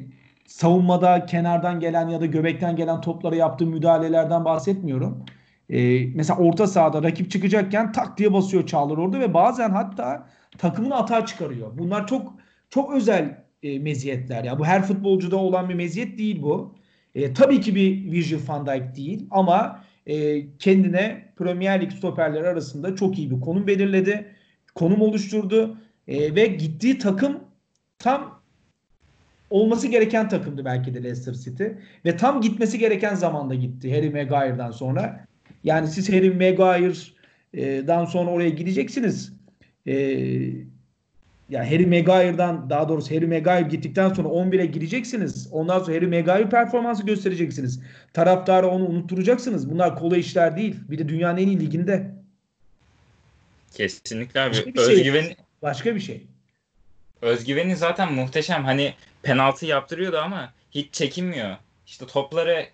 savunmada 0.47 1.27
kenardan 1.27 1.81
gelen 1.81 2.09
ya 2.09 2.21
da 2.21 2.27
göbekten 2.27 2.77
gelen 2.77 3.01
toplara 3.01 3.37
yaptığı 3.37 3.67
müdahalelerden 3.67 4.45
bahsetmiyorum. 4.45 5.25
E, 5.71 6.07
mesela 6.07 6.39
orta 6.39 6.67
sahada 6.67 7.03
rakip 7.03 7.31
çıkacakken 7.31 7.93
tak 7.93 8.19
diye 8.19 8.33
basıyor 8.33 8.67
Çağlar 8.67 8.97
orada 8.97 9.21
ve 9.21 9.35
bazen 9.35 9.71
hatta 9.71 10.27
takımını 10.59 10.95
atağa 10.97 11.27
çıkarıyor. 11.27 11.79
Bunlar 11.79 12.07
çok 12.07 12.35
çok 12.71 12.95
özel 12.95 13.44
e, 13.65 13.79
meziyetler. 13.79 14.45
Ya 14.45 14.59
bu 14.59 14.65
her 14.65 14.83
futbolcuda 14.83 15.37
olan 15.37 15.69
bir 15.69 15.75
meziyet 15.75 16.19
değil 16.19 16.43
bu. 16.43 16.75
E, 17.15 17.35
tabii 17.35 17.61
ki 17.61 17.75
bir 17.75 18.13
Virgil 18.13 18.39
van 18.49 18.67
Dijk 18.67 18.97
değil 18.97 19.27
ama 19.31 19.85
e, 20.07 20.47
kendine 20.59 21.25
Premier 21.37 21.81
Lig 21.81 21.93
stoperleri 21.93 22.49
arasında 22.49 22.97
çok 22.97 23.19
iyi 23.19 23.31
bir 23.31 23.41
konum 23.41 23.67
belirledi. 23.67 24.27
Konum 24.75 25.01
oluşturdu 25.01 25.79
e, 26.09 26.35
ve 26.35 26.47
gittiği 26.47 26.99
takım 26.99 27.41
tam 27.99 28.41
olması 29.51 29.89
gereken 29.89 30.29
takımdı 30.29 30.65
belki 30.65 30.95
de 30.95 31.03
Leicester 31.03 31.33
City. 31.33 31.65
Ve 32.05 32.17
tam 32.17 32.41
gitmesi 32.41 32.79
gereken 32.79 33.15
zamanda 33.15 33.55
gitti 33.55 33.97
Harry 33.97 34.11
Maguire'dan 34.11 34.71
sonra. 34.71 35.27
Yani 35.65 35.89
siz 35.89 36.13
Harry 36.13 36.31
Maguire'dan 36.31 38.05
sonra 38.05 38.31
oraya 38.31 38.51
gideceksiniz. 38.51 39.33
Ee, 39.87 40.51
yani 41.55 41.71
Harry 41.71 41.87
Maguire'dan 41.87 42.71
daha 42.71 42.89
doğrusu 42.89 43.15
Harry 43.15 43.27
Maguire 43.27 43.69
gittikten 43.69 44.15
sonra 44.15 44.29
11'e 44.29 44.67
gireceksiniz. 44.67 45.49
Ondan 45.53 45.79
sonra 45.79 45.97
Harry 45.97 46.07
Maguire 46.07 46.49
performansı 46.49 47.07
göstereceksiniz. 47.07 47.83
Taraftara 48.13 48.67
onu 48.67 48.87
unutturacaksınız. 48.87 49.71
Bunlar 49.71 49.99
kolay 49.99 50.21
işler 50.21 50.57
değil. 50.57 50.77
Bir 50.89 50.99
de 50.99 51.09
dünyanın 51.09 51.39
en 51.39 51.47
iyi 51.49 51.61
liginde. 51.61 52.11
Kesinlikle 53.73 54.41
abi. 54.41 54.51
Başka 54.51 54.75
bir 54.75 54.81
şey. 54.81 54.95
Özgüven... 54.95 55.23
Şey. 55.23 55.37
Başka 55.63 55.95
bir 55.95 56.01
şey. 56.01 56.27
Özgüveni 57.23 57.77
zaten 57.77 58.13
muhteşem. 58.13 58.65
Hani 58.65 58.95
penaltı 59.23 59.67
yaptırıyordu 59.67 60.19
ama 60.19 60.53
hiç 60.71 60.95
çekinmiyor. 60.95 61.57
İşte 61.87 62.07
topları 62.07 62.67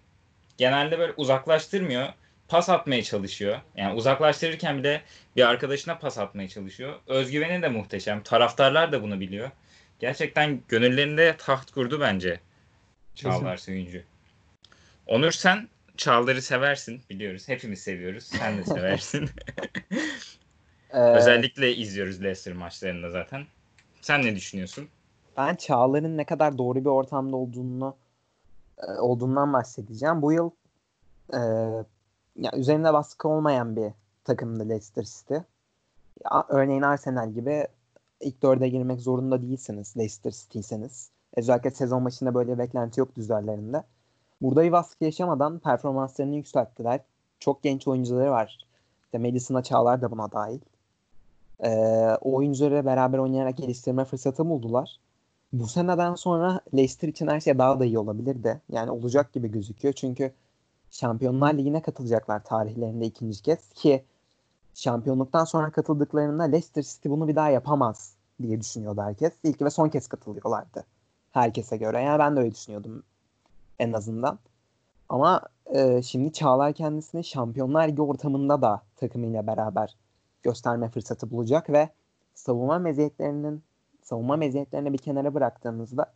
genelde 0.58 0.98
böyle 0.98 1.12
uzaklaştırmıyor. 1.16 2.08
Pas 2.50 2.68
atmaya 2.68 3.02
çalışıyor. 3.02 3.60
Yani 3.76 3.94
uzaklaştırırken 3.94 4.78
bile 4.78 5.02
bir 5.36 5.48
arkadaşına 5.48 5.98
pas 5.98 6.18
atmaya 6.18 6.48
çalışıyor. 6.48 6.94
Özgüveni 7.06 7.62
de 7.62 7.68
muhteşem. 7.68 8.22
Taraftarlar 8.22 8.92
da 8.92 9.02
bunu 9.02 9.20
biliyor. 9.20 9.50
Gerçekten 9.98 10.60
gönüllerinde 10.68 11.36
taht 11.38 11.70
kurdu 11.70 12.00
bence. 12.00 12.40
Çağlar 13.14 13.56
Söyüncü. 13.56 14.04
Onur 15.06 15.30
sen 15.30 15.68
Çağlar'ı 15.96 16.42
seversin 16.42 17.02
biliyoruz. 17.10 17.48
Hepimiz 17.48 17.82
seviyoruz. 17.82 18.24
Sen 18.24 18.58
de 18.58 18.64
seversin. 18.74 19.30
Ee, 20.92 20.98
Özellikle 20.98 21.76
izliyoruz 21.76 22.22
Leicester 22.22 22.54
maçlarında 22.54 23.10
zaten. 23.10 23.46
Sen 24.00 24.22
ne 24.22 24.36
düşünüyorsun? 24.36 24.88
Ben 25.36 25.54
Çağlar'ın 25.54 26.16
ne 26.16 26.24
kadar 26.24 26.58
doğru 26.58 26.80
bir 26.80 26.90
ortamda 26.90 27.36
olduğunu 27.36 27.96
e, 28.78 28.90
olduğundan 28.90 29.52
bahsedeceğim. 29.52 30.22
Bu 30.22 30.32
yıl 30.32 30.50
e, 31.32 31.40
ya 32.40 32.52
üzerinde 32.56 32.92
baskı 32.92 33.28
olmayan 33.28 33.76
bir 33.76 33.92
takımdı 34.24 34.68
Leicester 34.68 35.04
City. 35.04 35.34
Ya, 36.24 36.46
örneğin 36.48 36.82
Arsenal 36.82 37.30
gibi 37.30 37.68
ilk 38.20 38.42
dörde 38.42 38.68
girmek 38.68 39.00
zorunda 39.00 39.42
değilsiniz 39.42 39.96
Leicester 39.96 40.30
City'seniz. 40.30 41.10
Özellikle 41.36 41.70
sezon 41.70 42.04
başında 42.04 42.34
böyle 42.34 42.58
beklenti 42.58 43.00
yoktu 43.00 43.20
üzerlerinde. 43.20 43.82
Burada 44.42 44.62
bir 44.62 44.72
baskı 44.72 45.04
yaşamadan 45.04 45.58
performanslarını 45.58 46.36
yükselttiler. 46.36 47.00
Çok 47.38 47.62
genç 47.62 47.88
oyuncuları 47.88 48.30
var. 48.30 48.66
İşte 49.04 49.18
Madison'a 49.18 49.62
Çağlar 49.62 50.02
da 50.02 50.10
buna 50.10 50.32
dahil. 50.32 50.60
Ee, 51.64 51.68
o 52.20 52.34
oyuncuları 52.34 52.86
beraber 52.86 53.18
oynayarak 53.18 53.56
geliştirme 53.56 54.04
fırsatı 54.04 54.48
buldular. 54.48 55.00
Bu 55.52 55.66
seneden 55.66 56.14
sonra 56.14 56.60
Leicester 56.74 57.08
için 57.08 57.26
her 57.26 57.40
şey 57.40 57.58
daha 57.58 57.80
da 57.80 57.84
iyi 57.84 57.98
olabilirdi. 57.98 58.60
Yani 58.72 58.90
olacak 58.90 59.32
gibi 59.32 59.50
gözüküyor. 59.50 59.94
Çünkü 59.94 60.32
Şampiyonlar 60.90 61.54
Ligi'ne 61.54 61.82
katılacaklar 61.82 62.44
tarihlerinde 62.44 63.06
ikinci 63.06 63.42
kez 63.42 63.72
ki 63.72 64.04
şampiyonluktan 64.74 65.44
sonra 65.44 65.70
katıldıklarında 65.70 66.42
Leicester 66.42 66.82
City 66.82 67.08
bunu 67.08 67.28
bir 67.28 67.36
daha 67.36 67.50
yapamaz 67.50 68.14
diye 68.42 68.60
düşünüyordu 68.60 69.02
herkes. 69.02 69.32
İlk 69.42 69.62
ve 69.62 69.70
son 69.70 69.88
kez 69.88 70.06
katılıyorlardı 70.06 70.84
herkese 71.32 71.76
göre. 71.76 72.02
Yani 72.02 72.18
ben 72.18 72.36
de 72.36 72.40
öyle 72.40 72.50
düşünüyordum 72.50 73.02
en 73.78 73.92
azından. 73.92 74.38
Ama 75.08 75.42
e, 75.66 76.02
şimdi 76.02 76.32
Çağlar 76.32 76.72
kendisini 76.72 77.24
Şampiyonlar 77.24 77.88
Ligi 77.88 78.02
ortamında 78.02 78.62
da 78.62 78.82
takımıyla 78.96 79.46
beraber 79.46 79.96
gösterme 80.42 80.88
fırsatı 80.88 81.30
bulacak 81.30 81.70
ve 81.70 81.88
savunma 82.34 82.78
meziyetlerinin 82.78 83.62
savunma 84.02 84.36
meziyetlerini 84.36 84.92
bir 84.92 84.98
kenara 84.98 85.34
bıraktığımızda 85.34 86.12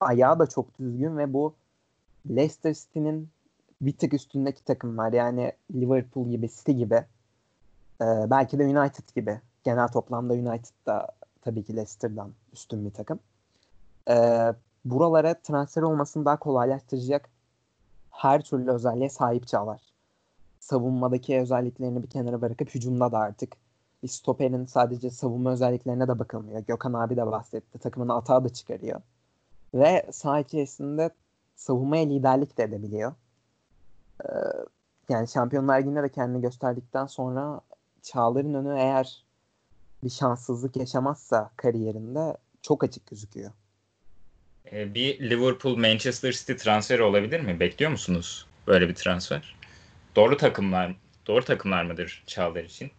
ayağı 0.00 0.38
da 0.38 0.46
çok 0.46 0.78
düzgün 0.78 1.16
ve 1.18 1.32
bu 1.32 1.54
Leicester 2.28 2.74
City'nin 2.74 3.28
bir 3.82 3.96
tık 3.96 4.14
üstündeki 4.14 4.64
takımlar 4.64 5.12
yani 5.12 5.52
Liverpool 5.74 6.28
gibi, 6.28 6.48
City 6.48 6.72
gibi 6.72 7.04
e, 8.00 8.06
belki 8.30 8.58
de 8.58 8.78
United 8.78 9.14
gibi. 9.16 9.40
Genel 9.64 9.88
toplamda 9.88 10.32
United 10.34 10.86
da 10.86 11.08
tabii 11.42 11.62
ki 11.64 11.76
Leicester'dan 11.76 12.32
üstün 12.52 12.84
bir 12.84 12.90
takım. 12.90 13.20
E, 14.10 14.14
buralara 14.84 15.34
transfer 15.34 15.82
olmasını 15.82 16.24
daha 16.24 16.38
kolaylaştıracak 16.38 17.28
her 18.10 18.42
türlü 18.42 18.70
özelliğe 18.70 19.10
sahip 19.10 19.46
Çağlar. 19.46 19.82
Savunmadaki 20.60 21.40
özelliklerini 21.40 22.02
bir 22.02 22.10
kenara 22.10 22.40
bırakıp 22.40 22.74
hücumda 22.74 23.12
da 23.12 23.18
artık 23.18 23.56
bir 24.02 24.08
stoperin 24.08 24.66
sadece 24.66 25.10
savunma 25.10 25.52
özelliklerine 25.52 26.08
de 26.08 26.18
bakılmıyor. 26.18 26.60
Gökhan 26.60 26.92
abi 26.92 27.16
de 27.16 27.26
bahsetti. 27.26 27.78
Takımın 27.78 28.08
atağı 28.08 28.44
da 28.44 28.48
çıkarıyor. 28.48 29.00
Ve 29.74 30.06
saha 30.12 30.40
içerisinde 30.40 31.10
savunmaya 31.56 32.04
liderlik 32.04 32.58
de 32.58 32.62
edebiliyor. 32.62 33.12
Ee, 34.24 34.32
yani 35.08 35.28
Şampiyonlar 35.28 35.80
Ligi'nde 35.80 36.02
de 36.02 36.08
kendini 36.08 36.42
gösterdikten 36.42 37.06
sonra 37.06 37.60
Çağlar'ın 38.02 38.54
önü 38.54 38.78
eğer 38.78 39.24
bir 40.04 40.10
şanssızlık 40.10 40.76
yaşamazsa 40.76 41.50
kariyerinde 41.56 42.36
çok 42.62 42.84
açık 42.84 43.06
gözüküyor. 43.06 43.50
Ee, 44.72 44.94
bir 44.94 45.30
Liverpool 45.30 45.76
Manchester 45.76 46.32
City 46.32 46.52
transferi 46.52 47.02
olabilir 47.02 47.40
mi? 47.40 47.60
Bekliyor 47.60 47.90
musunuz 47.90 48.46
böyle 48.66 48.88
bir 48.88 48.94
transfer? 48.94 49.56
Doğru 50.16 50.36
takımlar 50.36 50.96
doğru 51.26 51.44
takımlar 51.44 51.84
mıdır 51.84 52.24
Çağlar 52.26 52.64
için? 52.64 52.90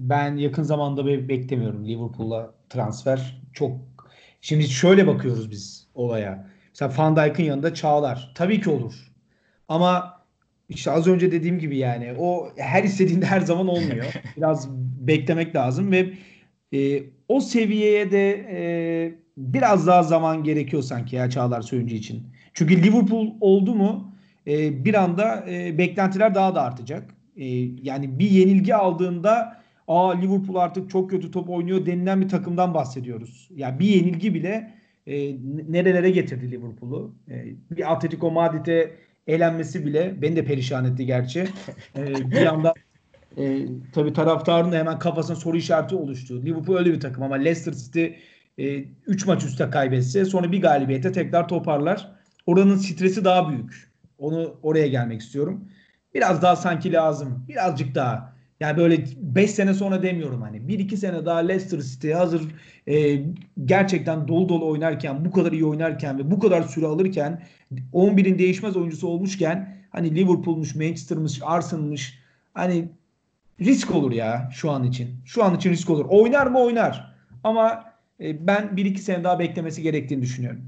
Ben 0.00 0.36
yakın 0.36 0.62
zamanda 0.62 1.06
be- 1.06 1.28
beklemiyorum 1.28 1.86
Liverpool'a 1.86 2.54
transfer. 2.70 3.42
Çok 3.52 3.72
Şimdi 4.40 4.68
şöyle 4.68 5.06
bakıyoruz 5.06 5.50
biz 5.50 5.86
olaya. 5.94 6.50
Mesela 6.68 6.92
Van 6.98 7.16
Dijk'ın 7.16 7.42
yanında 7.42 7.74
Çağlar. 7.74 8.32
Tabii 8.34 8.60
ki 8.60 8.70
olur. 8.70 9.12
Ama 9.68 10.23
işte 10.68 10.90
az 10.90 11.06
önce 11.06 11.32
dediğim 11.32 11.58
gibi 11.58 11.76
yani 11.78 12.12
o 12.18 12.48
her 12.56 12.84
istediğinde 12.84 13.26
her 13.26 13.40
zaman 13.40 13.68
olmuyor. 13.68 14.04
Biraz 14.36 14.68
beklemek 14.98 15.56
lazım 15.56 15.92
ve 15.92 16.12
e, 16.72 17.02
o 17.28 17.40
seviyeye 17.40 18.10
de 18.10 18.46
e, 18.50 19.14
biraz 19.36 19.86
daha 19.86 20.02
zaman 20.02 20.44
gerekiyor 20.44 20.82
sanki 20.82 21.16
ya 21.16 21.30
Çağlar 21.30 21.62
Söyüncü 21.62 21.94
için. 21.94 22.22
Çünkü 22.54 22.82
Liverpool 22.82 23.34
oldu 23.40 23.74
mu 23.74 24.14
e, 24.46 24.84
bir 24.84 24.94
anda 24.94 25.44
e, 25.50 25.78
beklentiler 25.78 26.34
daha 26.34 26.54
da 26.54 26.62
artacak. 26.62 27.14
E, 27.36 27.46
yani 27.82 28.18
bir 28.18 28.30
yenilgi 28.30 28.74
aldığında 28.74 29.62
aa 29.88 30.12
Liverpool 30.12 30.56
artık 30.56 30.90
çok 30.90 31.10
kötü 31.10 31.30
top 31.30 31.50
oynuyor 31.50 31.86
denilen 31.86 32.20
bir 32.20 32.28
takımdan 32.28 32.74
bahsediyoruz. 32.74 33.48
Yani 33.54 33.78
bir 33.78 33.86
yenilgi 33.86 34.34
bile 34.34 34.74
e, 35.06 35.36
nerelere 35.68 36.10
getirdi 36.10 36.50
Liverpool'u. 36.50 37.14
E, 37.30 37.44
bir 37.70 37.92
Atletico 37.92 38.30
Madrid'e 38.30 38.90
elenmesi 39.26 39.86
bile 39.86 40.22
beni 40.22 40.36
de 40.36 40.44
perişan 40.44 40.84
etti 40.84 41.06
gerçi. 41.06 41.48
E, 41.96 42.30
bir 42.30 42.46
anda 42.46 42.74
e, 43.36 43.66
tabii 43.92 44.12
taraftarın 44.12 44.72
da 44.72 44.76
hemen 44.76 44.98
kafasına 44.98 45.36
soru 45.36 45.56
işareti 45.56 45.94
oluştu. 45.94 46.42
Liverpool 46.42 46.76
öyle 46.76 46.92
bir 46.92 47.00
takım 47.00 47.22
ama 47.22 47.34
Leicester 47.34 47.72
City 47.72 48.06
3 49.06 49.22
e, 49.22 49.26
maç 49.26 49.44
üstte 49.44 49.70
kaybetse 49.70 50.24
sonra 50.24 50.52
bir 50.52 50.62
galibiyete 50.62 51.12
tekrar 51.12 51.48
toparlar. 51.48 52.10
Oranın 52.46 52.76
stresi 52.76 53.24
daha 53.24 53.48
büyük. 53.48 53.90
Onu 54.18 54.56
oraya 54.62 54.86
gelmek 54.86 55.20
istiyorum. 55.20 55.68
Biraz 56.14 56.42
daha 56.42 56.56
sanki 56.56 56.92
lazım. 56.92 57.44
Birazcık 57.48 57.94
daha. 57.94 58.33
Yani 58.60 58.76
böyle 58.76 59.04
5 59.16 59.50
sene 59.50 59.74
sonra 59.74 60.02
demiyorum 60.02 60.42
hani. 60.42 60.56
1-2 60.56 60.96
sene 60.96 61.26
daha 61.26 61.38
Leicester 61.38 61.80
City 61.80 62.12
hazır 62.12 62.42
e, 62.88 63.22
gerçekten 63.64 64.28
dolu 64.28 64.48
dolu 64.48 64.68
oynarken, 64.68 65.24
bu 65.24 65.30
kadar 65.30 65.52
iyi 65.52 65.64
oynarken 65.64 66.18
ve 66.18 66.30
bu 66.30 66.40
kadar 66.40 66.62
süre 66.62 66.86
alırken 66.86 67.42
11'in 67.92 68.38
değişmez 68.38 68.76
oyuncusu 68.76 69.08
olmuşken 69.08 69.76
hani 69.90 70.14
Liverpool'muş, 70.14 70.74
Manchester'mış, 70.74 71.40
Arsenal'mış 71.42 72.18
hani 72.54 72.88
risk 73.60 73.94
olur 73.94 74.12
ya 74.12 74.50
şu 74.54 74.70
an 74.70 74.84
için. 74.84 75.16
Şu 75.24 75.44
an 75.44 75.56
için 75.56 75.70
risk 75.70 75.90
olur. 75.90 76.06
Oynar 76.08 76.46
mı 76.46 76.60
oynar. 76.60 77.14
Ama 77.44 77.84
e, 78.20 78.46
ben 78.46 78.64
1-2 78.64 78.98
sene 78.98 79.24
daha 79.24 79.38
beklemesi 79.38 79.82
gerektiğini 79.82 80.22
düşünüyorum. 80.22 80.60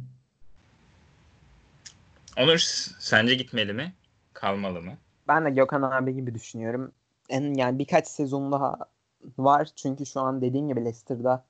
Onur 2.39 2.59
sence 2.99 3.34
gitmeli 3.34 3.72
mi? 3.72 3.93
Kalmalı 4.32 4.82
mı? 4.82 4.93
Ben 5.28 5.45
de 5.45 5.51
Gökhan 5.51 5.82
abi 5.82 6.14
gibi 6.14 6.34
düşünüyorum. 6.34 6.93
En 7.29 7.55
yani 7.55 7.79
birkaç 7.79 8.07
sezon 8.07 8.53
daha 8.53 8.77
var. 9.39 9.70
Çünkü 9.77 10.07
şu 10.07 10.20
an 10.20 10.41
dediğim 10.41 10.68
gibi 10.68 10.81
Leicester'da 10.85 11.45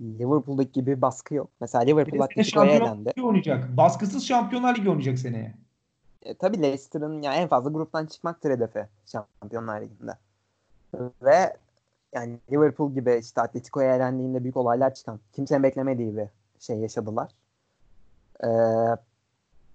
Liverpool'daki 0.00 0.72
gibi 0.72 1.02
baskı 1.02 1.34
yok. 1.34 1.50
Mesela 1.60 1.84
Liverpool 1.84 2.20
Atletico'ya 2.20 2.72
elendi. 2.72 3.12
oynayacak. 3.22 3.76
Baskısız 3.76 4.24
Şampiyonlar 4.24 4.76
Ligi 4.76 4.88
oynayacak 4.88 5.18
seneye. 5.18 5.54
E, 6.22 6.34
tabii 6.34 6.62
Leicester'ın 6.62 7.22
yani 7.22 7.36
en 7.36 7.48
fazla 7.48 7.70
gruptan 7.70 8.06
çıkmaktır 8.06 8.50
hedefi 8.50 8.86
Şampiyonlar 9.06 9.80
Ligi'nde. 9.80 10.12
Ve 11.22 11.56
yani 12.14 12.38
Liverpool 12.52 12.94
gibi 12.94 13.18
işte 13.22 13.40
Atletico'ya 13.40 13.96
elendiğinde 13.96 14.42
büyük 14.42 14.56
olaylar 14.56 14.94
çıkan 14.94 15.20
kimsenin 15.32 15.62
beklemediği 15.62 16.16
bir 16.16 16.26
şey 16.60 16.76
yaşadılar. 16.76 17.30
Ee, 18.44 18.48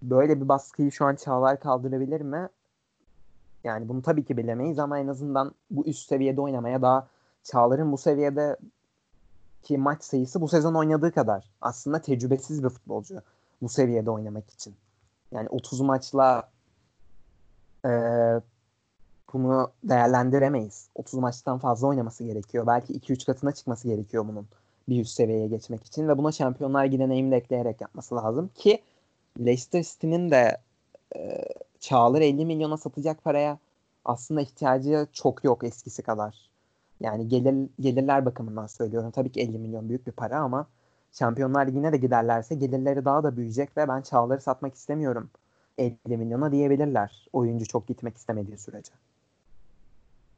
böyle 0.02 0.42
bir 0.42 0.50
baskıyı 0.50 0.92
şu 0.92 1.06
an 1.06 1.16
Çağlar 1.16 1.60
kaldırabilir 1.60 2.22
mi? 2.22 2.50
Yani 3.64 3.90
bunu 3.90 4.02
tabii 4.02 4.26
ki 4.26 4.38
bilemeyiz 4.38 4.80
ama 4.80 5.00
en 5.00 5.08
azından 5.08 5.56
bu 5.72 5.86
üst 5.86 6.10
seviyede 6.10 6.42
oynamaya 6.42 6.82
daha 6.82 7.08
Çağlar'ın 7.44 7.92
bu 7.92 7.98
seviyede 7.98 8.58
ki 9.64 9.78
maç 9.78 10.04
sayısı 10.04 10.42
bu 10.42 10.48
sezon 10.48 10.74
oynadığı 10.74 11.12
kadar. 11.12 11.52
Aslında 11.62 12.02
tecrübesiz 12.02 12.64
bir 12.64 12.70
futbolcu 12.70 13.22
bu 13.62 13.70
seviyede 13.70 14.12
oynamak 14.12 14.50
için. 14.50 14.76
Yani 15.32 15.50
30 15.50 15.82
maçla 15.82 16.50
e, 17.86 17.90
bunu 19.34 19.72
değerlendiremeyiz. 19.84 20.90
30 20.96 21.20
maçtan 21.20 21.58
fazla 21.58 21.88
oynaması 21.88 22.24
gerekiyor. 22.24 22.68
Belki 22.68 22.94
2-3 22.94 23.26
katına 23.26 23.52
çıkması 23.52 23.88
gerekiyor 23.88 24.28
bunun 24.28 24.48
bir 24.90 25.02
üst 25.02 25.14
seviyeye 25.14 25.48
geçmek 25.48 25.84
için 25.84 26.08
ve 26.08 26.18
buna 26.18 26.32
Şampiyonlar 26.32 26.86
Ligi 26.86 27.00
deneyimi 27.00 27.32
de 27.32 27.36
ekleyerek 27.36 27.82
yapması 27.82 28.16
lazım 28.16 28.50
ki 28.56 28.82
Leicester 29.40 29.84
City'nin 29.84 30.32
de 30.32 30.58
e, 31.16 31.46
Çağlar 31.82 32.22
50 32.22 32.46
milyona 32.46 32.78
satacak 32.78 33.24
paraya 33.24 33.58
aslında 34.06 34.42
ihtiyacı 34.42 35.08
çok 35.14 35.44
yok 35.44 35.64
eskisi 35.64 36.04
kadar. 36.04 36.36
Yani 37.00 37.28
gelir, 37.28 37.70
gelirler 37.80 38.26
bakımından 38.26 38.68
söylüyorum. 38.68 39.12
Tabii 39.12 39.32
ki 39.32 39.42
50 39.42 39.58
milyon 39.58 39.90
büyük 39.90 40.08
bir 40.08 40.12
para 40.12 40.40
ama 40.40 40.68
Şampiyonlar 41.12 41.68
Ligi'ne 41.68 41.92
de 41.92 41.98
giderlerse 41.98 42.56
gelirleri 42.56 43.06
daha 43.06 43.24
da 43.24 43.38
büyüyecek 43.38 43.78
ve 43.78 43.88
ben 43.88 44.02
Çağlar'ı 44.02 44.42
satmak 44.42 44.76
istemiyorum 44.76 45.30
50 45.78 46.18
milyona 46.18 46.52
diyebilirler. 46.52 47.28
Oyuncu 47.34 47.66
çok 47.66 47.88
gitmek 47.88 48.18
istemediği 48.18 48.58
sürece. 48.58 48.92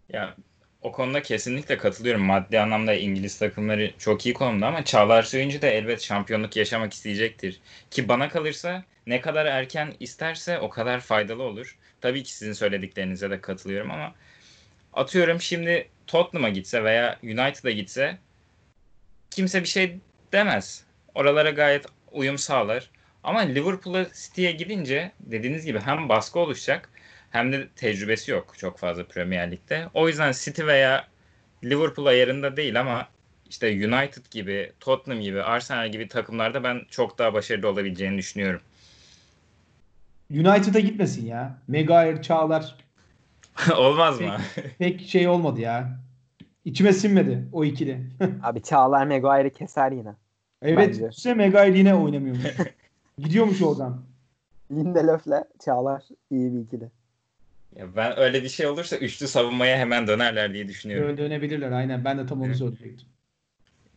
Ya 0.10 0.36
o 0.82 0.92
konuda 0.92 1.22
kesinlikle 1.22 1.78
katılıyorum. 1.78 2.22
Maddi 2.22 2.60
anlamda 2.60 2.94
İngiliz 2.94 3.40
takımları 3.40 3.92
çok 3.98 4.26
iyi 4.26 4.34
konumda 4.34 4.68
ama 4.68 4.86
Çağlar 4.86 5.24
Söyüncü 5.24 5.62
de 5.62 5.70
elbet 5.70 6.02
şampiyonluk 6.02 6.56
yaşamak 6.56 6.94
isteyecektir. 6.94 7.62
Ki 7.92 8.08
bana 8.08 8.30
kalırsa 8.30 8.84
ne 9.08 9.22
kadar 9.22 9.46
erken 9.46 9.94
isterse 10.00 10.60
o 10.60 10.70
kadar 10.70 11.00
faydalı 11.00 11.44
olur. 11.44 11.78
Tabii 12.02 12.24
ki 12.24 12.34
sizin 12.34 12.54
söylediklerinize 12.54 13.30
de 13.30 13.42
katılıyorum 13.42 13.92
ama 13.92 14.14
atıyorum 14.94 15.42
şimdi 15.42 15.90
Tottenham'a 16.08 16.50
gitse 16.50 16.84
veya 16.84 17.20
United'a 17.24 17.72
gitse 17.72 18.18
kimse 19.32 19.62
bir 19.62 19.68
şey 19.68 19.98
demez. 20.32 20.84
Oralara 21.16 21.50
gayet 21.50 21.86
uyum 22.12 22.38
sağlar. 22.38 22.90
Ama 23.24 23.40
Liverpool'a 23.40 24.06
City'ye 24.14 24.52
gidince 24.52 25.12
dediğiniz 25.20 25.66
gibi 25.66 25.80
hem 25.80 26.10
baskı 26.10 26.40
oluşacak 26.40 26.90
hem 27.32 27.52
de 27.52 27.68
tecrübesi 27.76 28.32
yok 28.32 28.56
çok 28.58 28.80
fazla 28.80 29.08
Premier 29.08 29.52
Lig'de. 29.52 29.88
O 29.94 30.08
yüzden 30.08 30.32
City 30.32 30.66
veya 30.66 31.08
Liverpool 31.64 32.06
ayarında 32.06 32.58
değil 32.58 32.80
ama 32.80 33.10
işte 33.50 33.68
United 33.68 34.26
gibi, 34.32 34.72
Tottenham 34.80 35.22
gibi, 35.22 35.42
Arsenal 35.44 35.92
gibi 35.92 36.08
takımlarda 36.08 36.64
ben 36.64 36.82
çok 36.90 37.18
daha 37.18 37.34
başarılı 37.34 37.68
olabileceğini 37.68 38.18
düşünüyorum. 38.18 38.62
United'a 40.34 40.80
gitmesin 40.80 41.26
ya. 41.26 41.58
Maguire, 41.68 42.22
Çağlar. 42.22 42.76
Olmaz 43.78 44.22
mı? 44.22 44.38
Pek, 44.56 44.80
pek 44.80 45.02
şey 45.02 45.28
olmadı 45.28 45.62
ya. 45.62 46.00
İçime 46.66 46.94
sinmedi 46.94 47.48
o 47.52 47.66
ikili. 47.66 48.02
Abi 48.44 48.62
Çağlar 48.62 49.06
Maguire'ı 49.06 49.50
keser 49.50 49.92
yine. 49.92 50.14
Evet. 50.62 51.00
Bence. 51.02 51.34
Maguire 51.34 51.78
yine 51.78 51.96
oynamıyormuş. 51.96 52.46
Gidiyormuş 53.18 53.62
oradan. 53.62 54.02
Lindelöf'le 54.72 55.44
Çağlar 55.66 56.04
iyi 56.32 56.54
bir 56.54 56.60
ikili. 56.60 56.90
Ya 57.76 57.96
ben 57.96 58.20
öyle 58.20 58.44
bir 58.44 58.50
şey 58.50 58.68
olursa 58.68 58.98
üçlü 58.98 59.28
savunmaya 59.28 59.78
hemen 59.78 60.08
dönerler 60.08 60.54
diye 60.54 60.68
düşünüyorum. 60.68 61.08
Öyle 61.08 61.18
dönebilirler 61.18 61.72
aynen. 61.72 62.06
Ben 62.06 62.18
de 62.18 62.26
tam 62.26 62.40
onu 62.40 62.48
evet. 62.48 62.58
söyleyecektim. 62.58 63.08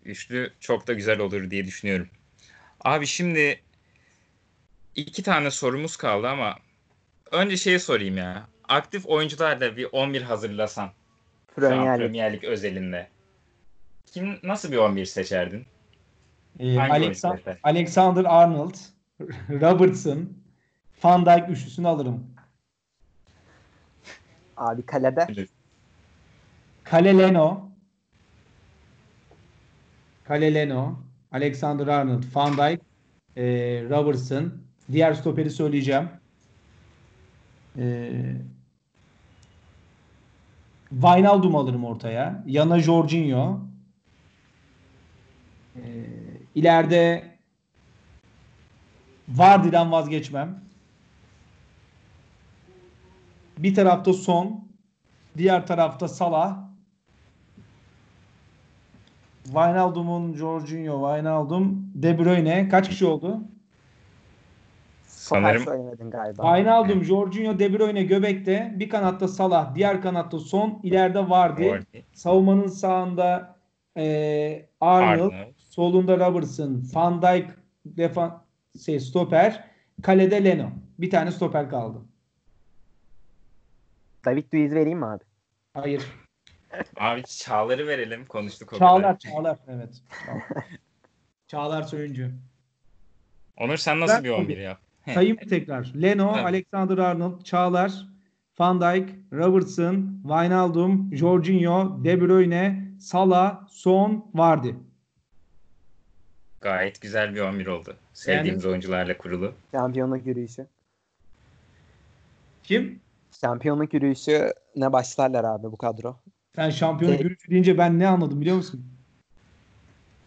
Üçlü 0.04 0.50
çok 0.60 0.86
da 0.86 0.92
güzel 0.92 1.20
olur 1.20 1.50
diye 1.50 1.64
düşünüyorum. 1.64 2.08
Abi 2.80 3.06
şimdi 3.06 3.60
iki 4.96 5.22
tane 5.22 5.50
sorumuz 5.50 5.96
kaldı 5.96 6.28
ama 6.28 6.56
önce 7.32 7.56
şeyi 7.56 7.80
sorayım 7.80 8.16
ya. 8.16 8.46
Aktif 8.68 9.06
oyuncularla 9.06 9.76
bir 9.76 9.88
11 9.92 10.22
hazırlasan. 10.22 10.90
Premier, 11.56 11.98
Premier 11.98 12.32
Lig 12.32 12.44
özelinde. 12.44 13.08
Kim 14.06 14.38
nasıl 14.42 14.72
bir 14.72 14.76
11 14.76 15.04
seçerdin? 15.04 15.66
Ee, 16.58 16.80
Alexander, 16.80 17.58
Alexander 17.62 18.24
Arnold, 18.24 18.74
Robertson, 19.50 20.28
Van 21.04 21.26
Dijk 21.26 21.50
üçlüsünü 21.50 21.88
alırım. 21.88 22.26
Abi 24.56 24.86
kalede. 24.86 25.26
Kale 26.84 27.18
Leno. 27.18 27.68
Kale 30.24 30.54
Leno. 30.54 30.98
Alexander 31.32 31.86
Arnold, 31.86 32.22
Van 32.34 32.56
Dijk, 32.56 32.80
e, 33.36 33.44
Robertson. 33.90 34.65
Diğer 34.92 35.14
stoperi 35.14 35.50
söyleyeceğim. 35.50 36.08
E, 37.78 38.12
Wijnaldum 40.90 41.56
alırım 41.56 41.84
ortaya. 41.84 42.44
Yana 42.46 42.78
Jorginho. 42.78 43.60
E, 45.76 45.82
ileride 46.54 47.36
Vardy'den 49.28 49.92
vazgeçmem. 49.92 50.60
Bir 53.58 53.74
tarafta 53.74 54.12
Son, 54.12 54.68
diğer 55.36 55.66
tarafta 55.66 56.08
Salah. 56.08 56.66
Wijnaldum'un 59.44 60.34
Jorginho, 60.34 61.10
Wijnaldum, 61.10 61.90
De 61.94 62.18
Bruyne 62.18 62.68
kaç 62.68 62.88
kişi 62.88 63.06
oldu? 63.06 63.40
Sanırım 65.26 65.64
söylemedin 65.64 66.10
galiba. 66.10 66.42
Wijnaldum, 66.42 67.04
Jorginho, 67.04 67.58
De 67.58 67.72
Bruyne 67.72 68.02
göbekte, 68.02 68.72
bir 68.76 68.88
kanatta 68.88 69.28
Salah, 69.28 69.74
diğer 69.74 70.02
kanatta 70.02 70.38
Son, 70.38 70.80
ileride 70.82 71.30
Vardy. 71.30 71.70
Vardy. 71.70 71.98
Savunmanın 72.12 72.66
sağında 72.66 73.56
e, 73.96 74.66
Arnold, 74.80 75.32
Arnold, 75.32 75.52
solunda 75.56 76.18
Robertson, 76.18 76.82
Van 76.94 77.22
Dijk 77.22 77.50
defan 77.84 78.42
şey, 78.84 79.00
stoper, 79.00 79.64
kalede 80.02 80.44
Leno. 80.44 80.70
Bir 80.98 81.10
tane 81.10 81.30
stoper 81.30 81.70
kaldı. 81.70 81.98
David 84.24 84.54
Luiz 84.54 84.74
vereyim 84.74 84.98
mi 84.98 85.06
abi? 85.06 85.24
Hayır. 85.74 86.02
Abi 86.96 87.22
Çağlar'ı 87.24 87.86
verelim. 87.86 88.26
Konuştuk 88.26 88.72
o 88.72 88.78
Çağlar, 88.78 89.02
kadar. 89.02 89.18
Çağlar. 89.18 89.58
Evet. 89.68 90.02
Çağlar 91.46 91.82
Soyuncu. 91.82 92.30
Onur 93.56 93.76
sen 93.76 94.00
nasıl 94.00 94.14
ben, 94.14 94.24
bir 94.24 94.30
11 94.30 94.58
yap? 94.58 94.85
Sayayım 95.14 95.36
tekrar. 95.36 95.92
Leno, 96.02 96.32
evet. 96.34 96.44
Alexander 96.44 96.98
Arnold, 96.98 97.42
Çağlar, 97.42 98.06
Van 98.58 98.80
Dijk, 98.80 99.14
Robertson, 99.32 100.20
Wijnaldum, 100.22 101.10
Jorginho, 101.16 102.04
De 102.04 102.20
Bruyne, 102.20 102.92
Salah, 103.00 103.68
Son, 103.68 104.30
Vardy. 104.34 104.70
Gayet 106.60 107.00
güzel 107.00 107.34
bir 107.34 107.40
11 107.40 107.66
oldu. 107.66 107.96
Sevdiğimiz 108.12 108.64
yani, 108.64 108.70
oyuncularla 108.70 109.18
kurulu. 109.18 109.52
Şampiyonluk 109.70 110.26
yürüyüşü. 110.26 110.66
Kim? 112.62 113.00
Şampiyonluk 113.40 113.94
yürüyüşü 113.94 114.52
ne 114.76 114.92
başlarlar 114.92 115.44
abi 115.44 115.72
bu 115.72 115.76
kadro. 115.76 116.16
Sen 116.54 116.70
şampiyonluk 116.70 117.20
yürüyüşü 117.20 117.50
deyince 117.50 117.78
ben 117.78 117.98
ne 117.98 118.08
anladım 118.08 118.40
biliyor 118.40 118.56
musun? 118.56 118.95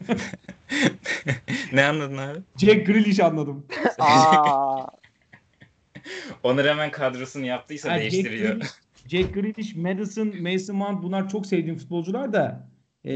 ne 1.74 1.86
anladın 1.86 2.18
abi? 2.18 2.40
Jack 2.58 2.86
Grealish 2.88 3.20
anladım. 3.20 3.66
Aa. 4.00 4.86
Onur 6.44 6.66
hemen 6.66 6.92
kadrosunu 6.92 7.46
yaptıysa 7.46 7.92
yani 7.92 8.02
değiştiriyor. 8.02 8.48
Jack 8.48 8.60
Grealish, 8.60 8.74
Jack 9.08 9.34
Grealish, 9.34 9.76
Madison, 9.76 10.42
Mason 10.42 10.76
Mount 10.76 11.04
bunlar 11.04 11.30
çok 11.30 11.46
sevdiğim 11.46 11.78
futbolcular 11.78 12.34
da 12.34 12.68
e, 13.06 13.12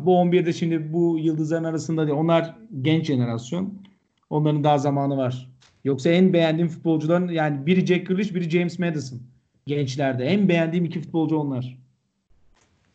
bu 0.00 0.10
11'de 0.10 0.52
şimdi 0.52 0.92
bu 0.92 1.18
yıldızların 1.18 1.64
arasında 1.64 2.06
değil. 2.06 2.18
Onlar 2.18 2.54
genç 2.82 3.06
jenerasyon. 3.06 3.82
Onların 4.30 4.64
daha 4.64 4.78
zamanı 4.78 5.16
var. 5.16 5.48
Yoksa 5.84 6.10
en 6.10 6.32
beğendiğim 6.32 6.68
futbolcuların 6.68 7.28
yani 7.28 7.66
biri 7.66 7.86
Jack 7.86 8.06
Grealish, 8.06 8.34
biri 8.34 8.50
James 8.50 8.78
Madison. 8.78 9.20
Gençlerde. 9.66 10.24
En 10.24 10.48
beğendiğim 10.48 10.84
iki 10.84 11.00
futbolcu 11.00 11.36
onlar. 11.36 11.78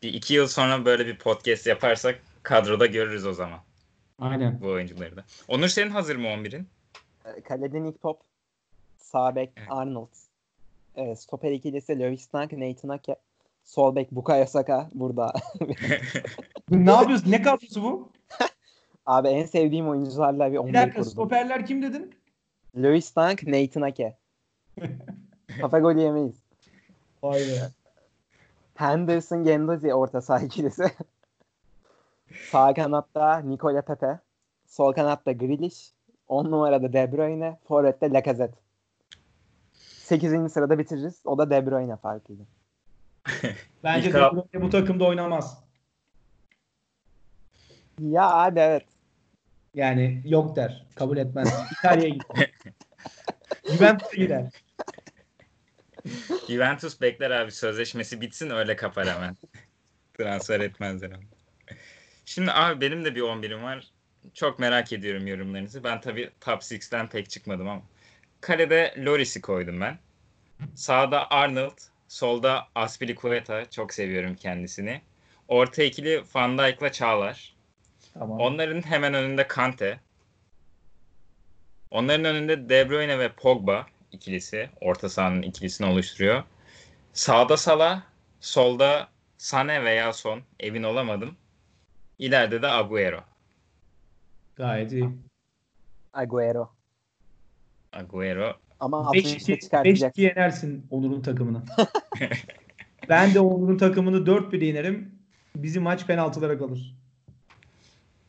Bir 0.02 0.14
iki 0.14 0.34
yıl 0.34 0.46
sonra 0.46 0.84
böyle 0.84 1.06
bir 1.06 1.18
podcast 1.18 1.66
yaparsak 1.66 2.22
kadroda 2.42 2.86
görürüz 2.86 3.26
o 3.26 3.32
zaman. 3.32 3.58
Aynen. 4.18 4.60
Bu 4.60 4.68
oyuncuları 4.68 5.16
da. 5.16 5.24
Onur 5.48 5.68
senin 5.68 5.90
hazır 5.90 6.16
mı 6.16 6.26
11'in? 6.26 6.68
Ee, 7.24 7.40
kalede 7.40 7.82
Nick 7.82 7.98
Pop. 7.98 8.20
Sağ 8.98 9.36
bek 9.36 9.52
evet. 9.56 9.68
Arnold. 9.70 10.08
Evet, 10.96 11.20
stoper 11.20 11.52
ikilisi 11.52 11.98
Lewis 12.00 12.32
Dunk, 12.32 12.52
Nathan 12.52 12.88
Ake. 12.88 13.16
Sol 13.64 13.96
bek 13.96 14.12
Bukayo 14.12 14.46
Saka 14.46 14.90
burada. 14.94 15.32
ne 16.70 16.90
yapıyorsun? 16.90 17.30
Ne 17.30 17.42
kadrosu 17.42 17.82
bu? 17.82 18.08
Abi 19.06 19.28
en 19.28 19.46
sevdiğim 19.46 19.88
oyuncularla 19.88 20.52
bir 20.52 20.56
11 20.56 20.72
Bir 20.72 20.78
dakika 20.78 20.98
kurdum. 20.98 21.12
stoperler 21.12 21.66
kim 21.66 21.82
dedin? 21.82 22.14
Lewis 22.76 23.16
Dunk, 23.16 23.46
Nathan 23.46 23.82
Ake. 23.82 24.16
Kafa 25.60 25.78
golü 25.78 26.00
yemeyiz. 26.00 26.36
Vay 27.22 27.40
be. 27.40 27.70
Henderson, 28.74 29.44
Gendozi 29.44 29.94
orta 29.94 30.20
saha 30.20 30.40
ikilisi. 30.44 30.84
Sağ 32.50 32.74
kanatta 32.74 33.38
Nicola 33.38 33.82
Pepe. 33.82 34.18
Sol 34.66 34.92
kanatta 34.92 35.32
Grealish. 35.32 35.92
10 36.28 36.44
numarada 36.50 36.92
De 36.92 37.12
Bruyne. 37.12 37.58
Forvet'te 37.68 38.12
Lacazette. 38.12 38.58
8. 39.72 40.52
sırada 40.52 40.78
bitiririz. 40.78 41.20
O 41.24 41.38
da 41.38 41.50
De 41.50 41.66
Bruyne 41.66 41.96
farkıyla. 41.96 42.44
Bence 43.84 44.12
De 44.12 44.18
Bruyne 44.18 44.62
bu 44.66 44.70
takımda 44.70 45.04
oynamaz. 45.04 45.64
Ya 48.00 48.30
abi 48.30 48.60
evet. 48.60 48.84
Yani 49.74 50.22
yok 50.24 50.56
der. 50.56 50.86
Kabul 50.94 51.16
etmez. 51.16 51.54
İtalya'ya 51.78 52.08
gider. 52.08 52.50
Juventus'a 53.76 54.16
gider. 54.16 54.52
Juventus 56.48 57.00
bekler 57.00 57.30
abi 57.30 57.52
sözleşmesi 57.52 58.20
bitsin 58.20 58.50
öyle 58.50 58.76
kapar 58.76 59.08
hemen. 59.08 59.36
Transfer 60.14 60.60
etmezler 60.60 61.10
ama. 61.10 61.31
Şimdi 62.24 62.52
abi 62.52 62.80
benim 62.80 63.04
de 63.04 63.14
bir 63.14 63.20
11'im 63.20 63.62
var. 63.62 63.86
Çok 64.34 64.58
merak 64.58 64.92
ediyorum 64.92 65.26
yorumlarınızı. 65.26 65.84
Ben 65.84 66.00
tabii 66.00 66.30
top 66.40 66.62
6'den 66.62 67.08
pek 67.08 67.30
çıkmadım 67.30 67.68
ama. 67.68 67.82
Kalede 68.40 68.94
Loris'i 68.98 69.40
koydum 69.40 69.80
ben. 69.80 69.98
Sağda 70.74 71.30
Arnold, 71.30 71.78
solda 72.08 72.68
Aspilicueta. 72.74 73.70
Çok 73.70 73.94
seviyorum 73.94 74.34
kendisini. 74.34 75.02
Orta 75.48 75.82
ikili 75.82 76.24
Van 76.34 76.58
Dijk'la 76.58 76.92
Çağlar. 76.92 77.56
Tamam. 78.14 78.40
Onların 78.40 78.82
hemen 78.82 79.14
önünde 79.14 79.48
Kante. 79.48 80.00
Onların 81.90 82.24
önünde 82.24 82.68
De 82.68 82.90
Bruyne 82.90 83.18
ve 83.18 83.32
Pogba 83.32 83.86
ikilisi. 84.12 84.70
Orta 84.80 85.08
sahanın 85.08 85.42
ikilisini 85.42 85.86
oluşturuyor. 85.86 86.42
Sağda 87.12 87.56
Salah, 87.56 88.02
solda 88.40 89.08
Sane 89.38 89.84
veya 89.84 90.12
Son. 90.12 90.42
Emin 90.60 90.82
olamadım. 90.82 91.36
İleride 92.22 92.62
de 92.62 92.68
Agüero. 92.68 93.20
Gayet 94.56 94.92
iyi. 94.92 95.10
Agüero. 96.12 96.70
Agüero. 97.92 98.56
Ama 98.80 98.98
5-2 98.98 100.20
yenersin 100.20 100.86
Onur'un 100.90 101.22
takımını. 101.22 101.62
ben 103.08 103.34
de 103.34 103.40
Onur'un 103.40 103.78
takımını 103.78 104.16
4-1 104.16 104.64
yenerim. 104.64 105.18
Bizim 105.56 105.82
maç 105.82 106.06
penaltılara 106.06 106.58
kalır. 106.58 106.96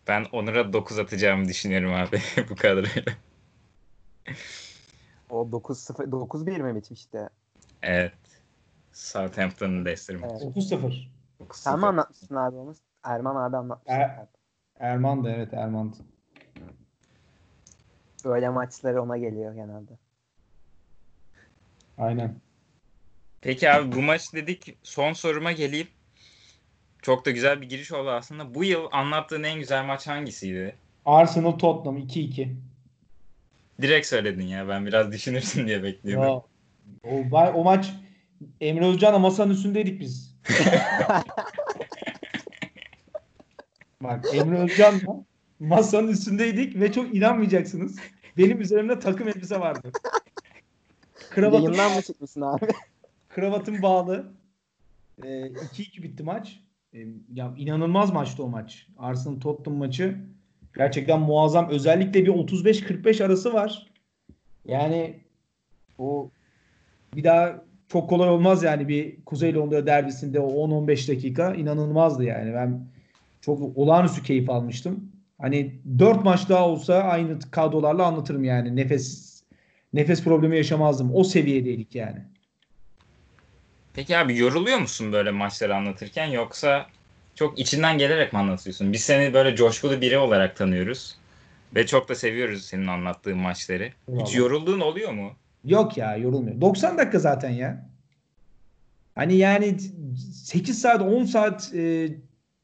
Ben 0.07 0.25
Onur'a 0.31 0.73
9 0.73 0.99
atacağımı 0.99 1.47
düşünüyorum 1.47 1.93
abi 1.93 2.21
bu 2.49 2.55
kadroyla. 2.55 3.13
O 5.29 5.41
9-0 5.51 6.09
9-1 6.09 6.61
mi 6.61 6.75
bitmişti? 6.75 7.29
Evet. 7.81 8.13
Southampton'ın 8.93 9.85
Leicester 9.85 10.15
evet. 10.15 10.41
9-0. 10.41 11.07
Sen 11.53 11.79
mi 11.79 11.85
anlatmışsın 11.85 12.35
abi 12.35 12.55
onu? 12.55 12.75
Erman 13.03 13.35
abi 13.35 13.57
anlatmıştı. 13.57 13.93
Er, 13.99 14.27
Erman 14.79 15.23
da 15.23 15.31
evet 15.31 15.53
Erman. 15.53 15.95
Böyle 18.25 18.49
maçları 18.49 19.03
ona 19.03 19.17
geliyor 19.17 19.53
genelde. 19.53 19.91
Aynen. 21.97 22.35
Peki 23.41 23.71
abi 23.71 23.91
bu 23.91 24.01
maç 24.01 24.33
dedik 24.33 24.77
son 24.83 25.13
soruma 25.13 25.51
geleyim. 25.51 25.87
Çok 27.01 27.25
da 27.25 27.31
güzel 27.31 27.61
bir 27.61 27.69
giriş 27.69 27.91
oldu 27.91 28.09
aslında. 28.09 28.55
Bu 28.55 28.63
yıl 28.63 28.87
anlattığın 28.91 29.43
en 29.43 29.59
güzel 29.59 29.85
maç 29.85 30.07
hangisiydi? 30.07 30.75
Arsenal 31.05 31.51
Tottenham 31.51 31.97
2-2. 31.97 32.55
Direkt 33.81 34.07
söyledin 34.07 34.47
ya. 34.47 34.67
Ben 34.67 34.85
biraz 34.85 35.11
düşünürsün 35.11 35.67
diye 35.67 35.83
bekliyorum. 35.83 36.43
o, 37.03 37.23
o 37.53 37.63
maç 37.63 37.93
Emre 38.61 38.85
Özcan'la 38.85 39.19
masanın 39.19 39.53
üstündeydik 39.53 39.99
biz. 39.99 40.35
Bak 44.03 44.25
Emre 44.33 44.57
Özcan'la 44.57 45.25
masanın 45.59 46.07
üstündeydik 46.07 46.79
ve 46.79 46.91
çok 46.91 47.15
inanmayacaksınız. 47.15 47.99
Benim 48.37 48.61
üzerimde 48.61 48.99
takım 48.99 49.27
elbise 49.27 49.59
vardı. 49.59 49.91
kravatım, 51.29 51.63
Yayından 51.63 51.95
mı 51.95 52.01
çıkmışsın 52.01 52.41
abi? 52.41 52.67
kravatım 53.29 53.81
bağlı. 53.81 54.33
2-2 55.19 55.99
ee, 55.99 56.03
bitti 56.03 56.23
maç. 56.23 56.59
Ee, 56.93 56.99
ya 57.33 57.53
inanılmaz 57.57 58.13
maçtı 58.13 58.43
o 58.43 58.47
maç. 58.47 58.87
Arsenal 58.97 59.39
Tottenham 59.39 59.79
maçı 59.79 60.17
gerçekten 60.75 61.19
muazzam. 61.19 61.69
Özellikle 61.69 62.25
bir 62.25 62.31
35-45 62.31 63.25
arası 63.25 63.53
var. 63.53 63.91
Yani 64.65 65.19
o 65.97 66.29
bir 67.15 67.23
daha 67.23 67.63
çok 67.87 68.09
kolay 68.09 68.29
olmaz 68.29 68.63
yani 68.63 68.87
bir 68.87 69.25
Kuzey 69.25 69.53
Londra 69.53 69.85
derbisinde 69.85 70.39
o 70.39 70.67
10-15 70.67 71.11
dakika 71.11 71.53
inanılmazdı 71.53 72.23
yani. 72.23 72.53
Ben 72.53 72.92
çok 73.45 73.77
olağanüstü 73.77 74.23
keyif 74.23 74.49
almıştım. 74.49 75.11
Hani 75.41 75.79
4 75.99 76.23
maç 76.23 76.49
daha 76.49 76.69
olsa 76.69 76.95
aynı 76.95 77.39
kadrolarla 77.51 78.05
anlatırım 78.05 78.43
yani. 78.43 78.75
Nefes 78.75 79.33
nefes 79.93 80.23
problemi 80.23 80.57
yaşamazdım. 80.57 81.15
O 81.15 81.23
seviyedeydik 81.23 81.95
yani. 81.95 82.19
Peki 83.93 84.17
abi 84.17 84.37
yoruluyor 84.37 84.77
musun 84.77 85.13
böyle 85.13 85.31
maçları 85.31 85.75
anlatırken 85.75 86.25
yoksa 86.25 86.85
çok 87.35 87.59
içinden 87.59 87.97
gelerek 87.97 88.33
mi 88.33 88.39
anlatıyorsun? 88.39 88.93
Biz 88.93 89.01
seni 89.01 89.33
böyle 89.33 89.55
coşkulu 89.55 90.01
biri 90.01 90.17
olarak 90.17 90.55
tanıyoruz. 90.55 91.17
Ve 91.75 91.85
çok 91.85 92.09
da 92.09 92.15
seviyoruz 92.15 92.65
senin 92.65 92.87
anlattığın 92.87 93.37
maçları. 93.37 93.89
Vallahi. 94.07 94.25
Hiç 94.25 94.35
yorulduğun 94.35 94.79
oluyor 94.79 95.11
mu? 95.11 95.31
Yok 95.65 95.97
ya 95.97 96.15
yorulmuyor. 96.15 96.61
90 96.61 96.97
dakika 96.97 97.19
zaten 97.19 97.49
ya. 97.49 97.89
Hani 99.15 99.35
yani 99.35 99.75
8 100.43 100.81
saat 100.81 101.01
10 101.01 101.25
saat 101.25 101.71
e, 101.75 102.09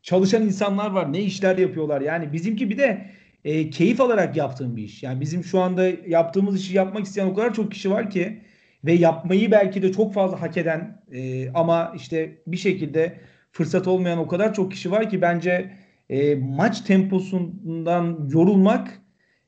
çalışan 0.04 0.44
insanlar 0.44 0.92
var. 0.92 1.14
Ne 1.14 1.22
işler 1.22 1.58
yapıyorlar. 1.58 2.02
Yani 2.02 2.34
bizimki 2.34 2.70
bir 2.70 2.78
de 2.78 3.06
e, 3.46 3.70
keyif 3.70 4.02
alarak 4.02 4.38
yaptığım 4.38 4.78
bir 4.78 4.84
iş. 4.84 5.04
Yani 5.04 5.22
bizim 5.22 5.44
şu 5.44 5.60
anda 5.60 5.88
yaptığımız 6.08 6.62
işi 6.62 6.76
yapmak 6.76 7.06
isteyen 7.06 7.28
o 7.28 7.34
kadar 7.34 7.54
çok 7.54 7.72
kişi 7.72 7.92
var 7.92 8.10
ki 8.10 8.42
ve 8.86 8.94
yapmayı 8.94 9.52
belki 9.52 9.82
de 9.82 9.92
çok 9.92 10.14
fazla 10.14 10.42
hak 10.42 10.58
eden 10.58 11.04
e, 11.12 11.50
ama 11.52 11.94
işte 11.96 12.42
bir 12.48 12.58
şekilde 12.58 13.20
fırsat 13.52 13.88
olmayan 13.88 14.20
o 14.20 14.28
kadar 14.28 14.54
çok 14.54 14.72
kişi 14.72 14.92
var 14.92 15.10
ki 15.10 15.22
bence 15.22 15.72
e, 16.10 16.36
maç 16.36 16.82
temposundan 16.82 18.30
yorulmak 18.34 19.02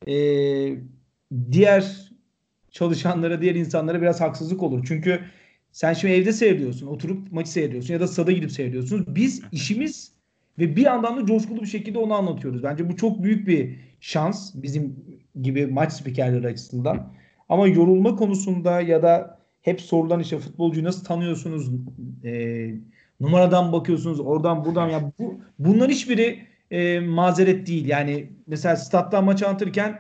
e, 0.07 0.13
diğer 1.51 2.11
çalışanlara, 2.71 3.41
diğer 3.41 3.55
insanlara 3.55 4.01
biraz 4.01 4.21
haksızlık 4.21 4.63
olur. 4.63 4.85
Çünkü 4.87 5.19
sen 5.71 5.93
şimdi 5.93 6.13
evde 6.13 6.33
seyrediyorsun, 6.33 6.87
oturup 6.87 7.31
maçı 7.31 7.51
seyrediyorsun 7.51 7.93
ya 7.93 7.99
da 7.99 8.07
stada 8.07 8.31
gidip 8.31 8.51
seyrediyorsunuz. 8.51 9.15
Biz 9.15 9.41
işimiz 9.51 10.10
ve 10.61 10.75
bir 10.75 10.81
yandan 10.81 11.17
da 11.17 11.25
coşkulu 11.25 11.61
bir 11.61 11.67
şekilde 11.67 11.99
onu 11.99 12.13
anlatıyoruz. 12.13 12.63
Bence 12.63 12.89
bu 12.89 12.95
çok 12.95 13.23
büyük 13.23 13.47
bir 13.47 13.79
şans 13.99 14.51
bizim 14.55 14.95
gibi 15.41 15.67
maç 15.67 15.93
spikerleri 15.93 16.47
açısından. 16.47 17.13
Ama 17.49 17.67
yorulma 17.67 18.15
konusunda 18.15 18.81
ya 18.81 19.03
da 19.03 19.39
hep 19.61 19.81
sorulan 19.81 20.19
işte 20.19 20.37
futbolcuyu 20.37 20.85
nasıl 20.85 21.05
tanıyorsunuz? 21.05 21.69
E, 22.23 22.71
numaradan 23.19 23.71
bakıyorsunuz 23.71 24.19
oradan 24.19 24.65
buradan 24.65 24.89
ya 24.89 25.11
bu 25.19 25.39
bunların 25.59 25.93
hiçbiri 25.93 26.39
e, 26.71 26.99
mazeret 26.99 27.67
değil. 27.67 27.85
Yani 27.87 28.29
mesela 28.47 28.75
stat'tan 28.75 29.23
maçı 29.23 29.47
anlatırken 29.47 29.99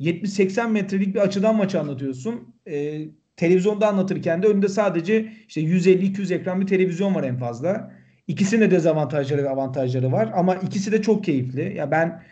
70-80 0.00 0.70
metrelik 0.70 1.14
bir 1.14 1.20
açıdan 1.20 1.56
maçı 1.56 1.80
anlatıyorsun. 1.80 2.54
E, 2.66 3.04
televizyonda 3.36 3.88
anlatırken 3.88 4.42
de 4.42 4.46
önünde 4.46 4.68
sadece 4.68 5.32
işte 5.48 5.60
150-200 5.60 6.34
ekran 6.34 6.60
bir 6.60 6.66
televizyon 6.66 7.14
var 7.14 7.24
en 7.24 7.38
fazla. 7.38 7.97
İkisinin 8.28 8.60
de 8.60 8.70
dezavantajları 8.70 9.44
ve 9.44 9.50
avantajları 9.50 10.12
var 10.12 10.30
ama 10.34 10.54
ikisi 10.54 10.92
de 10.92 11.02
çok 11.02 11.24
keyifli. 11.24 11.76
Ya 11.76 11.90
ben 11.90 12.22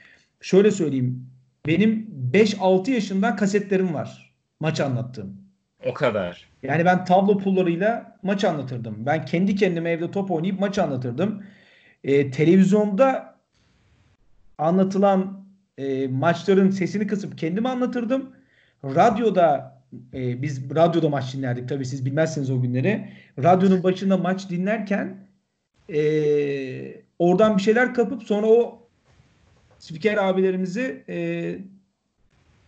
şöyle 0.40 0.70
söyleyeyim. 0.70 1.30
Benim 1.66 2.11
5-6 2.32 2.90
yaşından 2.90 3.36
kasetlerim 3.36 3.94
var. 3.94 4.34
Maç 4.61 4.80
anlattığım. 4.80 5.36
O 5.86 5.94
kadar. 5.94 6.49
Yani 6.62 6.84
ben 6.84 7.05
tablo 7.05 7.38
pullarıyla 7.38 8.18
maç 8.22 8.44
anlatırdım. 8.44 8.97
Ben 9.07 9.24
kendi 9.24 9.57
kendime 9.57 9.90
evde 9.90 10.11
top 10.11 10.30
oynayıp 10.30 10.61
maç 10.61 10.78
anlatırdım. 10.78 11.42
Ee, 12.05 12.30
televizyonda 12.30 13.36
anlatılan 14.59 15.47
e, 15.78 16.09
maçların 16.09 16.70
sesini 16.70 17.07
kısıp 17.07 17.38
kendim 17.38 17.66
anlatırdım. 17.66 18.30
Radyoda 18.84 19.76
e, 20.14 20.42
biz 20.42 20.70
radyoda 20.74 21.09
maç 21.09 21.34
dinlerdik. 21.34 21.68
Tabii 21.68 21.86
siz 21.86 22.07
bilmezsiniz 22.07 22.51
o 22.51 22.62
günleri. 22.62 23.09
Radyonun 23.42 23.82
başında 23.82 24.16
maç 24.16 24.51
dinlerken 24.51 25.26
e, 25.93 27.03
oradan 27.18 27.57
bir 27.57 27.62
şeyler 27.62 27.95
kapıp 27.95 28.22
sonra 28.22 28.47
o 28.47 28.89
spiker 29.78 30.16
abilerimizi 30.16 31.05
e, 31.09 31.59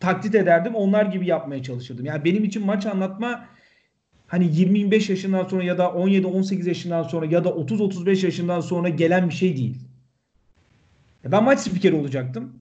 taklit 0.01 0.35
ederdim. 0.35 0.75
Onlar 0.75 1.07
gibi 1.07 1.27
yapmaya 1.27 1.63
çalışırdım. 1.63 2.05
Yani 2.05 2.25
benim 2.25 2.45
için 2.45 2.67
maç 2.67 2.87
anlatma 2.87 3.49
hani 4.27 4.45
20-25 4.45 5.11
yaşından 5.11 5.45
sonra 5.45 5.65
ya 5.65 5.79
da 5.79 5.85
17-18 5.85 6.69
yaşından 6.69 7.03
sonra 7.03 7.27
ya 7.27 7.45
da 7.45 7.49
30-35 7.49 8.25
yaşından 8.25 8.61
sonra 8.61 8.89
gelen 8.89 9.29
bir 9.29 9.35
şey 9.35 9.57
değil. 9.57 9.79
Ben 11.25 11.45
maç 11.45 11.61
spikeri 11.61 11.95
olacaktım. 11.95 12.61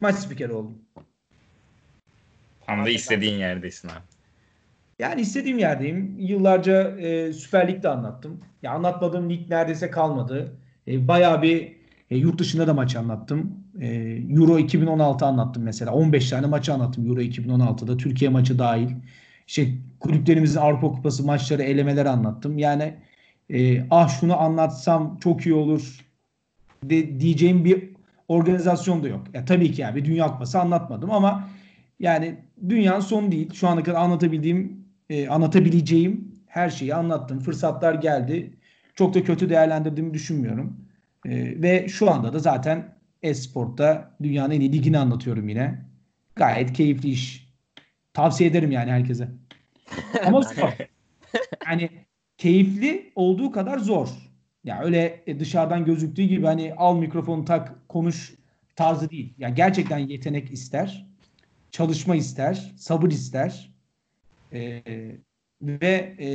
Maç 0.00 0.16
spikeri 0.16 0.52
oldum. 0.52 0.78
Tam 2.66 2.84
da 2.84 2.90
istediğin 2.90 3.38
yerdesin 3.38 3.88
abi. 3.88 4.15
Yani 4.98 5.20
istediğim 5.20 5.58
yerdeyim. 5.58 6.18
Yıllarca 6.18 6.96
e, 6.98 7.32
Süper 7.32 7.68
Lig'de 7.68 7.88
anlattım. 7.88 8.40
Ya 8.62 8.72
anlatmadığım 8.72 9.30
lig 9.30 9.50
neredeyse 9.50 9.90
kalmadı. 9.90 10.58
E, 10.88 11.08
bayağı 11.08 11.42
bir 11.42 11.76
e, 12.10 12.16
yurt 12.16 12.38
dışında 12.38 12.66
da 12.66 12.74
maç 12.74 12.96
anlattım. 12.96 13.64
E, 13.80 13.86
Euro 14.30 14.58
2016 14.58 15.26
anlattım 15.26 15.62
mesela. 15.62 15.92
15 15.92 16.30
tane 16.30 16.46
maçı 16.46 16.72
anlattım 16.74 17.06
Euro 17.06 17.20
2016'da. 17.20 17.96
Türkiye 17.96 18.30
maçı 18.30 18.58
dahil. 18.58 18.90
İşte 19.46 19.68
kulüplerimizin 20.00 20.60
Avrupa 20.60 20.88
Kupası 20.88 21.24
maçları, 21.24 21.62
elemeler 21.62 22.06
anlattım. 22.06 22.58
Yani 22.58 22.94
e, 23.50 23.86
ah 23.90 24.08
şunu 24.20 24.40
anlatsam 24.40 25.18
çok 25.18 25.46
iyi 25.46 25.54
olur 25.54 26.06
de, 26.82 27.20
diyeceğim 27.20 27.64
bir 27.64 27.90
organizasyon 28.28 29.02
da 29.02 29.08
yok. 29.08 29.26
Ya 29.34 29.44
tabii 29.44 29.72
ki 29.72 29.82
yani 29.82 29.96
bir 29.96 30.04
Dünya 30.04 30.26
Kupası 30.26 30.60
anlatmadım 30.60 31.10
ama 31.10 31.48
yani 32.00 32.36
dünyanın 32.68 33.00
sonu 33.00 33.32
değil. 33.32 33.54
Şu 33.54 33.68
ana 33.68 33.82
kadar 33.82 34.00
anlatabildiğim, 34.00 34.85
e, 35.10 35.28
anlatabileceğim 35.28 36.36
her 36.46 36.70
şeyi 36.70 36.94
anlattım. 36.94 37.40
Fırsatlar 37.40 37.94
geldi. 37.94 38.56
Çok 38.94 39.14
da 39.14 39.24
kötü 39.24 39.48
değerlendirdiğimi 39.48 40.14
düşünmüyorum. 40.14 40.80
E, 41.26 41.62
ve 41.62 41.88
şu 41.88 42.10
anda 42.10 42.32
da 42.32 42.38
zaten 42.38 42.96
Esport'ta 43.22 44.16
dünyanın 44.22 44.54
en 44.54 44.60
iyi 44.60 44.72
ligini 44.72 44.98
anlatıyorum 44.98 45.48
yine. 45.48 45.86
Gayet 46.36 46.72
keyifli 46.72 47.08
iş. 47.08 47.52
Tavsiye 48.12 48.50
ederim 48.50 48.72
yani 48.72 48.90
herkese. 48.90 49.28
Ama 50.26 50.42
zor. 50.42 50.72
Yani 51.66 51.90
keyifli 52.38 53.12
olduğu 53.14 53.50
kadar 53.50 53.78
zor. 53.78 54.08
Ya 54.08 54.74
yani 54.74 54.84
öyle 54.84 55.22
e, 55.26 55.40
dışarıdan 55.40 55.84
gözüktüğü 55.84 56.22
gibi 56.22 56.46
hani 56.46 56.74
al 56.74 56.96
mikrofonu 56.98 57.44
tak 57.44 57.88
konuş 57.88 58.34
tarzı 58.76 59.10
değil. 59.10 59.34
Ya 59.38 59.48
yani 59.48 59.56
gerçekten 59.56 59.98
yetenek 59.98 60.50
ister 60.50 61.06
çalışma 61.70 62.16
ister, 62.16 62.74
sabır 62.76 63.10
ister 63.10 63.75
e, 64.52 64.82
ve 65.62 66.16
e, 66.20 66.28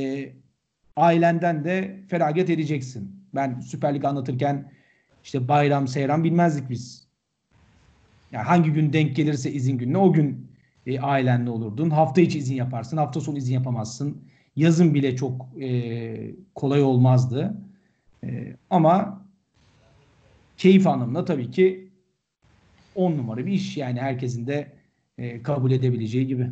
ailenden 0.96 1.64
de 1.64 2.00
feragat 2.08 2.50
edeceksin. 2.50 3.26
Ben 3.34 3.60
Süper 3.60 3.94
Lig 3.94 4.04
anlatırken 4.04 4.72
işte 5.24 5.48
bayram, 5.48 5.88
seyran 5.88 6.24
bilmezdik 6.24 6.70
biz. 6.70 7.08
Yani 8.32 8.44
hangi 8.44 8.72
gün 8.72 8.92
denk 8.92 9.16
gelirse 9.16 9.52
izin 9.52 9.78
gününe 9.78 9.98
o 9.98 10.12
gün 10.12 10.50
e, 10.86 11.00
ailenle 11.00 11.50
olurdun. 11.50 11.90
Hafta 11.90 12.20
içi 12.20 12.38
izin 12.38 12.54
yaparsın, 12.54 12.96
hafta 12.96 13.20
sonu 13.20 13.38
izin 13.38 13.54
yapamazsın. 13.54 14.24
Yazın 14.56 14.94
bile 14.94 15.16
çok 15.16 15.62
e, 15.62 16.34
kolay 16.54 16.82
olmazdı. 16.82 17.56
E, 18.24 18.56
ama 18.70 19.22
keyif 20.56 20.86
anlamında 20.86 21.24
tabii 21.24 21.50
ki 21.50 21.90
on 22.94 23.12
numara 23.12 23.46
bir 23.46 23.52
iş 23.52 23.76
yani 23.76 24.00
herkesin 24.00 24.46
de 24.46 24.72
e, 25.18 25.42
kabul 25.42 25.70
edebileceği 25.70 26.26
gibi. 26.26 26.50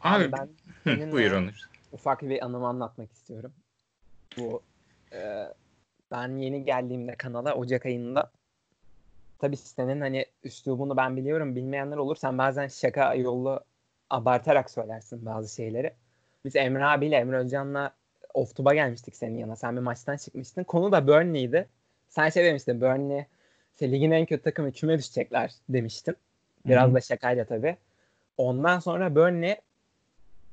Abi 0.00 0.32
ben 0.32 1.12
buyur 1.12 1.32
Onur. 1.32 1.68
Ufak 1.92 2.22
bir 2.22 2.44
anımı 2.44 2.66
anlatmak 2.66 3.12
istiyorum. 3.12 3.52
Bu 4.36 4.62
e, 5.12 5.48
ben 6.10 6.36
yeni 6.36 6.64
geldiğimde 6.64 7.14
kanala 7.14 7.54
Ocak 7.54 7.86
ayında 7.86 8.30
tabii 9.38 9.56
senin 9.56 10.00
hani 10.00 10.26
üslubunu 10.44 10.96
ben 10.96 11.16
biliyorum. 11.16 11.56
Bilmeyenler 11.56 11.96
olur. 11.96 12.16
Sen 12.16 12.38
bazen 12.38 12.68
şaka 12.68 13.14
yollu 13.14 13.60
abartarak 14.10 14.70
söylersin 14.70 15.26
bazı 15.26 15.54
şeyleri. 15.54 15.92
Biz 16.44 16.56
Emre 16.56 16.84
abiyle 16.84 17.16
Emre 17.16 17.36
Özcan'la 17.36 17.94
off 18.34 18.56
gelmiştik 18.56 19.16
senin 19.16 19.38
yana. 19.38 19.56
Sen 19.56 19.76
bir 19.76 19.80
maçtan 19.80 20.16
çıkmıştın. 20.16 20.64
Konu 20.64 20.92
da 20.92 21.06
Burnley'di. 21.06 21.68
Sen 22.08 22.28
şey 22.28 22.44
demiştin 22.44 22.80
Burnley 22.80 23.26
işte 23.72 23.92
ligin 23.92 24.10
en 24.10 24.26
kötü 24.26 24.42
takımı 24.42 24.72
küme 24.72 24.98
düşecekler 24.98 25.52
demiştin. 25.68 26.16
Biraz 26.66 26.86
Hı-hı. 26.86 26.94
da 26.94 27.00
şakayla 27.00 27.44
tabii. 27.44 27.76
Ondan 28.36 28.78
sonra 28.78 29.14
Burnley 29.14 29.56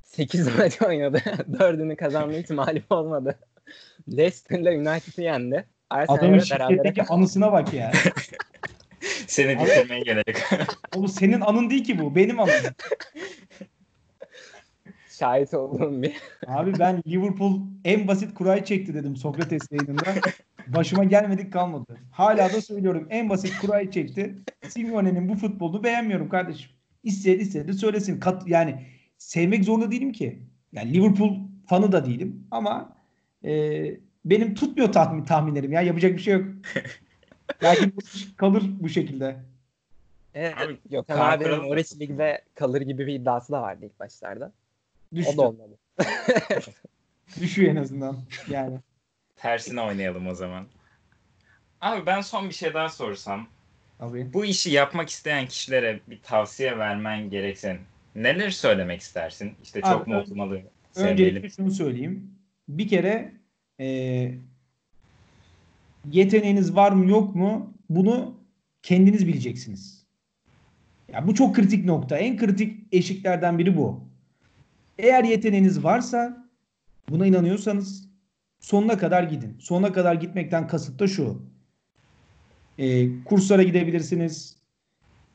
8 0.07 0.47
maç 0.57 0.81
oynadı. 0.81 1.21
Dördünü 1.59 1.95
kazanma 1.95 2.33
ihtimali 2.33 2.83
olmadı. 2.89 3.39
Leicester'la 4.09 4.71
United'ı 4.71 5.21
yendi. 5.21 5.65
Adamın 5.89 6.39
şirketteki 6.39 7.03
anısına 7.03 7.51
bak 7.51 7.73
ya. 7.73 7.91
Seni 9.27 9.59
bitirmeye 9.59 10.01
gerek. 10.01 10.37
Oğlum 10.95 11.07
senin 11.07 11.41
anın 11.41 11.69
değil 11.69 11.83
ki 11.83 11.99
bu. 11.99 12.15
Benim 12.15 12.39
anım. 12.39 12.53
şahit 15.19 15.53
olduğum 15.53 16.01
bir. 16.01 16.13
Abi 16.47 16.79
ben 16.79 17.03
Liverpool 17.07 17.59
en 17.85 18.07
basit 18.07 18.33
kurayı 18.33 18.63
çekti 18.63 18.93
dedim 18.93 19.15
Sokrates 19.15 19.71
yayınında. 19.71 20.03
Başıma 20.67 21.03
gelmedik 21.03 21.53
kalmadı. 21.53 21.97
Hala 22.11 22.53
da 22.53 22.61
söylüyorum 22.61 23.07
en 23.09 23.29
basit 23.29 23.59
kurayı 23.61 23.91
çekti. 23.91 24.35
Simeone'nin 24.67 25.29
bu 25.29 25.35
futbolunu 25.35 25.83
beğenmiyorum 25.83 26.29
kardeşim. 26.29 26.71
İstedi 27.03 27.41
istedi 27.41 27.73
söylesin. 27.73 28.19
Kat, 28.19 28.47
yani 28.47 28.85
sevmek 29.17 29.63
zorunda 29.63 29.91
değilim 29.91 30.11
ki. 30.11 30.41
Yani 30.71 30.93
Liverpool 30.93 31.37
fanı 31.65 31.91
da 31.91 32.05
değilim 32.05 32.47
ama 32.51 32.97
e, 33.43 33.83
benim 34.25 34.55
tutmuyor 34.55 34.91
tahmin 34.91 35.25
tahminlerim 35.25 35.71
ya 35.71 35.81
yapacak 35.81 36.13
bir 36.13 36.21
şey 36.21 36.33
yok. 36.33 36.45
Belki 37.61 37.91
kalır 38.37 38.63
bu 38.79 38.89
şekilde. 38.89 39.37
Evet, 40.33 40.57
abi, 40.57 40.77
Gökhan 40.89 41.31
abinin 41.31 41.51
Norwich 41.51 41.99
Lig'de 41.99 42.41
kalır 42.55 42.81
gibi 42.81 43.07
bir 43.07 43.13
iddiası 43.13 43.53
da 43.53 43.61
vardı 43.61 43.85
ilk 43.85 43.99
başlarda. 43.99 44.51
Düştü. 45.15 45.31
O 45.33 45.37
da 45.37 45.41
olmadı. 45.41 45.77
Düşüyor 47.41 47.71
en 47.71 47.75
azından 47.75 48.17
yani. 48.49 48.79
Tersine 49.35 49.81
oynayalım 49.81 50.27
o 50.27 50.35
zaman. 50.35 50.65
Abi 51.81 52.05
ben 52.05 52.21
son 52.21 52.49
bir 52.49 52.53
şey 52.53 52.73
daha 52.73 52.89
sorsam. 52.89 53.47
Abi. 53.99 54.33
Bu 54.33 54.45
işi 54.45 54.71
yapmak 54.71 55.09
isteyen 55.09 55.47
kişilere 55.47 55.99
bir 56.07 56.21
tavsiye 56.21 56.77
vermen 56.77 57.29
gereksen 57.29 57.79
neler 58.17 58.49
söylemek 58.49 59.01
istersin? 59.01 59.53
İşte 59.63 59.81
çok 59.81 60.01
Abi, 60.01 60.09
mu 60.09 60.19
okumalı? 60.19 60.61
Öncelikle 60.95 61.49
şunu 61.49 61.71
söyleyeyim. 61.71 62.31
Bir 62.69 62.87
kere 62.87 63.33
e, 63.79 64.31
yeteneğiniz 66.11 66.75
var 66.75 66.91
mı 66.91 67.09
yok 67.09 67.35
mu 67.35 67.73
bunu 67.89 68.37
kendiniz 68.83 69.27
bileceksiniz. 69.27 70.05
Ya 71.13 71.27
bu 71.27 71.35
çok 71.35 71.55
kritik 71.55 71.85
nokta. 71.85 72.17
En 72.17 72.37
kritik 72.37 72.93
eşiklerden 72.93 73.59
biri 73.59 73.77
bu. 73.77 74.07
Eğer 74.97 75.23
yeteneğiniz 75.23 75.83
varsa 75.83 76.49
buna 77.09 77.25
inanıyorsanız 77.25 78.09
sonuna 78.59 78.97
kadar 78.97 79.23
gidin. 79.23 79.57
Sonuna 79.59 79.93
kadar 79.93 80.15
gitmekten 80.15 80.67
kasıt 80.67 80.99
da 80.99 81.07
şu. 81.07 81.41
E, 82.77 83.07
kurslara 83.23 83.63
gidebilirsiniz. 83.63 84.57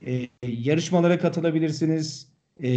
E, 0.06 0.28
yarışmalara 0.42 1.18
katılabilirsiniz. 1.18 2.31
E, 2.64 2.70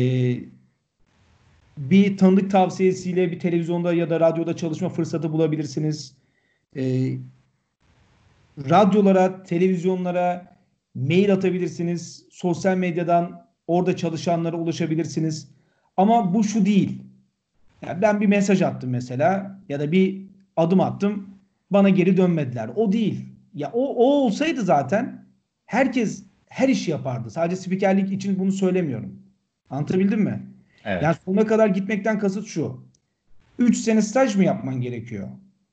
bir 1.77 2.17
tanıdık 2.17 2.51
tavsiyesiyle 2.51 3.31
bir 3.31 3.39
televizyonda 3.39 3.93
ya 3.93 4.09
da 4.09 4.19
radyoda 4.19 4.55
çalışma 4.55 4.89
fırsatı 4.89 5.33
bulabilirsiniz. 5.33 6.15
E, 6.75 7.13
radyolara, 8.57 9.43
televizyonlara 9.43 10.55
mail 10.95 11.33
atabilirsiniz. 11.33 12.25
Sosyal 12.31 12.77
medyadan 12.77 13.45
orada 13.67 13.95
çalışanlara 13.95 14.57
ulaşabilirsiniz. 14.57 15.51
Ama 15.97 16.33
bu 16.33 16.43
şu 16.43 16.65
değil. 16.65 17.01
Yani 17.81 18.01
ben 18.01 18.21
bir 18.21 18.27
mesaj 18.27 18.61
attım 18.61 18.89
mesela 18.89 19.59
ya 19.69 19.79
da 19.79 19.91
bir 19.91 20.25
adım 20.55 20.81
attım. 20.81 21.29
Bana 21.71 21.89
geri 21.89 22.17
dönmediler. 22.17 22.69
O 22.75 22.91
değil. 22.91 23.25
Ya 23.53 23.71
o, 23.73 23.95
o 23.95 24.25
olsaydı 24.25 24.61
zaten 24.61 25.25
herkes 25.65 26.23
her 26.47 26.69
işi 26.69 26.91
yapardı. 26.91 27.29
Sadece 27.29 27.55
spikerlik 27.55 28.11
için 28.11 28.39
bunu 28.39 28.51
söylemiyorum. 28.51 29.24
Anlatabildim 29.69 30.21
mi? 30.21 30.43
Evet. 30.85 31.03
Yani 31.03 31.15
sonuna 31.25 31.47
kadar 31.47 31.67
gitmekten 31.67 32.19
kasıt 32.19 32.47
şu. 32.47 32.85
3 33.59 33.77
sene 33.77 34.01
staj 34.01 34.35
mı 34.35 34.43
yapman 34.43 34.81
gerekiyor? 34.81 35.27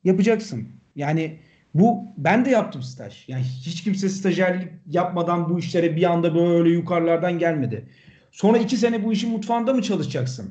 Yapacaksın. 0.05 0.69
Yani 0.97 1.39
bu 1.75 2.05
ben 2.17 2.45
de 2.45 2.51
yaptım 2.51 2.83
staj. 2.83 3.29
Yani 3.29 3.43
hiç 3.43 3.85
kimse 3.85 4.09
stajyerlik 4.09 4.69
yapmadan 4.87 5.49
bu 5.49 5.59
işlere 5.59 5.97
bir 5.97 6.11
anda 6.11 6.35
böyle 6.35 6.71
yukarılardan 6.71 7.39
gelmedi. 7.39 7.89
Sonra 8.31 8.59
iki 8.59 8.77
sene 8.77 9.05
bu 9.05 9.13
işin 9.13 9.31
mutfağında 9.31 9.73
mı 9.73 9.83
çalışacaksın? 9.83 10.51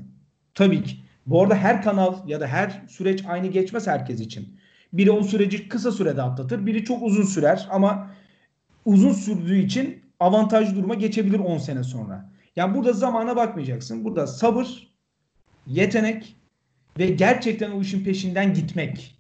Tabii 0.54 0.84
ki. 0.84 0.96
Bu 1.26 1.42
arada 1.42 1.56
her 1.56 1.82
kanal 1.82 2.30
ya 2.30 2.39
da 2.39 2.48
her 2.48 2.82
süreç 2.88 3.24
aynı 3.28 3.48
geçmez 3.48 3.88
herkes 3.88 4.20
için. 4.20 4.48
Biri 4.94 5.12
o 5.12 5.24
süreci 5.24 5.70
kısa 5.70 5.92
sürede 5.92 6.22
atlatır, 6.22 6.66
biri 6.66 6.84
çok 6.84 7.04
uzun 7.04 7.24
sürer 7.24 7.68
ama 7.72 8.12
uzun 8.86 9.14
sürdüğü 9.14 9.58
için 9.58 10.02
avantajlı 10.20 10.76
duruma 10.76 10.94
geçebilir 10.94 11.39
10 11.39 11.58
sene 11.58 11.84
sonra. 11.84 12.30
Yani 12.56 12.76
burada 12.76 12.93
zamana 12.93 13.36
bakmayacaksın. 13.36 14.04
Burada 14.04 14.28
sabır, 14.28 14.91
yetenek 15.68 16.36
ve 16.99 17.08
gerçekten 17.08 17.72
o 17.72 17.82
işin 17.82 18.04
peşinden 18.04 18.54
gitmek. 18.54 19.18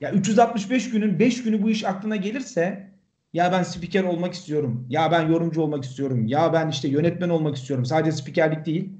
Ya 0.00 0.12
365 0.12 0.90
günün 0.90 1.18
5 1.18 1.42
günü 1.42 1.62
bu 1.62 1.70
iş 1.70 1.84
aklına 1.84 2.16
gelirse 2.16 2.90
ya 3.32 3.52
ben 3.52 3.62
spiker 3.62 4.04
olmak 4.04 4.34
istiyorum. 4.34 4.86
Ya 4.88 5.10
ben 5.10 5.28
yorumcu 5.28 5.62
olmak 5.62 5.84
istiyorum. 5.84 6.26
Ya 6.26 6.52
ben 6.52 6.68
işte 6.68 6.88
yönetmen 6.88 7.28
olmak 7.28 7.56
istiyorum. 7.56 7.86
Sadece 7.86 8.12
spikerlik 8.12 8.66
değil. 8.66 8.92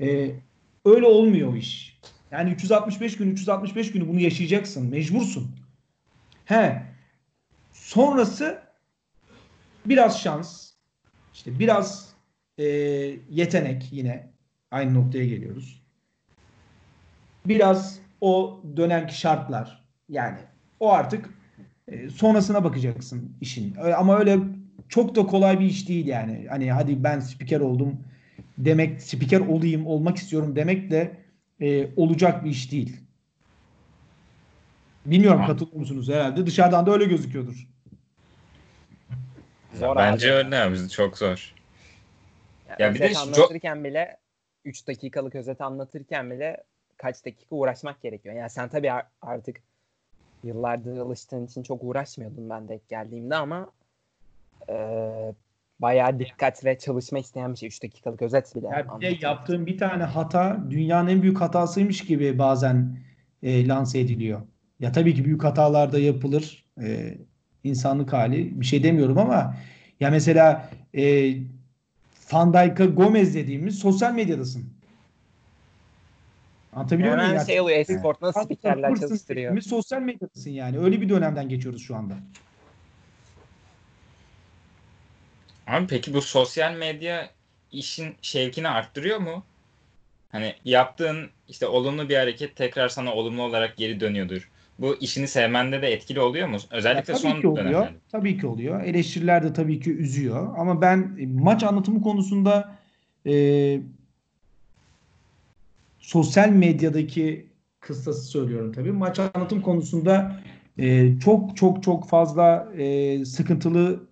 Ee, 0.00 0.30
öyle 0.84 1.06
olmuyor 1.06 1.52
o 1.52 1.56
iş. 1.56 2.00
Yani 2.30 2.50
365 2.50 3.16
gün 3.16 3.30
365 3.30 3.92
günü 3.92 4.08
bunu 4.08 4.20
yaşayacaksın. 4.20 4.90
Mecbursun. 4.90 5.56
He. 6.44 6.82
Sonrası 7.72 8.62
biraz 9.86 10.20
şans. 10.20 10.70
işte 11.34 11.58
biraz 11.58 12.09
e, 12.60 12.64
yetenek 13.30 13.88
yine. 13.92 14.30
Aynı 14.70 14.94
noktaya 14.94 15.26
geliyoruz. 15.26 15.82
Biraz 17.46 17.98
o 18.20 18.60
dönemki 18.76 19.18
şartlar. 19.18 19.84
Yani 20.08 20.38
o 20.80 20.92
artık 20.92 21.30
e, 21.88 22.10
sonrasına 22.10 22.64
bakacaksın 22.64 23.36
işin. 23.40 23.76
Ama 23.96 24.18
öyle 24.18 24.38
çok 24.88 25.14
da 25.16 25.26
kolay 25.26 25.60
bir 25.60 25.66
iş 25.66 25.88
değil 25.88 26.06
yani. 26.06 26.46
Hani 26.50 26.72
hadi 26.72 27.04
ben 27.04 27.20
spiker 27.20 27.60
oldum 27.60 28.00
demek, 28.58 29.02
spiker 29.02 29.40
olayım, 29.40 29.86
olmak 29.86 30.16
istiyorum 30.16 30.56
demek 30.56 30.90
de 30.90 31.16
e, 31.60 31.88
olacak 31.96 32.44
bir 32.44 32.50
iş 32.50 32.72
değil. 32.72 32.96
Bilmiyorum 35.06 35.46
katılıyor 35.46 35.76
musunuz 35.76 36.08
herhalde. 36.08 36.46
Dışarıdan 36.46 36.86
da 36.86 36.92
öyle 36.92 37.04
gözüküyordur. 37.04 37.68
Zor 39.74 39.96
Bence 39.96 40.32
öyle 40.32 40.58
abi. 40.58 40.88
Çok 40.88 41.18
zor. 41.18 41.59
Ya, 42.78 42.86
ya 42.86 42.94
bir 42.94 43.00
de 43.00 43.18
anlatırken 43.18 43.74
çok... 43.74 43.84
bile 43.84 44.16
3 44.64 44.88
dakikalık 44.88 45.34
özet 45.34 45.60
anlatırken 45.60 46.30
bile 46.30 46.64
kaç 46.96 47.26
dakika 47.26 47.56
uğraşmak 47.56 48.02
gerekiyor. 48.02 48.34
Yani 48.34 48.50
sen 48.50 48.68
tabii 48.68 48.92
artık 49.22 49.56
yıllardır 50.44 50.98
alıştığın 50.98 51.46
için 51.46 51.62
çok 51.62 51.84
uğraşmıyordun 51.84 52.50
ben 52.50 52.68
de 52.68 52.80
geldiğimde 52.88 53.36
ama 53.36 53.72
e, 54.68 54.74
bayağı 55.80 56.18
dikkat 56.18 56.64
ve 56.64 56.78
çalışma 56.78 57.18
isteyen 57.18 57.52
bir 57.52 57.58
şey. 57.58 57.66
3 57.66 57.82
dakikalık 57.82 58.22
özet 58.22 58.56
bile. 58.56 58.66
Ya 58.66 58.86
bir 59.00 59.06
de 59.06 59.26
yaptığın 59.26 59.66
bir 59.66 59.78
tane 59.78 60.04
hata 60.04 60.70
dünyanın 60.70 61.08
en 61.08 61.22
büyük 61.22 61.40
hatasıymış 61.40 62.04
gibi 62.04 62.38
bazen 62.38 62.98
e, 63.42 63.68
lanse 63.68 64.00
ediliyor. 64.00 64.40
Ya 64.80 64.92
tabii 64.92 65.14
ki 65.14 65.24
büyük 65.24 65.44
hatalar 65.44 65.92
da 65.92 65.98
yapılır. 65.98 66.64
E, 66.82 67.18
insanlık 67.64 68.12
hali. 68.12 68.60
Bir 68.60 68.66
şey 68.66 68.82
demiyorum 68.82 69.18
ama 69.18 69.54
ya 70.00 70.10
mesela 70.10 70.70
e, 70.94 71.34
Van 72.32 72.52
Dijk'a 72.52 72.84
Gomez 72.84 73.34
dediğimiz 73.34 73.78
sosyal 73.78 74.14
medyadasın. 74.14 74.64
Anlatabiliyor 76.72 77.16
muyum? 77.16 77.30
Hemen 77.30 77.44
şey 77.44 77.60
oluyor 77.60 77.78
Esport'ta 77.78 78.26
nasıl 78.26 78.44
spikerler 78.44 78.96
çalıştırıyor. 78.96 79.60
Sosyal 79.60 80.00
medyadasın 80.00 80.50
yani. 80.50 80.78
Öyle 80.78 81.00
bir 81.00 81.08
dönemden 81.08 81.48
geçiyoruz 81.48 81.82
şu 81.82 81.96
anda. 81.96 82.14
Abi 85.66 85.86
peki 85.86 86.14
bu 86.14 86.22
sosyal 86.22 86.74
medya 86.74 87.30
işin 87.72 88.14
şevkini 88.22 88.68
arttırıyor 88.68 89.18
mu? 89.18 89.44
Hani 90.32 90.54
yaptığın 90.64 91.30
işte 91.48 91.66
olumlu 91.66 92.08
bir 92.08 92.16
hareket 92.16 92.56
tekrar 92.56 92.88
sana 92.88 93.12
olumlu 93.14 93.42
olarak 93.42 93.76
geri 93.76 94.00
dönüyordur. 94.00 94.50
Bu 94.80 94.96
işini 95.00 95.28
sevmende 95.28 95.82
de 95.82 95.92
etkili 95.92 96.20
oluyor 96.20 96.48
mu? 96.48 96.56
Özellikle 96.70 97.12
ya, 97.12 97.18
tabii 97.18 97.32
son 97.32 97.40
ki 97.40 97.46
oluyor. 97.48 97.64
Dönemlerde. 97.64 97.96
Tabii 98.12 98.38
ki 98.38 98.46
oluyor. 98.46 98.82
Eleştiriler 98.82 99.42
de 99.42 99.52
tabii 99.52 99.80
ki 99.80 99.92
üzüyor. 99.92 100.54
Ama 100.58 100.80
ben 100.80 101.16
e, 101.20 101.26
maç 101.26 101.62
anlatımı 101.62 102.02
konusunda 102.02 102.76
e, 103.26 103.80
sosyal 105.98 106.48
medyadaki 106.48 107.46
kıstası 107.80 108.22
söylüyorum 108.22 108.72
tabii. 108.72 108.92
Maç 108.92 109.18
anlatım 109.18 109.62
konusunda 109.62 110.40
e, 110.78 111.18
çok 111.18 111.56
çok 111.56 111.82
çok 111.82 112.08
fazla 112.08 112.68
e, 112.78 113.24
sıkıntılı 113.24 114.08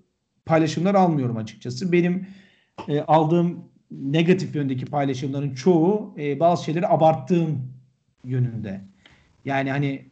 paylaşımlar 0.46 0.94
almıyorum 0.94 1.36
açıkçası. 1.36 1.92
Benim 1.92 2.26
e, 2.88 3.00
aldığım 3.00 3.64
negatif 3.90 4.56
yöndeki 4.56 4.86
paylaşımların 4.86 5.54
çoğu 5.54 6.14
e, 6.18 6.40
bazı 6.40 6.64
şeyleri 6.64 6.88
abarttığım 6.88 7.72
yönünde. 8.24 8.80
Yani 9.44 9.70
hani 9.70 10.08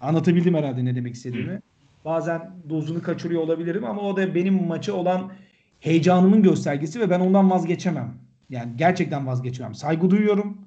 anlatabildim 0.00 0.54
herhalde 0.54 0.84
ne 0.84 0.96
demek 0.96 1.14
istediğimi. 1.14 1.60
Bazen 2.04 2.50
dozunu 2.68 3.02
kaçırıyor 3.02 3.42
olabilirim 3.42 3.84
ama 3.84 4.02
o 4.02 4.16
da 4.16 4.34
benim 4.34 4.66
maçı 4.66 4.96
olan 4.96 5.32
heyecanımın 5.80 6.42
göstergesi 6.42 7.00
ve 7.00 7.10
ben 7.10 7.20
ondan 7.20 7.50
vazgeçemem. 7.50 8.14
Yani 8.50 8.72
gerçekten 8.76 9.26
vazgeçemem. 9.26 9.74
Saygı 9.74 10.10
duyuyorum. 10.10 10.58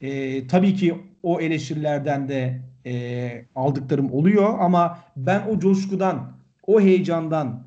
E, 0.00 0.46
tabii 0.46 0.74
ki 0.74 0.94
o 1.22 1.40
eleştirilerden 1.40 2.28
de 2.28 2.62
e, 2.86 3.44
aldıklarım 3.54 4.12
oluyor 4.12 4.58
ama 4.58 4.98
ben 5.16 5.46
o 5.48 5.58
coşkudan, 5.58 6.32
o 6.66 6.80
heyecandan 6.80 7.66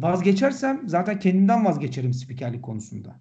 vazgeçersem 0.00 0.82
zaten 0.86 1.18
kendimden 1.18 1.64
vazgeçerim 1.64 2.14
spikerlik 2.14 2.62
konusunda. 2.62 3.16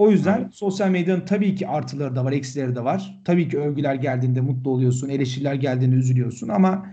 O 0.00 0.10
yüzden 0.10 0.40
evet. 0.40 0.54
sosyal 0.54 0.90
medyanın 0.90 1.24
tabii 1.26 1.54
ki 1.54 1.68
artıları 1.68 2.16
da 2.16 2.24
var, 2.24 2.32
eksileri 2.32 2.76
de 2.76 2.84
var. 2.84 3.20
Tabii 3.24 3.48
ki 3.48 3.58
övgüler 3.58 3.94
geldiğinde 3.94 4.40
mutlu 4.40 4.70
oluyorsun, 4.70 5.08
eleştiriler 5.08 5.54
geldiğinde 5.54 5.96
üzülüyorsun 5.96 6.48
ama 6.48 6.86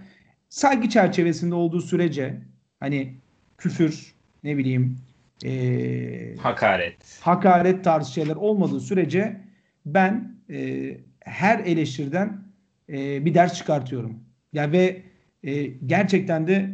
saygı 0.49 0.89
çerçevesinde 0.89 1.55
olduğu 1.55 1.81
sürece 1.81 2.41
hani 2.79 3.13
küfür, 3.57 4.15
ne 4.43 4.57
bileyim 4.57 4.97
e, 5.45 6.35
hakaret 6.39 7.19
hakaret 7.21 7.83
tarzı 7.83 8.13
şeyler 8.13 8.35
olmadığı 8.35 8.79
sürece 8.79 9.41
ben 9.85 10.35
e, 10.49 10.97
her 11.19 11.59
eleştiriden 11.59 12.43
e, 12.89 13.25
bir 13.25 13.33
ders 13.33 13.53
çıkartıyorum. 13.53 14.19
Ya 14.53 14.71
ve 14.71 15.01
e, 15.43 15.63
gerçekten 15.65 16.47
de 16.47 16.69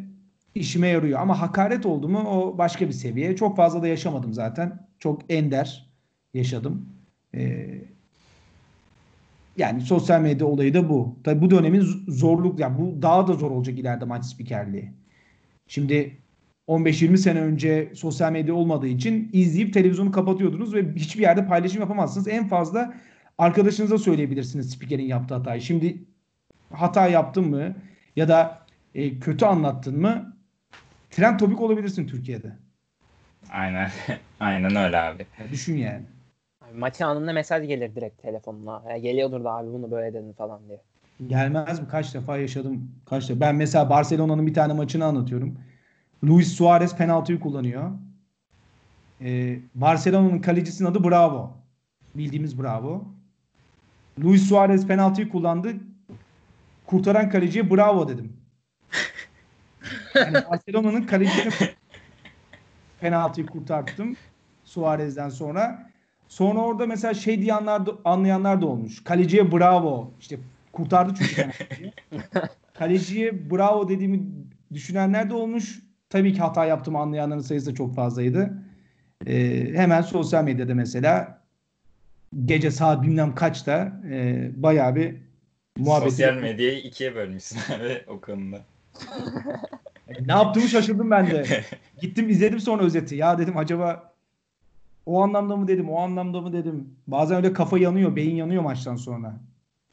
işime 0.56 0.88
yarıyor. 0.88 1.20
Ama 1.20 1.42
hakaret 1.42 1.86
oldu 1.86 2.10
mu 2.10 2.20
o 2.20 2.58
başka 2.58 2.88
bir 2.88 2.94
seviye. 2.94 3.36
Çok 3.36 3.58
fazla 3.58 3.82
da 3.82 3.88
yaşamadım 3.88 4.34
zaten. 4.34 4.88
Çok 5.00 5.22
ender 5.30 5.93
yaşadım. 6.34 6.86
E, 7.36 7.68
yani 9.58 9.82
sosyal 9.82 10.22
medya 10.22 10.48
olayı 10.48 10.74
da 10.74 10.90
bu. 10.90 11.16
Tabii 11.24 11.42
bu 11.42 11.52
dönemin 11.52 12.06
zorluk 12.08 12.60
yani 12.60 12.78
bu 12.78 13.02
daha 13.02 13.28
da 13.28 13.34
zor 13.34 13.52
olacak 13.52 13.80
ileride 13.80 14.06
maç 14.06 14.26
spikerliği. 14.26 14.92
Şimdi 15.68 16.18
15-20 16.68 17.18
sene 17.18 17.42
önce 17.42 17.92
sosyal 17.96 18.32
medya 18.32 18.54
olmadığı 18.54 18.88
için 18.88 19.30
izleyip 19.34 19.74
televizyonu 19.74 20.12
kapatıyordunuz 20.12 20.74
ve 20.74 20.96
hiçbir 20.96 21.22
yerde 21.22 21.48
paylaşım 21.48 21.82
yapamazsınız. 21.82 22.28
En 22.28 22.48
fazla 22.48 22.94
arkadaşınıza 23.38 23.98
söyleyebilirsiniz 23.98 24.70
spikerin 24.70 25.06
yaptığı 25.06 25.36
hatayı. 25.36 25.62
Şimdi 25.62 26.04
hata 26.72 27.08
yaptın 27.08 27.50
mı 27.50 27.76
ya 28.16 28.28
da 28.28 28.66
e, 28.96 29.20
kötü 29.20 29.46
anlattın 29.46 30.02
mı 30.02 30.38
trend 31.12 31.40
topik 31.40 31.62
olabilirsin 31.62 32.08
Türkiye'de. 32.08 32.58
Aynen. 33.50 33.92
Aynen 34.40 34.76
öyle 34.76 34.98
abi. 34.98 35.26
Ya 35.40 35.52
düşün 35.52 35.78
yani. 35.78 36.04
Maçın 36.78 37.04
anında 37.04 37.34
mesaj 37.34 37.68
gelir 37.68 37.96
direkt 37.96 38.22
telefonuna. 38.22 38.84
Ya 38.90 38.98
geliyordur 38.98 39.44
da 39.44 39.52
abi 39.52 39.74
bunu 39.74 39.92
böyle 39.92 40.14
dedin 40.14 40.34
falan 40.34 40.68
diye. 40.68 40.82
Gelmez 41.28 41.80
mi? 41.80 41.88
Kaç 41.88 42.14
defa 42.14 42.38
yaşadım. 42.38 42.92
Kaç 43.06 43.30
defa. 43.30 43.40
Ben 43.40 43.56
mesela 43.56 43.90
Barcelona'nın 43.90 44.48
bir 44.48 44.54
tane 44.54 44.74
maçını 44.74 45.06
anlatıyorum. 45.06 45.58
Luis 46.24 46.54
Suarez 46.54 46.96
penaltıyı 46.98 47.40
kullanıyor. 47.40 47.92
Ee, 49.22 49.60
Barcelona'nın 49.76 50.40
kalecisinin 50.40 50.90
adı 50.90 51.04
Bravo. 51.04 51.52
Bildiğimiz 52.16 52.62
Bravo. 52.62 53.06
Luis 54.24 54.50
Suarez 54.50 54.88
penaltıyı 54.88 55.30
kullandı. 55.30 55.74
Kurtaran 56.86 57.30
kaleciye 57.30 57.72
bravo 57.72 58.08
dedim. 58.08 58.34
Yani 60.16 60.38
Barcelona'nın 60.52 61.04
kalecisini 61.04 61.54
penaltıyı 63.00 63.48
kurtarttım 63.48 64.16
Suarez'den 64.64 65.30
sonra. 65.30 65.93
Sonra 66.28 66.60
orada 66.60 66.86
mesela 66.86 67.14
şey 67.14 67.42
diyenler 67.42 67.86
de, 67.86 67.92
anlayanlar 68.06 68.62
da 68.62 68.66
olmuş. 68.66 69.04
Kaleciye 69.04 69.52
bravo. 69.52 70.12
İşte 70.20 70.38
kurtardı 70.72 71.14
çünkü 71.18 71.36
penaltıyı. 71.36 71.92
Kaleciye 72.74 73.52
bravo 73.52 73.90
dediğimi 73.90 74.22
düşünenler 74.74 75.30
de 75.30 75.34
olmuş. 75.34 75.80
Tabii 76.10 76.34
ki 76.34 76.40
hata 76.40 76.66
yaptığımı 76.66 77.00
anlayanların 77.00 77.42
sayısı 77.42 77.72
da 77.72 77.76
çok 77.76 77.96
fazlaydı. 77.96 78.54
Ee, 79.28 79.68
hemen 79.76 80.02
sosyal 80.02 80.44
medyada 80.44 80.76
mesela 80.76 81.42
gece 82.46 82.72
saat 82.72 83.04
bilmem 83.04 83.36
kaçta 83.36 84.02
e, 84.12 84.50
bayağı 84.56 84.96
bir 84.96 85.16
muhabbet. 85.78 86.10
Sosyal 86.10 86.34
medyayı 86.34 86.80
ikiye 86.80 87.16
bölmüşsün 87.16 87.58
abi 87.74 88.02
o 88.08 88.22
konuda. 88.22 88.62
ne 90.26 90.32
yaptığımı 90.32 90.68
şaşırdım 90.68 91.12
ben 91.12 91.32
de. 91.32 91.46
Gittim 92.02 92.30
izledim 92.30 92.60
sonra 92.60 92.84
özeti. 92.84 93.16
Ya 93.16 93.38
dedim 93.38 93.58
acaba 93.58 94.13
o 95.06 95.22
anlamda 95.22 95.56
mı 95.56 95.68
dedim, 95.68 95.90
o 95.90 96.00
anlamda 96.00 96.42
mı 96.42 96.54
dedim. 96.54 96.96
Bazen 97.08 97.38
öyle 97.38 97.54
kafa 97.54 97.78
yanıyor, 97.78 98.16
beyin 98.16 98.36
yanıyor 98.36 98.64
maçtan 98.64 98.96
sonra. 98.96 99.40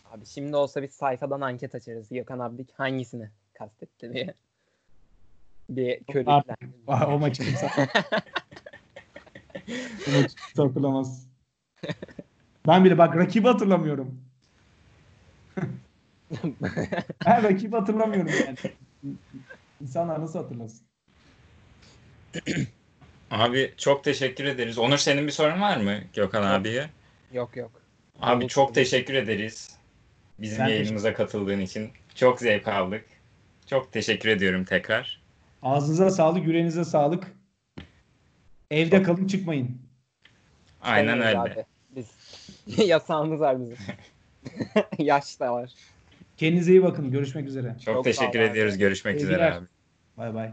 Abi 0.05 0.27
şimdi 0.27 0.57
olsa 0.57 0.83
bir 0.83 0.89
sayfadan 0.89 1.41
anket 1.41 1.75
açarız. 1.75 2.09
Gökhan 2.09 2.39
abi 2.39 2.67
hangisini 2.77 3.31
kastetti 3.55 4.13
diye. 4.13 4.35
Bir 5.71 6.05
körükler. 6.05 6.57
o 6.87 7.19
maçı 7.19 7.43
kimse 7.43 7.67
o 10.09 10.11
maçı 10.23 10.35
hatırlamaz. 10.57 11.27
Ben 12.67 12.85
bile 12.85 12.99
bak 12.99 13.17
rakibi 13.17 13.49
hatırlamıyorum. 13.49 14.21
ben 17.27 17.43
rakibi 17.43 17.77
hatırlamıyorum 17.77 18.33
yani. 18.47 18.57
İnsanlar 19.81 20.21
nasıl 20.21 20.39
hatırlasın? 20.39 20.87
Abi 23.31 23.75
çok 23.77 24.05
teşekkür 24.05 24.45
ederiz. 24.45 24.79
Onur 24.79 24.99
senin 24.99 25.27
bir 25.27 25.33
sorun 25.33 25.61
var 25.61 25.77
mı 25.77 25.99
Gökhan 26.15 26.43
yok. 26.43 26.51
abiye? 26.51 26.87
Yok 27.33 27.57
yok. 27.57 27.71
Abi 28.21 28.43
çok, 28.43 28.51
çok 28.51 28.75
teşekkür 28.75 29.15
ederiz. 29.15 29.77
Bizim 30.39 30.59
ben 30.59 30.69
yayınımıza 30.69 31.15
katıldığın 31.15 31.61
için. 31.61 31.91
Çok 32.15 32.41
zevk 32.41 32.69
aldık. 32.69 33.05
Çok 33.67 33.93
teşekkür 33.93 34.29
ediyorum 34.29 34.65
tekrar. 34.65 35.21
Ağzınıza 35.63 36.11
sağlık, 36.11 36.47
yüreğinize 36.47 36.85
sağlık. 36.85 37.27
Evde 38.71 38.97
çok... 38.97 39.07
kalın 39.07 39.27
çıkmayın. 39.27 39.79
Aynen 40.83 41.21
öyle. 41.21 41.39
Abi. 41.39 41.65
Biz 41.97 42.07
yasağımız 42.89 43.41
var 43.41 43.61
bizim. 43.61 43.77
Yaş 44.99 45.41
da 45.41 45.53
var. 45.53 45.71
Kendinize 46.37 46.73
iyi 46.73 46.83
bakın. 46.83 47.11
Görüşmek 47.11 47.47
üzere. 47.47 47.77
Çok, 47.85 47.95
Çok 47.95 48.05
teşekkür 48.05 48.41
ediyoruz. 48.41 48.79
Görüşmek 48.79 49.21
Sevgiler. 49.21 49.35
üzere 49.35 49.55
abi. 49.55 49.67
Bay 50.17 50.35
bay. 50.35 50.53